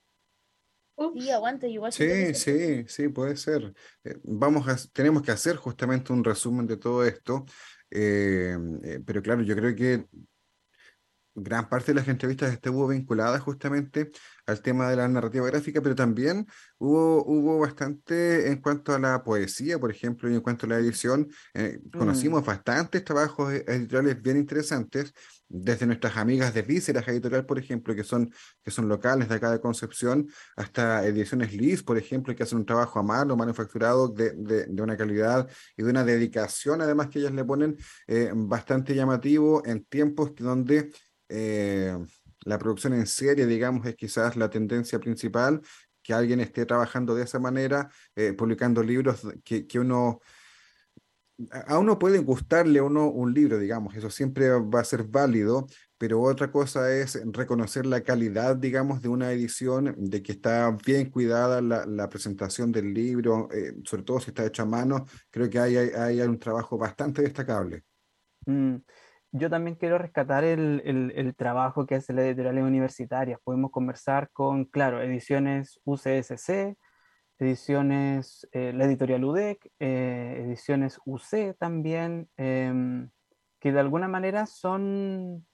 Sí, 1.15 1.31
aguanta, 1.31 1.67
igual 1.67 1.93
Sí, 1.93 2.35
sí, 2.35 2.85
sí, 2.89 3.09
puede 3.09 3.37
ser. 3.37 3.73
Eh, 4.05 4.19
vamos 4.25 4.67
a, 4.69 4.77
tenemos 4.93 5.23
que 5.23 5.31
hacer 5.31 5.57
justamente 5.57 6.13
un 6.13 6.25
resumen 6.25 6.67
de 6.67 6.77
todo 6.77 7.05
esto, 7.05 7.45
eh, 7.91 8.57
pero 9.07 9.23
claro, 9.23 9.43
yo 9.43 9.55
creo 9.55 9.75
que 9.77 10.07
gran 11.43 11.69
parte 11.69 11.93
de 11.93 11.97
las 11.97 12.09
entrevistas 12.09 12.53
estuvo 12.53 12.89
vinculada 12.89 13.39
justamente 13.41 14.11
al 14.47 14.63
tema 14.63 14.89
de 14.89 14.97
la 14.97 15.09
narrativa 15.09 15.47
gráfica, 15.47 15.81
pero 15.83 15.95
también 15.95 16.47
hubo, 16.79 17.25
hubo 17.25 17.59
bastante 17.59 18.49
en 18.51 18.61
cuanto 18.61 18.95
a 18.95 18.99
la 18.99 19.23
poesía, 19.23 19.79
por 19.79 19.91
ejemplo, 19.91 20.31
y 20.31 20.35
en 20.35 20.41
cuanto 20.41 20.67
a 20.67 20.71
la 20.71 20.79
edición. 20.79 21.29
eh, 21.55 21.81
conocimos 21.93 22.45
bastantes 22.45 23.05
trabajos 23.05 23.53
e- 23.53 23.65
editoriales 23.67 24.23
bien 24.23 24.39
interesantes, 24.39 25.13
desde 25.51 25.87
nuestras 25.87 26.17
amigas 26.19 26.53
de 26.53 26.63
Vísceras 26.63 27.09
Editorial, 27.09 27.47
por 27.47 27.59
ejemplo, 27.59 27.95
que 27.95 28.05
son, 28.05 28.31
que 28.63 28.71
son 28.71 28.87
locales 28.89 29.29
de 29.29 29.35
acá 29.37 29.51
de 29.51 29.61
Concepción, 29.61 30.29
hasta 30.57 31.07
Ediciones 31.07 31.55
Liz, 31.55 31.83
por 31.83 31.97
ejemplo, 31.97 32.35
que 32.37 32.43
hacen 32.43 32.59
un 32.59 32.67
trabajo 32.67 32.99
a 32.99 33.03
mano, 33.03 33.37
manufacturado 33.37 34.09
de, 34.09 34.33
de, 34.33 34.67
de 34.67 34.83
una 34.83 34.97
calidad 34.97 35.49
y 35.77 35.83
de 35.83 35.91
una 35.91 36.05
dedicación, 36.05 36.83
además 36.83 37.09
que 37.09 37.21
ellas 37.21 37.33
le 37.33 37.45
ponen 37.45 37.77
eh, 38.07 38.31
bastante 38.35 38.95
llamativo 38.95 39.63
en 39.65 39.85
tiempos 39.85 40.35
donde 40.35 40.91
eh, 41.29 41.97
la 42.45 42.59
producción 42.59 42.95
en 42.95 43.07
serie, 43.07 43.47
digamos, 43.47 43.87
es 43.87 43.97
quizás 43.97 44.37
la 44.37 44.51
tendencia 44.51 44.99
principal, 44.99 45.61
que 46.03 46.15
alguien 46.15 46.41
esté 46.41 46.65
trabajando 46.67 47.15
de 47.15 47.25
esa 47.25 47.39
manera, 47.39 47.91
eh, 48.17 48.33
publicando 48.33 48.83
libros 48.83 49.27
que, 49.45 49.67
que 49.67 49.79
uno 49.79 50.21
a 51.67 51.79
uno 51.79 51.99
puede 51.99 52.19
gustarle 52.19 52.81
uno 52.81 53.09
un 53.09 53.33
libro, 53.33 53.59
digamos, 53.59 53.95
eso 53.95 54.11
siempre 54.11 54.51
va 54.51 54.81
a 54.81 54.85
ser 54.85 55.05
válido, 55.05 55.67
pero 55.97 56.21
otra 56.21 56.51
cosa 56.51 56.93
es 56.93 57.21
reconocer 57.33 57.87
la 57.87 58.03
calidad, 58.03 58.57
digamos, 58.57 59.01
de 59.01 59.09
una 59.09 59.31
edición, 59.33 59.95
de 59.99 60.23
que 60.23 60.33
está 60.33 60.77
bien 60.85 61.11
cuidada 61.11 61.61
la, 61.61 62.09
presentación 62.09 62.73
del 62.73 62.93
libro, 62.93 63.49
eh, 63.53 63.75
sobre 63.85 64.03
todo 64.03 64.21
si 64.21 64.31
está 64.31 64.45
hecho 64.45 64.63
a 64.63 64.67
mano, 64.67 65.07
creo 65.31 65.49
que 65.49 65.59
hay, 65.61 65.77
hay 65.77 66.21
un 66.23 66.39
trabajo 66.39 66.77
bastante 66.77 67.23
destacable. 67.23 67.85
Mm, 68.47 68.77
Yo 69.33 69.51
también 69.51 69.77
quiero 69.77 69.99
rescatar 69.99 70.45
el, 70.45 70.83
el- 70.85 71.13
el 71.17 71.35
trabajo 71.37 71.87
que 71.87 71.97
hace 71.97 72.13
la 72.15 72.23
editoriales 72.27 72.65
universitarias. 72.65 73.39
Podemos 73.45 73.71
conversar 73.71 74.31
con, 74.33 74.65
claro, 74.65 75.03
ediciones 75.03 75.81
UCSC, 75.85 76.77
ediciones, 77.39 78.49
eh, 78.53 78.73
la 78.75 78.85
editorial 78.87 79.25
UDEC, 79.25 79.71
eh, 79.81 80.43
ediciones 80.47 80.99
UC 81.05 81.55
también, 81.59 82.29
em, 82.37 83.11
que 83.61 83.73
de 83.73 83.81
alguna 83.81 84.09
manera 84.09 84.47
son, 84.47 85.47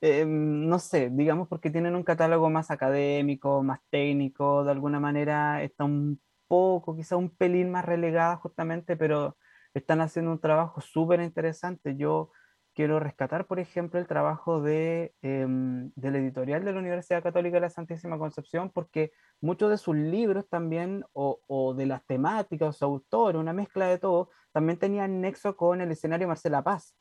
em, 0.00 0.66
no 0.68 0.78
sé, 0.78 1.10
digamos 1.12 1.48
porque 1.48 1.70
tienen 1.70 1.94
un 1.94 2.02
catálogo 2.04 2.50
más 2.50 2.70
académico, 2.70 3.62
más 3.62 3.80
técnico, 3.90 4.64
de 4.64 4.70
alguna 4.72 5.00
manera 5.00 5.62
está 5.62 5.84
un 5.84 6.20
poco, 6.48 6.96
quizá 6.96 7.16
un 7.16 7.30
pelín 7.36 7.70
más 7.70 7.84
relegada 7.84 8.36
justamente, 8.36 8.96
pero 8.96 9.36
están 9.74 10.00
haciendo 10.00 10.32
un 10.32 10.40
trabajo 10.40 10.80
súper 10.80 11.20
interesante. 11.20 11.96
Yo 11.96 12.32
quiero 12.80 12.98
rescatar, 12.98 13.46
por 13.46 13.60
ejemplo, 13.60 14.00
el 14.00 14.06
trabajo 14.06 14.62
de, 14.62 15.14
em, 15.20 15.92
del 15.96 16.16
editorial 16.16 16.64
de 16.64 16.72
la 16.72 16.78
Universidad 16.78 17.22
Católica 17.22 17.56
de 17.56 17.60
la 17.60 17.68
Santísima 17.68 18.16
Concepción, 18.18 18.70
porque 18.70 19.12
muchos 19.42 19.68
de 19.68 19.76
sus 19.76 19.94
libros 19.94 20.48
también, 20.48 21.04
o, 21.12 21.42
o 21.46 21.74
de 21.74 21.84
las 21.84 22.06
temáticas, 22.06 22.70
o 22.70 22.72
su 22.72 22.84
autor, 22.86 23.36
una 23.36 23.52
mezcla 23.52 23.86
de 23.86 23.98
todo, 23.98 24.30
también 24.52 24.78
tenían 24.78 25.20
nexo 25.20 25.58
con 25.58 25.82
el 25.82 25.90
escenario 25.90 26.26
Marcela 26.26 26.64
Paz, 26.64 26.96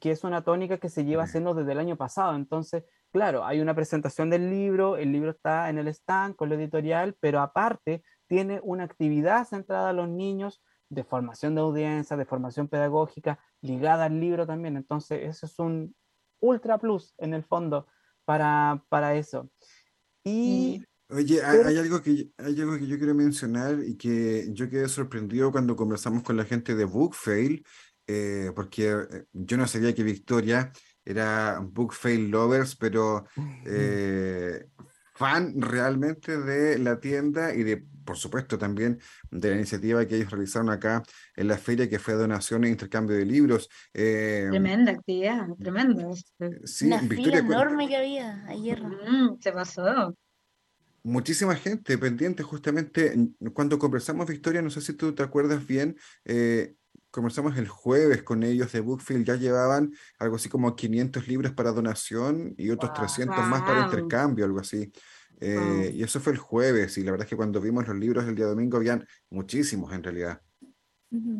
que 0.00 0.12
es 0.12 0.24
una 0.24 0.42
tónica 0.44 0.78
que 0.78 0.88
se 0.88 1.04
lleva 1.04 1.24
haciendo 1.24 1.52
desde 1.52 1.72
el 1.72 1.78
año 1.78 1.96
pasado. 1.98 2.34
Entonces, 2.34 2.84
claro, 3.12 3.44
hay 3.44 3.60
una 3.60 3.74
presentación 3.74 4.30
del 4.30 4.48
libro, 4.48 4.96
el 4.96 5.12
libro 5.12 5.32
está 5.32 5.68
en 5.68 5.76
el 5.76 5.88
stand 5.88 6.36
con 6.36 6.48
la 6.48 6.54
editorial, 6.54 7.14
pero 7.20 7.40
aparte 7.40 8.02
tiene 8.28 8.60
una 8.62 8.84
actividad 8.84 9.44
centrada 9.44 9.90
a 9.90 9.92
los 9.92 10.08
niños 10.08 10.62
de 10.90 11.04
formación 11.04 11.54
de 11.54 11.62
audiencia, 11.62 12.16
de 12.16 12.26
formación 12.26 12.68
pedagógica, 12.68 13.38
ligada 13.62 14.04
al 14.04 14.20
libro 14.20 14.46
también. 14.46 14.76
Entonces, 14.76 15.20
eso 15.22 15.46
es 15.46 15.58
un 15.58 15.94
ultra 16.40 16.78
plus 16.78 17.14
en 17.18 17.32
el 17.32 17.44
fondo 17.44 17.86
para, 18.24 18.84
para 18.88 19.14
eso. 19.14 19.50
Y 20.24 20.84
Oye, 21.12 21.42
hay, 21.42 21.58
hay 21.60 21.78
algo 21.78 22.00
que, 22.02 22.30
hay 22.36 22.60
algo 22.60 22.78
que 22.78 22.86
yo 22.86 22.96
quiero 22.96 23.14
mencionar 23.14 23.80
y 23.84 23.96
que 23.96 24.48
yo 24.52 24.70
quedé 24.70 24.88
sorprendido 24.88 25.50
cuando 25.50 25.74
conversamos 25.74 26.22
con 26.22 26.36
la 26.36 26.44
gente 26.44 26.76
de 26.76 26.84
Bookfail, 26.84 27.64
eh, 28.06 28.52
porque 28.54 28.90
eh, 28.90 29.24
yo 29.32 29.56
no 29.56 29.66
sabía 29.66 29.94
que 29.94 30.04
Victoria 30.04 30.72
era 31.04 31.60
Bookfail 31.60 32.30
Lovers, 32.30 32.76
pero 32.76 33.24
eh, 33.66 34.66
fan 35.14 35.60
realmente 35.60 36.38
de 36.38 36.78
la 36.78 37.00
tienda 37.00 37.54
y 37.54 37.64
de, 37.64 37.84
por 38.04 38.16
supuesto, 38.16 38.58
también 38.58 38.98
de 39.30 39.50
la 39.50 39.56
iniciativa 39.56 40.06
que 40.06 40.16
ellos 40.16 40.30
realizaron 40.30 40.70
acá 40.70 41.02
en 41.36 41.48
la 41.48 41.58
feria, 41.58 41.88
que 41.88 41.98
fue 41.98 42.14
donación 42.14 42.64
e 42.64 42.68
intercambio 42.68 43.16
de 43.16 43.24
libros. 43.24 43.68
Eh, 43.94 44.46
Tremenda 44.50 44.92
actividad, 44.92 45.46
tremenda. 45.58 46.06
sí, 46.64 46.86
Una 46.86 46.98
fila 46.98 47.08
Victoria, 47.08 47.44
cu- 47.44 47.52
enorme 47.52 47.88
que 47.88 47.96
había 47.96 48.44
ayer. 48.46 48.82
Mm, 48.82 49.38
se 49.40 49.52
pasó. 49.52 50.14
Muchísima 51.02 51.54
gente 51.56 51.96
pendiente 51.96 52.42
justamente 52.42 53.16
mm, 53.16 53.46
cuando 53.54 53.78
conversamos, 53.78 54.26
Victoria, 54.26 54.60
no 54.60 54.70
sé 54.70 54.80
si 54.80 54.92
tú 54.92 55.14
te 55.14 55.22
acuerdas 55.22 55.66
bien, 55.66 55.96
eh, 56.26 56.74
conversamos 57.10 57.56
el 57.56 57.68
jueves 57.68 58.22
con 58.22 58.42
ellos 58.42 58.70
de 58.72 58.80
Bookfield, 58.80 59.24
ya 59.26 59.36
llevaban 59.36 59.92
algo 60.18 60.36
así 60.36 60.48
como 60.48 60.76
500 60.76 61.26
libros 61.26 61.52
para 61.52 61.72
donación 61.72 62.54
y 62.58 62.70
otros 62.70 62.90
Wow. 62.90 63.00
300 63.00 63.46
más 63.46 63.62
para 63.62 63.80
intercambio, 63.80 64.44
algo 64.44 64.60
así. 64.60 64.92
Eh, 65.40 65.92
y 65.94 66.02
eso 66.02 66.20
fue 66.20 66.32
el 66.32 66.38
jueves, 66.38 66.98
y 66.98 67.02
la 67.02 67.12
verdad 67.12 67.24
es 67.26 67.30
que 67.30 67.36
cuando 67.36 67.60
vimos 67.60 67.86
los 67.88 67.96
libros 67.96 68.26
el 68.28 68.34
día 68.34 68.46
domingo 68.46 68.76
habían 68.76 69.06
muchísimos 69.30 69.92
en 69.92 70.02
realidad. 70.02 70.40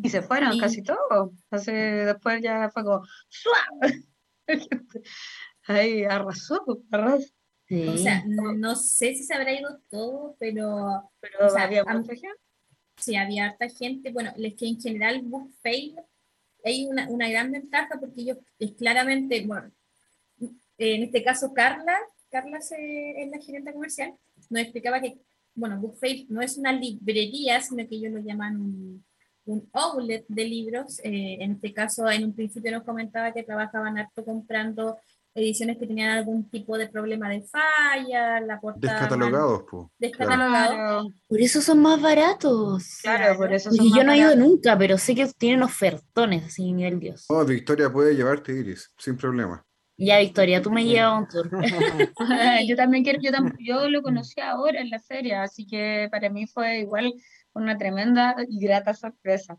Y 0.03 0.09
se 0.09 0.21
fueron 0.21 0.53
Y- 0.53 0.59
casi 0.59 0.81
todos. 0.83 1.31
Así, 1.49 1.71
después 1.71 2.41
ya 2.41 2.69
fue 2.71 2.83
como 2.83 3.03
¡suave! 3.29 4.03
Ahí 5.67 6.03
arrasó, 6.03 6.61
arrasó. 6.91 7.25
Sí. 7.67 7.87
O 7.87 7.97
sea, 7.97 8.23
no 8.25 8.75
sé 8.75 9.15
si 9.15 9.23
se 9.23 9.33
habrá 9.33 9.53
ido 9.53 9.79
todo, 9.89 10.35
pero 10.39 11.09
Pero 11.21 11.47
O 11.47 11.49
sea, 11.49 11.63
había 11.63 11.83
a- 11.87 11.93
mucha 11.97 12.13
gente. 12.15 12.27
sí 12.97 13.15
había 13.15 13.45
harta 13.45 13.69
gente. 13.69 14.11
Bueno, 14.11 14.33
es 14.37 14.55
que 14.55 14.67
en 14.67 14.81
general 14.81 15.21
Book 15.23 15.53
Fail 15.61 15.95
hay 16.65 16.85
una, 16.87 17.07
una 17.09 17.29
gran 17.29 17.51
ventaja 17.51 17.97
porque 17.99 18.21
ellos 18.21 18.37
es 18.59 18.73
claramente, 18.73 19.45
bueno, 19.45 19.71
en 20.77 21.03
este 21.03 21.23
caso 21.23 21.53
Carla, 21.53 21.97
Carla 22.31 22.61
se- 22.61 23.21
es 23.23 23.29
la 23.29 23.39
gerente 23.39 23.73
comercial, 23.73 24.13
nos 24.49 24.61
explicaba 24.61 25.01
que, 25.01 25.17
bueno, 25.53 25.79
Book 25.79 25.97
Fail 25.99 26.25
no 26.29 26.41
es 26.41 26.57
una 26.57 26.71
librería, 26.71 27.59
sino 27.61 27.87
que 27.87 27.95
ellos 27.95 28.13
lo 28.13 28.19
llaman 28.19 28.55
un, 28.59 29.05
un 29.45 29.69
outlet 29.73 30.25
de 30.27 30.45
libros. 30.45 30.99
Eh, 31.03 31.37
en 31.41 31.53
este 31.53 31.73
caso, 31.73 32.09
en 32.09 32.23
un 32.25 32.33
principio 32.33 32.71
nos 32.71 32.83
comentaba 32.83 33.33
que 33.33 33.43
trabajaban 33.43 33.97
harto 33.97 34.23
comprando 34.23 34.97
ediciones 35.33 35.77
que 35.77 35.87
tenían 35.87 36.09
algún 36.17 36.49
tipo 36.49 36.77
de 36.77 36.89
problema 36.89 37.29
de 37.29 37.41
falla, 37.43 38.41
la 38.41 38.59
portada 38.59 38.93
Descatalogados, 38.99 39.63
pues. 39.69 39.87
descatalogado. 39.97 40.73
Claro, 40.75 41.07
Por 41.27 41.39
eso 41.41 41.61
son 41.61 41.81
más 41.81 42.01
baratos. 42.01 42.99
claro, 43.01 43.37
por 43.37 43.53
eso 43.53 43.69
Porque 43.69 43.77
son 43.77 43.89
yo 43.89 43.95
más 43.97 44.05
no 44.05 44.11
he 44.11 44.17
ido 44.17 44.35
nunca, 44.35 44.77
pero 44.77 44.97
sé 44.97 45.15
que 45.15 45.27
tienen 45.37 45.63
ofertones 45.63 46.45
así 46.45 46.71
nivel 46.73 46.99
Dios. 46.99 47.25
Oh, 47.29 47.45
Victoria 47.45 47.89
puede 47.91 48.13
llevarte, 48.15 48.51
Iris, 48.53 48.91
sin 48.97 49.15
problema. 49.15 49.65
Ya, 50.03 50.17
Victoria, 50.17 50.63
tú 50.63 50.71
me 50.71 50.83
llevas 50.83 51.13
a 51.13 51.17
un 51.19 51.27
tour. 51.27 51.49
Yo 52.67 52.75
también 52.75 53.03
quiero, 53.03 53.19
yo, 53.21 53.31
tam- 53.31 53.55
yo 53.59 53.87
lo 53.87 54.01
conocí 54.01 54.41
ahora 54.41 54.81
en 54.81 54.89
la 54.89 54.99
feria, 54.99 55.43
así 55.43 55.67
que 55.67 56.07
para 56.09 56.29
mí 56.31 56.47
fue 56.47 56.79
igual 56.79 57.13
una 57.53 57.77
tremenda 57.77 58.35
y 58.49 58.59
grata 58.59 58.95
sorpresa. 58.95 59.57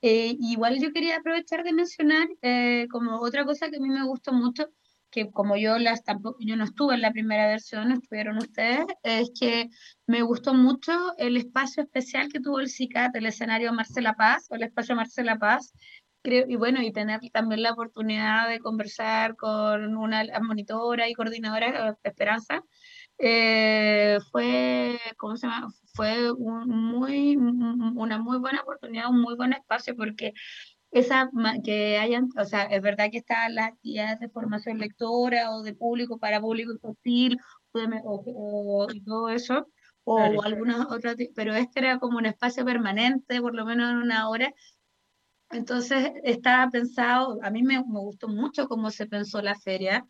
Eh, 0.00 0.36
igual 0.40 0.78
yo 0.80 0.92
quería 0.92 1.16
aprovechar 1.16 1.64
de 1.64 1.72
mencionar 1.72 2.28
eh, 2.40 2.86
como 2.90 3.18
otra 3.18 3.44
cosa 3.44 3.68
que 3.68 3.78
a 3.78 3.80
mí 3.80 3.88
me 3.88 4.06
gustó 4.06 4.32
mucho, 4.32 4.68
que 5.10 5.28
como 5.30 5.56
yo 5.56 5.76
las 5.78 6.04
tampoco, 6.04 6.38
yo 6.40 6.54
no 6.54 6.64
estuve 6.64 6.94
en 6.94 7.02
la 7.02 7.10
primera 7.10 7.48
versión, 7.48 7.90
estuvieron 7.90 8.36
ustedes, 8.38 8.84
es 9.02 9.32
que 9.38 9.70
me 10.06 10.22
gustó 10.22 10.54
mucho 10.54 10.92
el 11.18 11.36
espacio 11.36 11.82
especial 11.82 12.28
que 12.28 12.38
tuvo 12.38 12.60
el 12.60 12.70
CICAT, 12.70 13.16
el 13.16 13.26
escenario 13.26 13.72
Marcela 13.72 14.14
Paz, 14.14 14.46
o 14.50 14.54
el 14.54 14.62
espacio 14.62 14.94
Marcela 14.94 15.36
Paz, 15.36 15.72
creo, 16.22 16.44
y 16.48 16.56
bueno, 16.56 16.82
y 16.82 16.92
tener 16.92 17.20
también 17.32 17.62
la 17.62 17.72
oportunidad 17.72 18.48
de 18.48 18.60
conversar 18.60 19.36
con 19.36 19.96
una 19.96 20.24
monitora 20.42 21.08
y 21.08 21.14
coordinadora, 21.14 21.96
Esperanza, 22.02 22.62
eh, 23.18 24.18
fue, 24.32 24.98
¿cómo 25.18 25.36
se 25.36 25.46
llama? 25.48 25.68
Fue 25.94 26.32
un 26.32 26.68
muy, 26.68 27.36
un- 27.36 27.94
una 27.98 28.18
muy 28.18 28.38
buena 28.38 28.62
oportunidad, 28.62 29.10
un 29.10 29.20
muy 29.22 29.36
buen 29.36 29.52
espacio, 29.52 29.96
porque 29.96 30.32
esa, 30.90 31.30
que 31.64 31.98
hayan, 31.98 32.28
o 32.36 32.44
sea, 32.44 32.64
es 32.64 32.82
verdad 32.82 33.10
que 33.12 33.18
están 33.18 33.54
las 33.54 33.68
actividades 33.68 34.20
de 34.20 34.28
formación 34.28 34.78
lectora 34.78 35.52
o 35.52 35.62
de 35.62 35.74
público 35.74 36.18
para 36.18 36.40
público 36.40 36.72
infantil 36.72 37.38
o, 38.04 38.24
o- 38.26 38.88
todo 39.04 39.28
eso, 39.30 39.68
o 40.04 40.16
Claro. 40.16 40.40
algunas 40.42 40.86
otras, 40.90 41.16
pero 41.36 41.54
este 41.54 41.80
era 41.80 41.98
como 41.98 42.18
un 42.18 42.26
espacio 42.26 42.64
permanente, 42.64 43.40
por 43.40 43.54
lo 43.54 43.64
menos 43.64 43.90
en 43.90 43.98
una 43.98 44.28
hora, 44.28 44.52
entonces 45.50 46.12
estaba 46.24 46.70
pensado, 46.70 47.38
a 47.42 47.50
mí 47.50 47.62
me, 47.62 47.78
me 47.78 47.98
gustó 48.00 48.28
mucho 48.28 48.68
cómo 48.68 48.90
se 48.90 49.06
pensó 49.06 49.42
la 49.42 49.54
feria, 49.58 50.06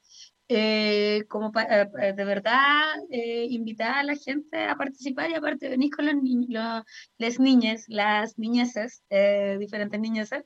eh, 0.52 1.24
como 1.28 1.52
pa- 1.52 1.62
eh, 1.62 2.12
de 2.12 2.24
verdad 2.24 2.94
eh, 3.10 3.46
invitar 3.50 3.98
a 3.98 4.02
la 4.02 4.16
gente 4.16 4.64
a 4.64 4.74
participar 4.74 5.30
y 5.30 5.34
aparte 5.34 5.68
venís 5.68 5.92
con 5.92 6.06
los 6.06 6.16
ni- 6.16 6.48
los- 6.48 6.82
las 7.18 7.38
niñas, 7.38 7.84
las 7.88 8.36
niñeces, 8.36 9.02
eh, 9.10 9.56
diferentes 9.60 10.00
niñeces, 10.00 10.42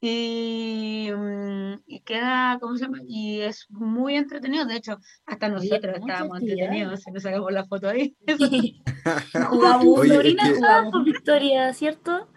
y, 0.00 1.08
mm, 1.10 1.74
y 1.86 2.00
queda, 2.00 2.58
¿cómo 2.60 2.76
se 2.76 2.84
llama? 2.84 2.98
Y 3.06 3.40
es 3.40 3.66
muy 3.70 4.16
entretenido, 4.16 4.66
de 4.66 4.76
hecho, 4.76 4.98
hasta 5.24 5.48
nosotros 5.48 6.00
mucha 6.00 6.12
estábamos 6.12 6.40
entretenidos 6.42 7.00
si 7.02 7.10
nos 7.10 7.22
sacamos 7.22 7.52
la 7.52 7.64
foto 7.64 7.88
ahí. 7.88 8.14
Jugamos, 9.50 9.82
tu 9.82 10.00
Oye, 10.00 10.36
jugaba 10.54 10.90
con 10.90 11.04
Victoria, 11.04 11.72
¿cierto? 11.72 12.28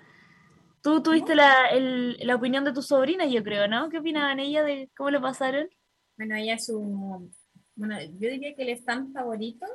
Tú 0.82 1.02
tuviste 1.04 1.36
la, 1.36 1.68
el- 1.72 2.18
la 2.26 2.36
opinión 2.36 2.64
de 2.64 2.72
tu 2.74 2.82
sobrina, 2.82 3.26
yo 3.26 3.44
creo, 3.44 3.68
¿no? 3.68 3.90
¿Qué 3.90 3.98
opinaban 4.00 4.40
ella 4.40 4.64
de 4.64 4.90
cómo 4.96 5.10
le 5.12 5.20
pasaron? 5.20 5.68
Bueno, 6.18 6.36
ella 6.36 6.56
es 6.56 6.70
un. 6.70 7.32
Bueno, 7.76 8.00
yo 8.02 8.30
diría 8.30 8.56
que 8.56 8.64
el 8.64 8.70
stand 8.70 9.14
favorito 9.14 9.66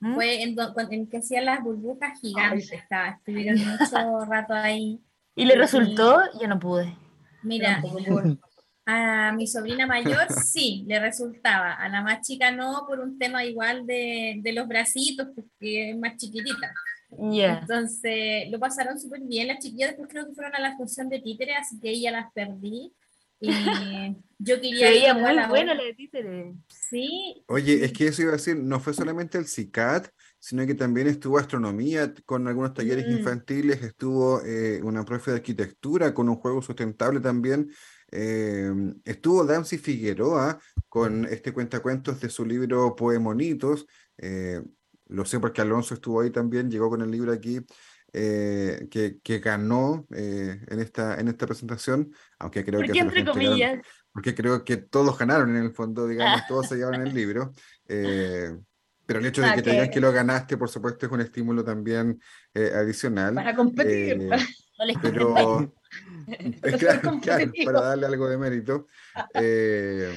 ¿Mm? 0.00 0.14
fue 0.14 0.42
en, 0.42 0.56
en 0.90 1.08
que 1.08 1.18
hacían 1.18 1.44
las 1.46 1.62
burbujas 1.62 2.20
gigantes. 2.20 2.70
estaba- 2.72 3.08
estuvieron 3.10 3.58
mucho 3.58 4.20
rato 4.28 4.54
ahí. 4.54 5.00
¿Y 5.34 5.44
le 5.44 5.54
resultó? 5.56 6.20
Yo 6.40 6.48
no 6.48 6.58
pude. 6.58 6.96
Mira, 7.42 7.82
pude. 7.82 8.38
a 8.86 9.32
mi 9.32 9.46
sobrina 9.46 9.86
mayor 9.86 10.30
sí 10.32 10.84
le 10.86 11.00
resultaba, 11.00 11.72
a 11.74 11.88
la 11.88 12.02
más 12.02 12.26
chica 12.26 12.50
no, 12.52 12.84
por 12.86 13.00
un 13.00 13.18
tema 13.18 13.44
igual 13.44 13.84
de, 13.86 14.36
de 14.40 14.52
los 14.52 14.68
bracitos, 14.68 15.26
porque 15.34 15.90
es 15.90 15.98
más 15.98 16.16
chiquitita. 16.16 16.72
Ya. 17.10 17.58
Entonces 17.60 18.50
lo 18.50 18.58
pasaron 18.58 18.98
súper 18.98 19.20
bien. 19.22 19.48
Las 19.48 19.58
chiquillas 19.58 19.90
después 19.90 20.08
creo 20.10 20.26
que 20.26 20.34
fueron 20.34 20.54
a 20.54 20.60
la 20.60 20.76
función 20.76 21.08
de 21.08 21.20
títere, 21.20 21.54
así 21.54 21.78
que 21.80 21.90
ella 21.90 22.10
las 22.10 22.32
perdí. 22.32 22.92
Y 23.40 23.48
yo 24.38 24.56
Se 24.56 24.60
quería 24.60 24.88
ir 24.88 24.94
veía 24.94 25.14
muy 25.14 25.38
a 25.38 25.48
buena 25.48 25.74
la 25.74 25.82
de 25.82 25.94
títere. 25.94 26.54
Sí, 26.68 27.44
Oye, 27.48 27.84
es 27.84 27.92
que 27.92 28.08
eso 28.08 28.22
iba 28.22 28.32
a 28.32 28.36
decir, 28.36 28.56
no 28.56 28.80
fue 28.80 28.94
solamente 28.94 29.38
el 29.38 29.46
CICAT, 29.46 30.08
sino 30.38 30.64
que 30.66 30.74
también 30.74 31.06
estuvo 31.08 31.38
astronomía 31.38 32.14
con 32.24 32.46
algunos 32.46 32.72
talleres 32.74 33.06
Mm. 33.06 33.18
infantiles, 33.18 33.82
estuvo 33.82 34.40
eh, 34.44 34.80
una 34.82 35.04
profe 35.04 35.32
de 35.32 35.38
arquitectura 35.38 36.14
con 36.14 36.28
un 36.28 36.36
juego 36.36 36.62
sustentable 36.62 37.20
también, 37.20 37.70
eh, 38.12 38.70
estuvo 39.04 39.44
Dancy 39.44 39.78
Figueroa 39.78 40.58
con 40.88 41.24
este 41.26 41.52
cuentacuentos 41.52 42.20
de 42.20 42.30
su 42.30 42.44
libro 42.46 42.94
Poemonitos, 42.94 43.86
eh, 44.18 44.62
lo 45.08 45.24
sé 45.24 45.40
porque 45.40 45.60
Alonso 45.60 45.94
estuvo 45.94 46.20
ahí 46.20 46.30
también, 46.30 46.70
llegó 46.70 46.88
con 46.90 47.02
el 47.02 47.10
libro 47.10 47.32
aquí, 47.32 47.60
eh, 48.12 48.88
que, 48.90 49.18
que 49.22 49.38
ganó 49.40 50.06
eh, 50.14 50.60
en 50.68 50.80
esta, 50.80 51.20
en 51.20 51.28
esta 51.28 51.46
presentación, 51.46 52.12
aunque 52.38 52.64
creo 52.64 52.80
¿Por 52.80 52.86
que 52.92 52.98
entre 52.98 53.24
porque 54.12 54.34
creo 54.34 54.64
que 54.64 54.78
todos 54.78 55.18
ganaron 55.18 55.54
en 55.54 55.64
el 55.64 55.72
fondo, 55.74 56.08
digamos, 56.08 56.46
todos 56.48 56.68
se 56.68 56.76
llevaron 56.76 57.06
el 57.06 57.14
libro. 57.14 57.52
eh, 57.88 58.56
pero 59.04 59.20
el 59.20 59.26
hecho 59.26 59.42
de 59.42 59.48
Ah, 59.48 59.54
que 59.54 59.62
te 59.62 59.70
digan 59.70 59.86
que- 59.88 59.92
que 59.94 60.00
lo 60.00 60.10
ganaste, 60.10 60.56
por 60.56 60.68
supuesto, 60.68 61.06
es 61.06 61.12
un 61.12 61.20
estímulo 61.20 61.62
también 61.62 62.20
adicional. 62.54 63.34
Para 63.34 63.54
competir. 63.54 64.16
No 64.78 64.84
les 64.84 64.98
pero, 64.98 65.72
eh, 66.26 66.76
claro, 66.78 67.20
claro, 67.20 67.52
para 67.64 67.80
darle 67.80 68.06
algo 68.06 68.28
de 68.28 68.38
mérito. 68.38 68.86
Eh, 69.38 70.08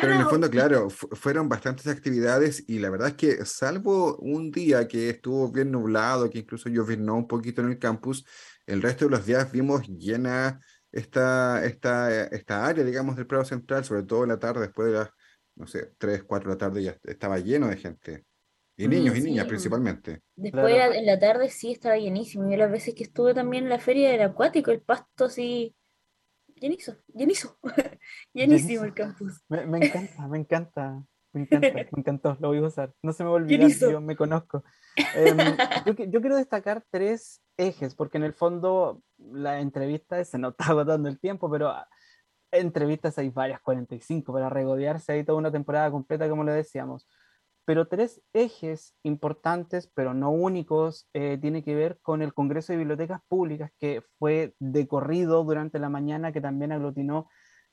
pero 0.00 0.12
en 0.12 0.20
el 0.20 0.26
fondo, 0.26 0.48
claro, 0.48 0.90
fu- 0.90 1.08
fueron 1.12 1.48
bastantes 1.48 1.86
actividades 1.88 2.64
y 2.68 2.78
la 2.78 2.88
verdad 2.90 3.08
es 3.08 3.14
que 3.14 3.44
salvo 3.44 4.16
un 4.18 4.50
día 4.52 4.86
que 4.86 5.10
estuvo 5.10 5.50
bien 5.50 5.72
nublado, 5.72 6.30
que 6.30 6.38
incluso 6.38 6.68
llovinó 6.68 7.16
un 7.16 7.26
poquito 7.26 7.62
en 7.62 7.70
el 7.70 7.78
campus, 7.78 8.24
el 8.66 8.80
resto 8.82 9.06
de 9.06 9.10
los 9.12 9.26
días 9.26 9.50
vimos 9.50 9.88
llena 9.88 10.60
esta, 10.92 11.64
esta, 11.64 12.26
esta 12.26 12.66
área, 12.66 12.84
digamos, 12.84 13.16
del 13.16 13.26
Prado 13.26 13.44
Central, 13.44 13.84
sobre 13.84 14.04
todo 14.04 14.22
en 14.22 14.28
la 14.30 14.38
tarde, 14.38 14.60
después 14.60 14.88
de 14.92 14.98
las, 14.98 15.10
no 15.56 15.66
sé, 15.66 15.92
3, 15.98 16.22
4 16.24 16.50
de 16.50 16.54
la 16.54 16.58
tarde 16.58 16.82
ya 16.82 16.96
estaba 17.04 17.38
lleno 17.38 17.68
de 17.68 17.76
gente. 17.76 18.24
Y 18.84 18.88
niños 18.88 19.16
y 19.16 19.20
niñas 19.22 19.44
sí. 19.44 19.48
principalmente. 19.48 20.22
Después 20.36 20.74
Claro. 20.74 20.94
en 20.94 21.06
la 21.06 21.18
tarde 21.18 21.50
sí 21.50 21.72
estaba 21.72 21.98
llenísimo. 21.98 22.50
Yo 22.50 22.56
las 22.56 22.70
veces 22.70 22.94
que 22.94 23.04
estuve 23.04 23.34
también 23.34 23.64
en 23.64 23.70
la 23.70 23.78
feria 23.78 24.12
era 24.12 24.26
acuático, 24.26 24.70
el 24.70 24.80
pasto 24.80 25.26
así 25.26 25.74
llenizo, 26.56 26.96
llenizo, 27.14 27.58
llenísimo 28.32 28.84
el 28.84 28.94
campus. 28.94 29.42
Me, 29.48 29.66
me 29.66 29.86
encanta, 29.86 30.28
me 30.28 30.38
encanta, 30.38 31.04
me 31.32 31.42
encanta, 31.42 31.72
me 31.72 31.86
encantó, 31.96 32.36
lo 32.40 32.48
voy 32.48 32.58
a 32.58 32.62
usar. 32.62 32.92
No 33.02 33.12
se 33.12 33.22
me 33.22 33.30
va 33.30 33.36
a 33.36 33.42
olvidar, 33.42 33.70
yo 33.70 34.00
me 34.00 34.16
conozco. 34.16 34.64
Em, 35.14 35.36
yo, 35.86 35.94
yo 36.04 36.20
quiero 36.20 36.36
destacar 36.36 36.84
tres 36.90 37.42
ejes, 37.56 37.94
porque 37.94 38.18
en 38.18 38.24
el 38.24 38.34
fondo 38.34 39.02
la 39.18 39.60
entrevista 39.60 40.22
se 40.24 40.38
nos 40.38 40.52
está 40.52 40.66
agotando 40.72 41.08
el 41.08 41.18
tiempo, 41.18 41.50
pero 41.50 41.68
ah, 41.68 41.88
entrevistas 42.50 43.18
hay 43.18 43.30
varias, 43.30 43.60
45, 43.60 44.32
para 44.32 44.48
regodearse 44.48 45.12
ahí 45.12 45.24
toda 45.24 45.38
una 45.38 45.52
temporada 45.52 45.90
completa, 45.90 46.28
como 46.28 46.44
le 46.44 46.52
decíamos. 46.52 47.06
Pero 47.64 47.88
tres 47.88 48.22
ejes 48.32 48.96
importantes, 49.02 49.90
pero 49.94 50.14
no 50.14 50.30
únicos, 50.30 51.08
eh, 51.12 51.38
tiene 51.40 51.62
que 51.62 51.74
ver 51.74 51.98
con 52.02 52.22
el 52.22 52.34
Congreso 52.34 52.72
de 52.72 52.78
Bibliotecas 52.78 53.20
Públicas, 53.28 53.70
que 53.78 54.02
fue 54.18 54.54
decorrido 54.58 55.44
durante 55.44 55.78
la 55.78 55.88
mañana, 55.88 56.32
que 56.32 56.40
también 56.40 56.72
aglutinó 56.72 57.28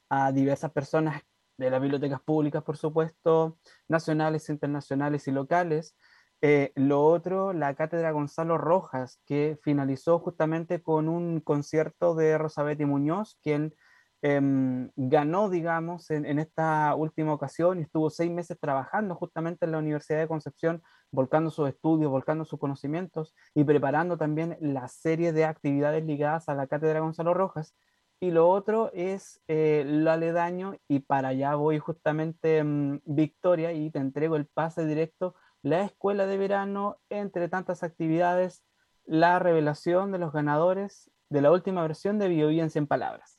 a 0.09 0.31
diversas 0.31 0.71
personas 0.71 1.21
de 1.57 1.69
las 1.71 1.81
bibliotecas 1.81 2.21
públicas, 2.21 2.63
por 2.63 2.77
supuesto, 2.77 3.57
nacionales, 3.87 4.49
internacionales 4.49 5.27
y 5.27 5.31
locales. 5.31 5.95
Eh, 6.41 6.71
lo 6.75 7.03
otro, 7.03 7.51
la 7.53 7.73
cátedra 7.75 8.11
Gonzalo 8.11 8.57
Rojas, 8.57 9.19
que 9.25 9.57
finalizó 9.63 10.19
justamente 10.19 10.83
con 10.83 11.09
un 11.09 11.41
concierto 11.41 12.13
de 12.13 12.37
Rosabeth 12.37 12.81
Muñoz, 12.81 13.39
quien 13.41 13.73
em, 14.21 14.89
ganó, 14.95 15.49
digamos, 15.49 16.09
en, 16.11 16.39
esta 16.39 16.95
última 16.95 17.33
ocasión 17.33 17.79
y 17.79 17.83
estuvo 17.83 18.09
seis 18.09 18.31
meses 18.31 18.57
trabajando 18.59 19.15
justamente 19.15 19.65
en 19.65 19.71
la 19.71 19.79
Universidad 19.79 20.19
de 20.19 20.27
Concepción, 20.27 20.81
volcando 21.11 21.49
sus 21.51 21.69
estudios, 21.69 22.11
volcando 22.11 22.45
sus 22.45 22.59
conocimientos 22.59 23.35
y 23.53 23.63
preparando 23.63 24.17
también 24.17 24.57
la 24.59 24.87
serie 24.87 25.33
de 25.33 25.45
actividades 25.45 26.03
ligadas 26.05 26.49
a 26.49 26.55
la 26.55 26.67
Cátedra 26.67 26.99
Gonzalo 26.99 27.33
Rojas. 27.33 27.75
Y 28.19 28.31
lo 28.31 28.49
otro 28.49 28.91
es 28.93 29.41
eh, 29.47 29.83
lo 29.85 30.11
aledaño, 30.11 30.75
y 30.87 31.01
para 31.01 31.29
allá 31.29 31.55
voy 31.55 31.77
justamente, 31.77 32.63
mm, 32.63 33.01
Victoria, 33.05 33.73
y 33.73 33.91
te 33.91 33.99
entrego 33.99 34.35
el 34.35 34.47
pase 34.47 34.85
directo, 34.85 35.35
la 35.61 35.83
escuela 35.83 36.25
de 36.25 36.37
verano, 36.37 36.97
entre 37.09 37.49
tantas 37.49 37.83
actividades, 37.83 38.63
la 39.05 39.39
revelación 39.39 40.11
de 40.11 40.19
los 40.19 40.33
ganadores 40.33 41.11
de 41.29 41.41
la 41.41 41.51
última 41.51 41.81
versión 41.81 42.19
de 42.19 42.27
Bio 42.27 42.47
Bio 42.47 42.63
en 42.63 42.69
100 42.69 42.87
palabras. 42.87 43.36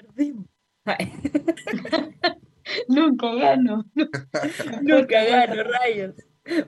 Perdimos. 0.00 0.46
Nunca 2.88 3.34
gano. 3.34 3.84
Nunca 4.82 5.24
gano, 5.24 5.62
rayos. 5.64 6.14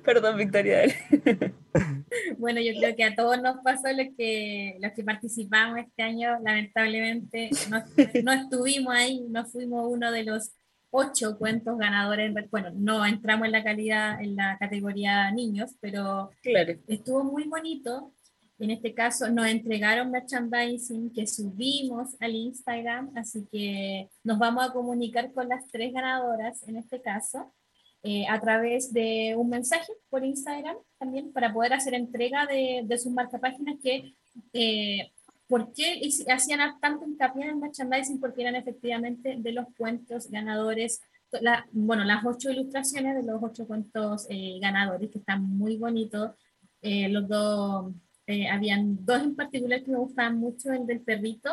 Perdón, 0.04 0.36
Victoria. 0.38 0.82
Bueno, 2.36 2.60
yo 2.60 2.72
creo 2.78 2.94
que 2.94 3.04
a 3.04 3.14
todos 3.14 3.40
nos 3.40 3.56
pasó 3.64 3.88
lo 3.90 4.02
que 4.18 4.76
los 4.80 4.92
que 4.92 5.02
participamos 5.02 5.78
este 5.78 6.02
año, 6.02 6.38
lamentablemente 6.44 7.48
no, 7.70 7.82
no 8.22 8.32
estuvimos 8.32 8.94
ahí, 8.94 9.24
no 9.30 9.46
fuimos 9.46 9.88
uno 9.90 10.12
de 10.12 10.24
los 10.24 10.50
ocho 10.90 11.38
cuentos 11.38 11.78
ganadores. 11.78 12.34
Bueno, 12.50 12.68
no 12.74 13.06
entramos 13.06 13.46
en 13.46 13.52
la 13.52 13.64
calidad, 13.64 14.20
en 14.20 14.36
la 14.36 14.58
categoría 14.58 15.30
niños, 15.30 15.70
pero 15.80 16.30
Claro. 16.42 16.74
estuvo 16.86 17.24
muy 17.24 17.44
bonito. 17.44 18.12
En 18.62 18.70
este 18.70 18.94
caso 18.94 19.28
nos 19.28 19.46
entregaron 19.46 20.10
merchandising 20.10 21.12
que 21.12 21.26
subimos 21.26 22.14
al 22.20 22.34
Instagram, 22.34 23.10
así 23.16 23.40
que 23.50 24.08
nos 24.22 24.38
vamos 24.38 24.64
a 24.64 24.72
comunicar 24.72 25.32
con 25.32 25.48
las 25.48 25.66
tres 25.68 25.92
ganadoras 25.92 26.66
en 26.68 26.76
este 26.76 27.00
caso 27.00 27.52
eh, 28.04 28.24
a 28.28 28.40
través 28.40 28.92
de 28.92 29.34
un 29.36 29.48
mensaje 29.48 29.92
por 30.10 30.24
Instagram 30.24 30.76
también 30.98 31.32
para 31.32 31.52
poder 31.52 31.72
hacer 31.72 31.94
entrega 31.94 32.46
de, 32.46 32.82
de 32.84 32.98
sus 32.98 33.12
marcapáginas 33.12 33.76
que 33.82 34.14
eh, 34.52 35.10
¿Por 35.48 35.72
qué 35.74 36.00
hacían 36.30 36.60
tanto 36.80 37.04
hincapié 37.04 37.42
en 37.44 37.50
el 37.50 37.56
merchandising? 37.56 38.20
Porque 38.20 38.40
eran 38.40 38.56
efectivamente 38.56 39.36
de 39.38 39.52
los 39.52 39.66
cuentos 39.76 40.30
ganadores, 40.30 41.02
la- 41.42 41.66
bueno, 41.72 42.04
las 42.04 42.24
ocho 42.24 42.50
ilustraciones 42.50 43.14
de 43.16 43.22
los 43.22 43.42
ocho 43.42 43.66
cuentos 43.66 44.26
eh, 44.30 44.58
ganadores, 44.62 45.10
que 45.10 45.18
están 45.18 45.42
muy 45.58 45.76
bonitos. 45.76 46.30
Eh, 46.80 47.08
los 47.10 47.28
dos, 47.28 47.92
eh, 48.26 48.48
habían 48.48 49.04
dos 49.04 49.22
en 49.22 49.34
particular 49.36 49.82
que 49.82 49.90
me 49.90 49.98
gustaban 49.98 50.36
mucho, 50.38 50.72
el 50.72 50.86
del 50.86 51.00
perrito 51.00 51.50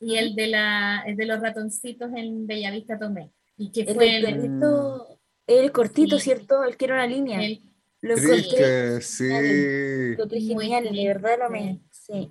y 0.00 0.16
el 0.16 0.34
de, 0.34 0.46
la, 0.48 1.02
el 1.06 1.16
de 1.16 1.26
los 1.26 1.40
ratoncitos 1.40 2.10
en 2.14 2.46
Bellavista 2.46 2.98
Tomé. 2.98 3.30
Y 3.56 3.70
que 3.72 3.82
El 3.82 3.94
fue 3.94 4.16
el, 4.16 4.24
perrito, 4.24 5.18
el 5.46 5.72
cortito, 5.72 6.18
Sí. 6.18 6.24
¿cierto? 6.24 6.62
El 6.64 6.76
que 6.76 6.84
era 6.84 6.94
una 6.94 7.06
línea. 7.06 7.42
el- 7.42 7.62
Lo 8.02 8.12
encontré, 8.12 8.36
Triste, 8.42 9.00
sí. 9.00 9.28
lo 9.28 10.12
encontré 10.12 10.40
genial, 10.40 10.84
de 10.94 11.06
verdad 11.08 11.38
lo 11.40 11.50
me. 11.50 11.80
Sí. 11.90 12.30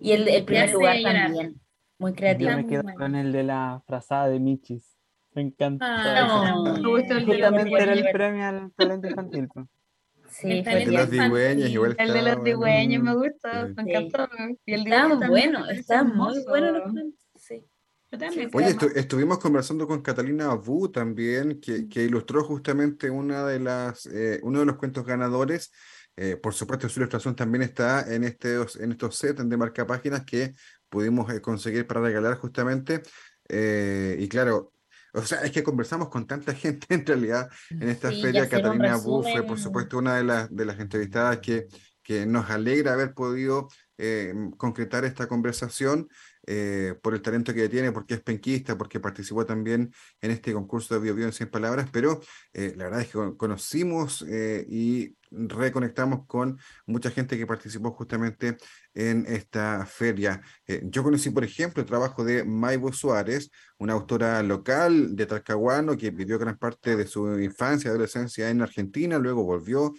Y 0.00 0.12
el, 0.12 0.26
el 0.26 0.44
primer 0.44 0.72
lugar 0.72 0.96
llorar. 0.96 1.22
también. 1.26 1.60
Muy 1.98 2.10
Yo 2.12 2.16
creativo. 2.16 2.50
Está 2.50 2.62
me 2.62 2.68
quedo 2.68 2.82
bueno. 2.82 2.98
con 2.98 3.14
el 3.14 3.30
de 3.30 3.42
la 3.44 3.82
frazada 3.86 4.28
de 4.28 4.40
Michis. 4.40 4.96
Me 5.34 5.42
encanta. 5.42 5.86
Ah, 5.88 6.50
No. 6.56 6.62
Me 6.74 6.88
gustó 6.88 7.14
el 7.18 7.26
de 7.26 7.38
los 7.38 7.50
Justamente 7.50 7.82
era 7.82 7.92
el 7.92 8.10
premio 8.10 8.44
al 8.44 8.72
talento 8.72 9.08
infantil. 9.08 9.48
Sí, 10.32 10.50
El 10.50 10.64
de 10.64 10.86
los 10.92 11.10
digüeños 11.10 11.68
igual 11.70 11.96
El 11.98 12.08
de 12.12 12.22
los 12.22 12.24
bueno. 12.36 12.44
digüeños 12.44 13.02
me 13.02 13.14
gustó, 13.14 13.48
Sí. 13.68 13.74
me 13.76 13.82
encantó. 13.82 14.28
Y 14.66 14.72
el 14.74 14.84
me 14.84 14.90
pareció 14.90 15.66
estaban 15.68 16.16
muy 16.16 16.42
buenos 16.44 16.72
los 16.72 16.92
cuentos. 16.92 17.20
Sí. 17.36 17.64
Oye, 18.52 18.76
estu- 18.76 18.92
estuvimos 18.94 19.38
conversando 19.38 19.86
con 19.86 20.02
Catalina 20.02 20.50
Abu 20.52 20.90
también, 20.90 21.60
que, 21.60 21.88
que 21.88 22.04
ilustró 22.04 22.44
justamente 22.44 23.08
una 23.08 23.46
de 23.46 23.58
las, 23.58 24.04
eh, 24.06 24.38
uno 24.42 24.60
de 24.60 24.66
los 24.66 24.76
cuentos 24.76 25.04
ganadores. 25.06 25.72
Eh, 26.16 26.36
por 26.36 26.52
supuesto, 26.52 26.88
su 26.90 27.00
ilustración 27.00 27.34
también 27.34 27.62
está 27.62 28.14
en 28.14 28.24
estos, 28.24 28.76
en 28.76 28.92
estos 28.92 29.16
sets 29.16 29.48
de 29.48 29.56
marcapáginas 29.56 30.24
que 30.26 30.52
pudimos 30.90 31.32
eh, 31.32 31.40
conseguir 31.40 31.86
para 31.86 32.02
regalar 32.02 32.36
justamente. 32.36 33.02
Eh, 33.48 34.16
y 34.18 34.28
claro, 34.28 34.72
o 35.12 35.22
sea, 35.22 35.42
es 35.42 35.52
que 35.52 35.62
conversamos 35.62 36.08
con 36.08 36.26
tanta 36.26 36.54
gente 36.54 36.86
en 36.94 37.06
realidad 37.06 37.48
en 37.70 37.88
esta 37.88 38.10
Sí, 38.10 38.22
feria. 38.22 38.48
Catalina 38.48 38.94
Abu 38.94 39.22
fue, 39.22 39.42
por 39.42 39.58
supuesto, 39.58 39.98
una 39.98 40.16
de 40.16 40.24
las, 40.24 40.54
de 40.54 40.64
las 40.64 40.80
entrevistadas 40.80 41.38
que, 41.38 41.66
que 42.02 42.26
nos 42.26 42.50
alegra 42.50 42.94
haber 42.94 43.14
podido 43.14 43.68
eh, 43.98 44.34
concretar 44.56 45.04
esta 45.04 45.28
conversación 45.28 46.08
eh, 46.46 46.94
por 47.02 47.14
el 47.14 47.22
talento 47.22 47.54
que 47.54 47.68
tiene, 47.68 47.92
porque 47.92 48.14
es 48.14 48.20
penquista, 48.22 48.76
porque 48.76 49.00
participó 49.00 49.46
también 49.46 49.92
en 50.20 50.30
este 50.30 50.52
concurso 50.52 50.94
de 50.94 51.00
Bio 51.00 51.14
Bio 51.14 51.26
en 51.26 51.32
100 51.32 51.50
palabras, 51.50 51.88
pero 51.92 52.20
eh, 52.52 52.74
la 52.76 52.84
verdad 52.84 53.00
es 53.02 53.06
que 53.08 53.12
con- 53.12 53.36
conocimos 53.36 54.24
eh, 54.28 54.66
y 54.68 55.16
reconectamos 55.30 56.26
con 56.26 56.58
mucha 56.86 57.10
gente 57.10 57.38
que 57.38 57.46
participó 57.46 57.92
justamente 57.92 58.56
en 58.92 59.24
esta 59.26 59.86
feria. 59.86 60.42
Eh, 60.66 60.82
yo 60.84 61.02
conocí, 61.02 61.30
por 61.30 61.44
ejemplo, 61.44 61.80
el 61.80 61.88
trabajo 61.88 62.22
de 62.24 62.44
Maibo 62.44 62.92
Suárez, 62.92 63.50
una 63.78 63.94
autora 63.94 64.42
local 64.42 65.16
de 65.16 65.26
Talcahuano 65.26 65.96
que 65.96 66.10
vivió 66.10 66.38
gran 66.38 66.58
parte 66.58 66.96
de 66.96 67.06
su 67.06 67.40
infancia 67.40 67.90
adolescencia 67.90 68.50
en 68.50 68.60
Argentina, 68.62 69.18
luego 69.18 69.42
volvió, 69.44 69.94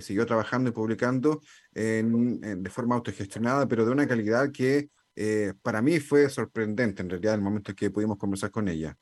siguió 0.00 0.26
trabajando 0.26 0.70
y 0.70 0.72
publicando 0.72 1.40
de 1.72 2.70
forma 2.70 2.96
autogestionada, 2.96 3.68
pero 3.68 3.84
de 3.84 3.92
una 3.92 4.08
calidad 4.08 4.50
que 4.52 4.88
eh, 5.20 5.52
para 5.62 5.82
mí 5.82 5.98
fue 5.98 6.28
sorprendente 6.30 7.02
en 7.02 7.10
realidad 7.10 7.34
el 7.34 7.40
momento 7.40 7.72
en 7.72 7.76
que 7.76 7.90
pudimos 7.90 8.18
conversar 8.18 8.50
con 8.52 8.68
ella. 8.68 8.96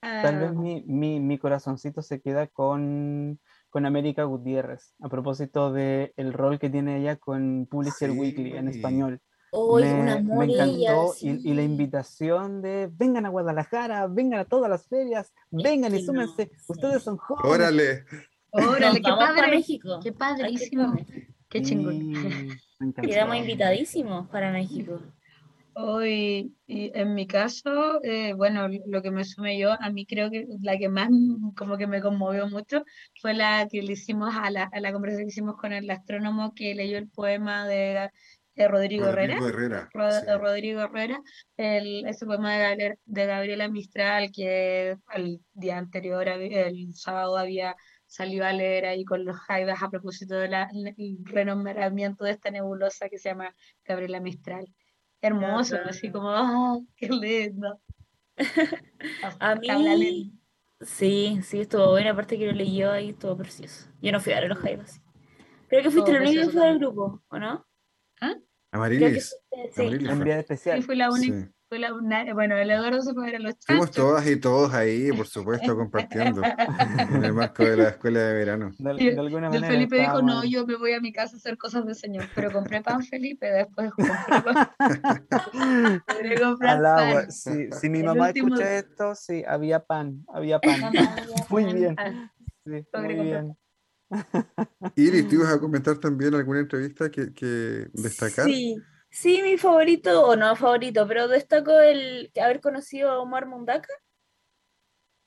Tal 0.00 0.38
vez 0.38 0.50
Ah, 0.50 0.54
mi, 0.54 0.82
mi, 0.86 1.20
mi 1.20 1.36
corazoncito 1.36 2.00
se 2.00 2.22
queda 2.22 2.46
con, 2.46 3.38
con 3.68 3.84
América 3.84 4.24
Gutiérrez, 4.24 4.94
a 5.00 5.10
propósito 5.10 5.72
del 5.72 6.14
el 6.16 6.32
rol 6.32 6.58
que 6.58 6.70
tiene 6.70 6.98
ella 7.00 7.16
con 7.16 7.66
Publisher 7.70 8.10
Weekly 8.10 8.56
en 8.56 8.72
Sí. 8.72 8.78
español. 8.78 9.20
Me, 9.52 9.58
un 9.58 10.38
me 10.38 10.44
encantó 10.46 11.14
ella, 11.14 11.14
y, 11.20 11.50
y 11.50 11.54
la 11.54 11.62
sí. 11.62 11.66
invitación 11.66 12.62
de 12.62 12.88
vengan 12.90 13.26
a 13.26 13.28
Guadalajara, 13.28 14.06
vengan 14.06 14.40
a 14.40 14.44
todas 14.46 14.70
las 14.70 14.86
ferias, 14.86 15.32
vengan 15.50 15.94
y 15.94 16.02
súmense, 16.02 16.50
sí. 16.56 16.64
ustedes 16.68 17.02
son 17.02 17.18
jóvenes. 17.18 17.50
Órale, 17.52 18.04
Órale, 18.52 19.02
qué 19.02 19.10
padre. 19.10 19.50
México. 19.50 20.00
Qué 20.02 20.12
padrísimo. 20.12 20.94
Qué 21.50 21.62
chingón. 21.62 22.12
Quedamos 23.02 23.36
invitadísimos 23.36 24.28
para 24.28 24.52
México. 24.52 25.00
Hoy, 25.74 26.52
y 26.66 26.90
en 26.98 27.14
mi 27.14 27.26
caso, 27.26 28.02
eh, 28.02 28.34
bueno, 28.34 28.68
lo 28.86 29.02
que 29.02 29.10
me 29.10 29.24
sumé 29.24 29.58
yo, 29.58 29.72
a 29.80 29.90
mí 29.90 30.04
creo 30.04 30.30
que 30.30 30.46
la 30.60 30.76
que 30.76 30.88
más 30.88 31.08
como 31.56 31.76
que 31.78 31.86
me 31.86 32.00
conmovió 32.00 32.48
mucho 32.48 32.82
fue 33.20 33.34
la 33.34 33.66
que 33.70 33.80
le 33.82 33.92
hicimos 33.92 34.34
a 34.34 34.50
la, 34.50 34.64
a 34.64 34.80
la 34.80 34.92
conversación 34.92 35.26
que 35.28 35.32
hicimos 35.32 35.56
con 35.56 35.72
el 35.72 35.88
astrónomo 35.90 36.54
que 36.54 36.74
leyó 36.74 36.98
el 36.98 37.08
poema 37.08 37.66
de, 37.66 38.10
de 38.56 38.68
Rodrigo 38.68 39.06
Herrera. 39.06 39.38
Rodrigo 39.38 39.48
Herrera. 39.48 39.88
Sí. 39.92 40.26
Rodrigo 40.38 40.80
Herrera, 40.82 41.20
el, 41.56 42.04
ese 42.06 42.26
poema 42.26 42.52
de, 42.52 42.58
Gabriel- 42.62 42.98
de 43.04 43.26
Gabriela 43.26 43.68
Mistral 43.68 44.30
que 44.32 44.96
el 45.14 45.40
día 45.54 45.78
anterior, 45.78 46.26
el 46.28 46.94
sábado, 46.94 47.38
había 47.38 47.74
salido 48.10 48.44
a 48.44 48.52
leer 48.52 48.86
ahí 48.86 49.04
con 49.04 49.24
los 49.24 49.36
Jaivas 49.36 49.82
a 49.82 49.88
propósito 49.88 50.34
del 50.34 50.52
renombramiento 51.24 52.24
de 52.24 52.32
esta 52.32 52.50
nebulosa 52.50 53.08
que 53.08 53.18
se 53.18 53.28
llama 53.28 53.54
Gabriela 53.84 54.18
Mistral. 54.20 54.66
Hermoso, 55.22 55.76
así 55.84 56.10
como, 56.10 56.28
¡ah, 56.30 56.78
qué 56.96 57.08
lindo! 57.08 57.80
A 59.40 59.54
mí, 59.54 60.32
sí, 60.80 61.38
sí, 61.42 61.60
estuvo 61.60 61.90
bueno. 61.90 62.10
Aparte 62.10 62.38
que 62.38 62.46
lo 62.46 62.52
leyó 62.52 62.90
ahí, 62.90 63.10
estuvo 63.10 63.36
precioso. 63.36 63.88
Yo 64.00 64.12
no 64.12 64.20
fui 64.20 64.32
a 64.32 64.36
ver 64.36 64.44
a 64.46 64.48
los 64.48 64.58
Jaivas. 64.58 65.00
Creo 65.68 65.82
que 65.82 65.90
fuiste 65.90 66.12
la 66.12 66.20
única 66.20 66.40
que 66.40 66.48
fue 66.48 66.52
del 66.52 66.60
también. 66.62 66.78
grupo, 66.78 67.22
¿o 67.28 67.38
no? 67.38 67.66
Que 68.18 68.40
Amarilis. 68.72 69.36
sí. 69.72 69.82
Amarilis 69.82 70.06
fue. 70.06 70.12
Enviada 70.12 70.40
Sí, 70.40 70.52
especial. 70.52 70.82
fue 70.82 70.96
la 70.96 71.10
única, 71.10 71.40
Sí. 71.40 71.48
Fue 71.70 71.78
la, 71.78 71.94
una- 71.94 72.34
bueno, 72.34 72.56
el 72.56 72.68
Eduardo 72.68 73.00
se 73.00 73.14
fue 73.14 73.22
a 73.22 73.26
ver 73.26 73.36
a 73.36 73.38
los 73.38 73.54
Fuimos 73.64 73.86
chanchos. 73.92 74.04
todas 74.04 74.26
y 74.26 74.36
todos 74.40 74.74
ahí, 74.74 75.12
por 75.12 75.28
supuesto, 75.28 75.76
compartiendo 75.76 76.42
en 77.14 77.24
el 77.24 77.32
marco 77.32 77.64
de 77.64 77.76
la 77.76 77.88
escuela 77.90 78.18
de 78.20 78.34
verano. 78.34 78.72
De, 78.76 79.16
alguna 79.16 79.46
el 79.46 79.52
manera 79.54 79.68
Felipe 79.68 80.00
dijo, 80.00 80.20
no, 80.20 80.44
yo 80.44 80.66
me 80.66 80.74
voy 80.76 80.94
a 80.94 81.00
mi 81.00 81.12
casa 81.12 81.36
a 81.36 81.38
hacer 81.38 81.56
cosas 81.56 81.86
de 81.86 81.94
señor, 81.94 82.26
pero 82.34 82.50
compré 82.50 82.82
pan, 82.82 83.04
Felipe, 83.04 83.46
después 83.46 83.92
compré 83.92 84.42
comprar 86.42 86.76
Al 86.78 86.86
agua. 86.86 87.20
pan. 87.22 87.30
Si, 87.32 87.70
si 87.70 87.88
mi 87.88 88.02
mamá 88.02 88.26
último- 88.26 88.48
escucha 88.48 88.76
esto, 88.76 89.14
sí, 89.14 89.44
había 89.46 89.78
pan, 89.84 90.24
había 90.34 90.58
pan. 90.58 90.80
Muy 91.50 91.72
bien. 91.72 91.94
Ah, 91.98 92.32
Sí, 92.66 92.70
muy 92.72 92.82
comprar 92.82 93.22
bien. 93.22 93.56
Iris, 94.96 95.28
¿te 95.28 95.34
ibas 95.36 95.54
a 95.54 95.60
comentar 95.60 95.96
también 95.98 96.34
alguna 96.34 96.60
entrevista 96.60 97.10
que, 97.10 97.32
que 97.32 97.86
destacar? 97.92 98.44
Sí, 98.46 98.76
sí, 99.10 99.42
mi 99.42 99.56
favorito, 99.58 100.26
o 100.26 100.36
no 100.36 100.56
favorito, 100.56 101.06
pero 101.06 101.28
destaco 101.28 101.78
el 101.80 102.30
haber 102.40 102.60
conocido 102.60 103.10
a 103.10 103.20
Omar 103.20 103.46
Mundaka, 103.46 103.88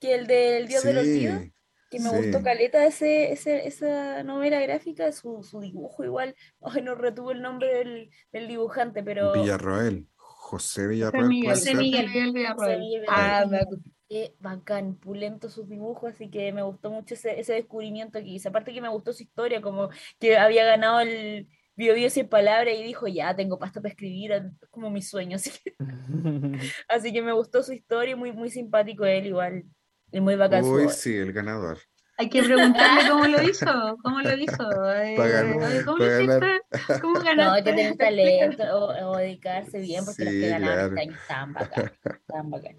que 0.00 0.14
el 0.14 0.26
del 0.26 0.66
Dios 0.68 0.84
del 0.84 0.98
Olvido, 0.98 1.40
Sí, 1.40 1.52
que 1.90 2.00
me 2.00 2.10
sí. 2.10 2.16
gustó 2.16 2.42
caleta 2.42 2.84
ese, 2.86 3.32
ese, 3.32 3.66
esa 3.66 4.22
novela 4.22 4.60
gráfica, 4.60 5.12
su, 5.12 5.42
su 5.42 5.60
dibujo 5.60 6.04
igual, 6.04 6.34
ay, 6.62 6.82
no 6.82 6.94
retuve 6.94 7.34
el 7.34 7.42
nombre 7.42 7.68
del, 7.78 8.10
del 8.32 8.48
dibujante, 8.48 9.02
pero 9.02 9.32
Villarroel, 9.32 10.08
José 10.16 10.86
Villarroel. 10.86 11.24
José. 11.24 11.28
Miguel. 11.28 11.50
José 11.50 11.74
Villarroel. 11.76 12.78
Miguel 12.80 13.04
Ah. 13.08 13.44
Qué 14.08 14.34
bacán, 14.38 14.96
pulento 14.96 15.48
sus 15.48 15.66
dibujos, 15.68 16.12
así 16.14 16.30
que 16.30 16.52
me 16.52 16.62
gustó 16.62 16.90
mucho 16.90 17.14
ese, 17.14 17.40
ese 17.40 17.54
descubrimiento 17.54 18.18
que 18.20 18.26
hizo. 18.28 18.50
Aparte 18.50 18.72
que 18.74 18.82
me 18.82 18.88
gustó 18.90 19.12
su 19.14 19.22
historia, 19.22 19.62
como 19.62 19.88
que 20.20 20.36
había 20.36 20.64
ganado 20.66 21.00
el 21.00 21.48
Bio 21.76 21.94
Bio 21.94 22.10
100 22.10 22.28
palabras 22.28 22.74
y 22.78 22.82
dijo, 22.84 23.08
ya, 23.08 23.34
tengo 23.36 23.58
pasta 23.58 23.80
para 23.80 23.90
escribir, 23.92 24.32
es 24.32 24.42
como 24.70 24.90
mi 24.90 25.02
sueño. 25.02 25.36
Así 25.36 25.50
que, 25.50 25.76
así 26.88 27.12
que 27.12 27.22
me 27.22 27.32
gustó 27.32 27.62
su 27.62 27.72
historia, 27.72 28.16
muy, 28.16 28.32
muy 28.32 28.50
simpático 28.50 29.04
él 29.04 29.26
igual, 29.26 29.64
y 30.12 30.20
muy 30.20 30.36
bacán 30.36 30.64
Uy, 30.64 30.88
sí, 30.88 31.14
el 31.16 31.32
ganador. 31.32 31.78
Hay 32.16 32.30
que 32.30 32.42
preguntarle 32.44 33.06
cómo 33.08 33.26
lo 33.26 33.42
hizo, 33.42 33.66
cómo 34.02 34.20
lo 34.22 34.36
hizo. 34.36 34.92
Eh, 34.94 35.28
ganar, 35.28 35.84
¿Cómo 35.84 35.98
lo 35.98 36.06
ganar. 36.06 36.06
hiciste? 36.06 36.62
¿Cómo 37.00 37.20
No, 37.36 37.52
hay 37.52 37.62
ganaste? 37.62 37.64
que 37.64 37.72
tener 37.74 37.96
talento 37.96 38.62
o, 38.64 39.10
o 39.12 39.16
dedicarse 39.18 39.80
bien, 39.80 40.04
porque 40.04 40.24
los 40.24 40.36
Sí, 40.36 40.38
que 40.38 40.48
ganaron 40.48 40.86
claro. 40.88 40.96
estaban 40.96 41.52
bacán, 41.52 41.92
estaban 42.28 42.50
bacán. 42.50 42.76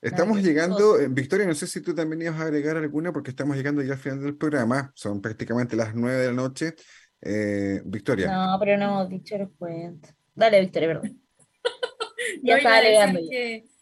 Estamos 0.00 0.42
qué 0.42 0.42
llegando, 0.42 0.98
eh, 0.98 1.06
Victoria, 1.08 1.46
no 1.46 1.54
sé 1.54 1.66
si 1.68 1.80
tú 1.80 1.94
también 1.94 2.22
ibas 2.22 2.40
a 2.40 2.44
agregar 2.44 2.76
alguna, 2.76 3.12
porque 3.12 3.30
estamos 3.30 3.56
llegando 3.56 3.82
ya 3.82 3.92
al 3.92 3.98
final 4.00 4.20
del 4.20 4.36
programa, 4.36 4.90
son 4.96 5.20
prácticamente 5.22 5.76
las 5.76 5.94
nueve 5.94 6.18
de 6.22 6.26
la 6.28 6.32
noche. 6.32 6.74
Eh, 7.22 7.80
Victoria, 7.84 8.26
No, 8.26 8.58
pero 8.58 8.76
no 8.76 8.84
hemos 8.84 9.08
dicho 9.08 9.38
los 9.38 9.50
cuentos. 9.52 10.12
Dale, 10.34 10.60
Victoria, 10.60 10.88
perdón. 10.88 11.22
Yo 12.42 12.42
Ya 12.42 12.52
iba 12.52 12.56
estaba 12.58 12.76
a 12.76 12.80
decir 12.80 12.98
alegando 13.02 13.72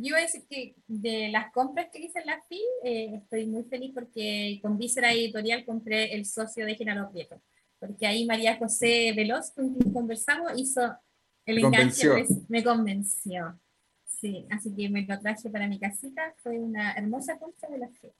yo 0.00 0.10
iba 0.10 0.18
a 0.18 0.22
decir 0.22 0.44
que 0.48 0.76
de 0.86 1.28
las 1.28 1.50
compras 1.52 1.88
que 1.92 1.98
hice 1.98 2.20
en 2.20 2.26
la 2.26 2.40
FIL, 2.42 2.60
eh, 2.84 3.14
estoy 3.16 3.46
muy 3.46 3.64
feliz 3.64 3.90
porque 3.92 4.60
con 4.62 4.78
Víscera 4.78 5.12
Editorial 5.12 5.64
compré 5.64 6.14
el 6.14 6.24
socio 6.24 6.64
de 6.64 6.76
Genaro 6.76 7.10
Prieto. 7.10 7.42
Porque 7.80 8.06
ahí 8.06 8.24
María 8.24 8.56
José 8.56 9.12
Veloz, 9.16 9.50
con 9.50 9.74
quien 9.74 9.92
conversamos, 9.92 10.52
hizo 10.56 10.96
el 11.44 11.58
enganche, 11.58 12.06
convenció. 12.06 12.12
pues, 12.12 12.48
me 12.48 12.62
convenció. 12.62 13.60
Sí, 14.04 14.46
así 14.50 14.72
que 14.72 14.88
me 14.88 15.02
lo 15.02 15.18
traje 15.18 15.50
para 15.50 15.66
mi 15.66 15.80
casita. 15.80 16.32
Fue 16.44 16.56
una 16.60 16.92
hermosa 16.92 17.36
compra 17.36 17.68
de 17.68 17.78
la 17.78 17.88
FIL. 17.88 18.12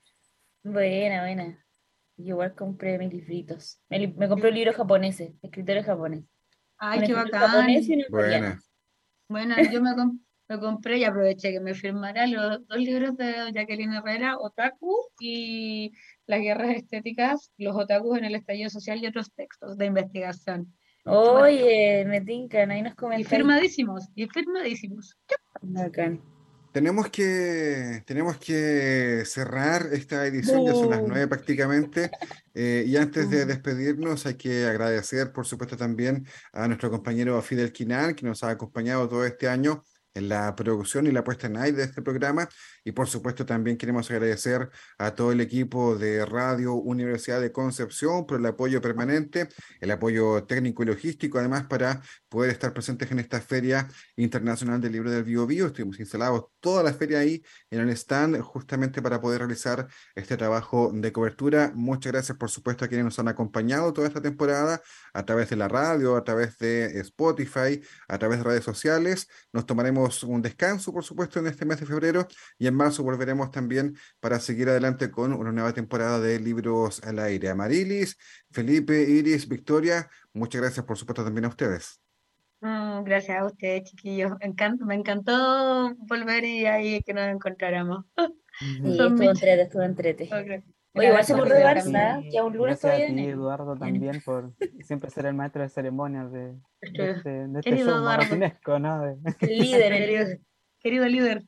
Buena, 0.65 1.21
buena. 1.23 1.65
Yo 2.19 2.35
igual 2.35 2.55
compré 2.55 2.99
mis 2.99 3.13
libritos. 3.13 3.81
Me, 3.89 3.99
li- 4.01 4.13
me 4.15 4.29
compré 4.29 4.49
un 4.51 4.55
libro 4.57 4.73
japonés, 4.73 5.21
escritores 5.43 5.87
japoneses. 5.87 6.27
Ay, 6.77 7.01
Un 7.01 7.07
qué 7.07 7.13
bacán. 7.15 7.71
y 7.71 8.05
buena. 8.11 8.61
Bueno, 9.29 9.55
yo 9.73 9.81
me, 9.83 9.95
com- 9.95 10.21
me 10.49 10.59
compré 10.59 10.99
y 10.99 11.05
aproveché 11.05 11.53
que 11.53 11.61
me 11.61 11.75
firmara 11.75 12.27
los 12.27 12.67
dos 12.67 12.79
libros 12.79 13.17
de 13.17 13.53
Jacqueline 13.55 13.93
Herrera, 13.95 14.37
Otaku 14.39 14.97
y 15.21 15.93
Las 16.27 16.41
guerras 16.41 16.71
estéticas, 16.77 17.53
los 17.57 17.77
otakus 17.77 18.19
en 18.19 18.25
el 18.25 18.35
estallido 18.35 18.69
social 18.71 18.99
y 19.03 19.07
otros 19.07 19.33
textos 19.33 19.77
de 19.79 19.87
investigación. 19.87 20.75
Oye, 21.05 22.05
me 22.07 22.21
tincan, 22.21 22.71
ahí 22.71 22.83
nos 22.83 22.93
Y 22.93 22.97
comentan. 22.97 23.31
firmadísimos, 23.31 24.09
y 24.15 24.27
firmadísimos. 24.27 25.17
Bacán. 25.63 26.21
Tenemos 26.73 27.09
que, 27.09 28.03
tenemos 28.07 28.37
que 28.37 29.23
cerrar 29.25 29.89
esta 29.93 30.27
edición, 30.27 30.67
ya 30.67 30.73
son 30.73 30.91
las 30.91 31.03
nueve 31.03 31.27
prácticamente. 31.27 32.11
eh, 32.55 32.85
y 32.87 32.97
antes 32.97 33.31
de 33.31 33.47
despedirnos, 33.47 34.27
hay 34.27 34.35
que 34.35 34.67
agradecer, 34.67 35.33
por 35.33 35.47
supuesto, 35.47 35.77
también 35.77 36.27
a 36.53 36.69
nuestro 36.69 36.91
compañero 36.91 37.41
Fidel 37.43 37.73
Quinal, 37.73 38.15
que 38.15 38.27
nos 38.27 38.45
ha 38.45 38.51
acompañado 38.51 39.09
todo 39.09 39.25
este 39.25 39.49
año 39.49 39.83
en 40.15 40.29
la 40.29 40.55
producción 40.55 41.07
y 41.07 41.13
la 41.13 41.25
puesta 41.25 41.47
en 41.47 41.57
aire 41.57 41.79
de 41.79 41.85
este 41.85 42.03
programa. 42.03 42.49
Y 42.89 42.93
por 42.93 43.07
supuesto, 43.07 43.45
también 43.45 43.77
queremos 43.77 44.11
agradecer 44.11 44.71
a 44.97 45.15
todo 45.15 45.31
el 45.33 45.43
equipo 45.43 45.95
de 45.97 46.25
Radio 46.25 46.73
Universidad 46.73 47.39
de 47.39 47.53
Concepción 47.53 48.25
por 48.25 48.41
el 48.41 48.47
apoyo 48.47 48.81
permanente, 48.81 49.51
el 49.83 49.91
apoyo 49.91 50.45
técnico 50.45 50.83
y 50.83 50.87
logístico, 50.87 51.39
además, 51.39 51.67
para 51.67 52.01
poder 52.31 52.51
estar 52.51 52.73
presentes 52.73 53.11
en 53.11 53.19
esta 53.19 53.43
Feria 53.43 53.89
Internacional 54.17 54.81
del 54.81 54.93
Libro 54.93 55.11
del 55.11 55.23
Bio 55.23 55.47
Bio. 55.47 55.67
Estuvimos 55.67 56.01
instalados 56.01 56.47
toda 56.61 56.83
la 56.83 56.95
feria 56.95 57.19
ahí 57.19 57.43
en 57.71 57.81
el 57.81 57.91
stand, 57.91 58.41
justamente 58.41 59.03
para 59.03 59.21
poder 59.21 59.41
realizar 59.41 59.87
este 60.15 60.39
trabajo 60.39 60.91
de 60.95 61.13
cobertura. 61.13 61.73
Muchas 61.75 62.13
gracias, 62.13 62.39
por 62.39 62.49
supuesto, 62.49 62.87
a 62.87 62.89
quienes 62.89 63.05
nos 63.05 63.19
han 63.19 63.29
acompañado 63.29 63.93
toda 63.93 64.09
esta 64.09 64.23
temporada 64.23 64.81
a 65.13 65.27
través 65.27 65.51
de 65.51 65.57
la 65.57 65.69
radio, 65.69 66.17
a 66.17 66.25
través 66.25 66.57
de 66.57 67.01
Spotify, 67.01 67.83
a 68.09 68.19
través 68.19 68.39
de 68.39 68.45
redes 68.45 68.65
sociales. 68.65 69.29
Nos 69.53 69.67
tomaremos 69.67 70.23
un 70.23 70.41
descanso, 70.41 70.91
por 70.91 71.05
supuesto, 71.05 71.39
en 71.39 71.49
este 71.49 71.67
mes 71.67 71.81
de 71.81 71.85
febrero 71.85 72.27
y 72.59 72.67
en 72.67 72.78
marzo 72.79 73.03
volveremos 73.03 73.51
también 73.51 73.95
para 74.21 74.41
seguir 74.41 74.69
adelante 74.71 75.11
con 75.11 75.35
una 75.35 75.53
nueva 75.53 75.75
temporada 75.75 76.19
de 76.21 76.41
Libros 76.41 77.03
al 77.05 77.19
Aire. 77.19 77.51
Amarilis, 77.51 78.17
Felipe, 78.51 79.03
Iris, 79.03 79.47
Victoria, 79.49 80.09
muchas 80.33 80.63
gracias, 80.63 80.87
por 80.87 80.97
supuesto, 80.97 81.23
también 81.25 81.45
a 81.45 81.49
ustedes. 81.49 82.01
Mm, 82.61 83.05
gracias 83.05 83.39
a 83.39 83.45
ustedes, 83.45 83.85
chiquillos. 83.85 84.33
Encan- 84.41 84.79
me 84.81 84.95
encantó 84.95 85.95
volver 85.99 86.45
y 86.45 86.67
ahí 86.67 87.03
que 87.03 87.13
nos 87.15 87.29
encontráramos. 87.29 88.05
Sí, 88.59 88.81
estuvo 88.85 89.23
entrete, 89.31 89.63
estuvo 89.63 89.83
entrete. 89.83 90.25
Ok. 90.25 90.65
Oye, 90.95 91.09
igual 91.09 91.25
se 91.25 91.35
gracias. 91.35 91.87
Barça, 91.87 92.29
que 92.29 92.39
a 92.39 92.45
un 92.45 92.57
lunes 92.57 92.81
Gracias 92.83 93.11
a 93.11 93.15
ti. 93.15 93.21
Eduardo, 93.27 93.77
también 93.77 94.21
por 94.25 94.53
siempre 94.83 95.11
ser 95.11 95.27
el 95.27 95.35
maestro 95.35 95.63
de 95.63 95.69
ceremonias 95.69 96.33
de, 96.33 96.41
de 96.41 96.59
Este- 96.81 97.11
este, 97.11 97.31
de 97.31 97.59
este 97.61 97.71
Querido 97.71 97.91
show 97.91 98.01
¿no? 98.81 99.03
De- 99.03 99.17
líder, 99.47 99.93
Querido, 99.93 100.25
líder. 100.25 100.41
querido 100.81 101.07
líder. 101.07 101.45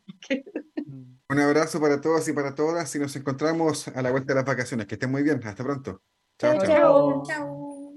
Un 1.31 1.39
abrazo 1.39 1.81
para 1.81 2.01
todos 2.01 2.27
y 2.27 2.33
para 2.33 2.57
todas 2.57 2.93
y 2.97 2.99
nos 2.99 3.15
encontramos 3.15 3.87
a 3.87 4.03
la 4.03 4.11
vuelta 4.11 4.33
de 4.33 4.41
las 4.41 4.45
vacaciones. 4.45 4.89
Que 4.89 4.97
estén 4.97 5.13
muy 5.13 5.23
bien. 5.23 5.41
Hasta 5.45 5.63
pronto. 5.63 6.03
Chao, 6.41 6.59
Chao, 6.59 7.23
chao. 7.25 7.93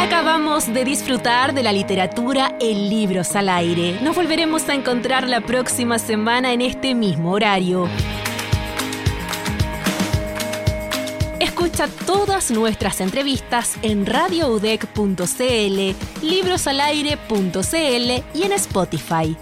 Acabamos 0.00 0.74
de 0.74 0.84
disfrutar 0.84 1.54
de 1.54 1.62
la 1.62 1.72
literatura 1.72 2.56
en 2.58 2.88
Libros 2.88 3.36
al 3.36 3.48
Aire. 3.48 4.00
Nos 4.02 4.16
volveremos 4.16 4.68
a 4.68 4.74
encontrar 4.74 5.28
la 5.28 5.40
próxima 5.40 6.00
semana 6.00 6.52
en 6.52 6.62
este 6.62 6.96
mismo 6.96 7.30
horario. 7.30 7.88
Escucha 11.38 11.86
todas 12.06 12.50
nuestras 12.50 13.00
entrevistas 13.00 13.76
en 13.82 14.04
radioudec.cl, 14.04 15.94
librosalaire.cl 16.22 18.24
y 18.34 18.42
en 18.42 18.52
Spotify. 18.52 19.36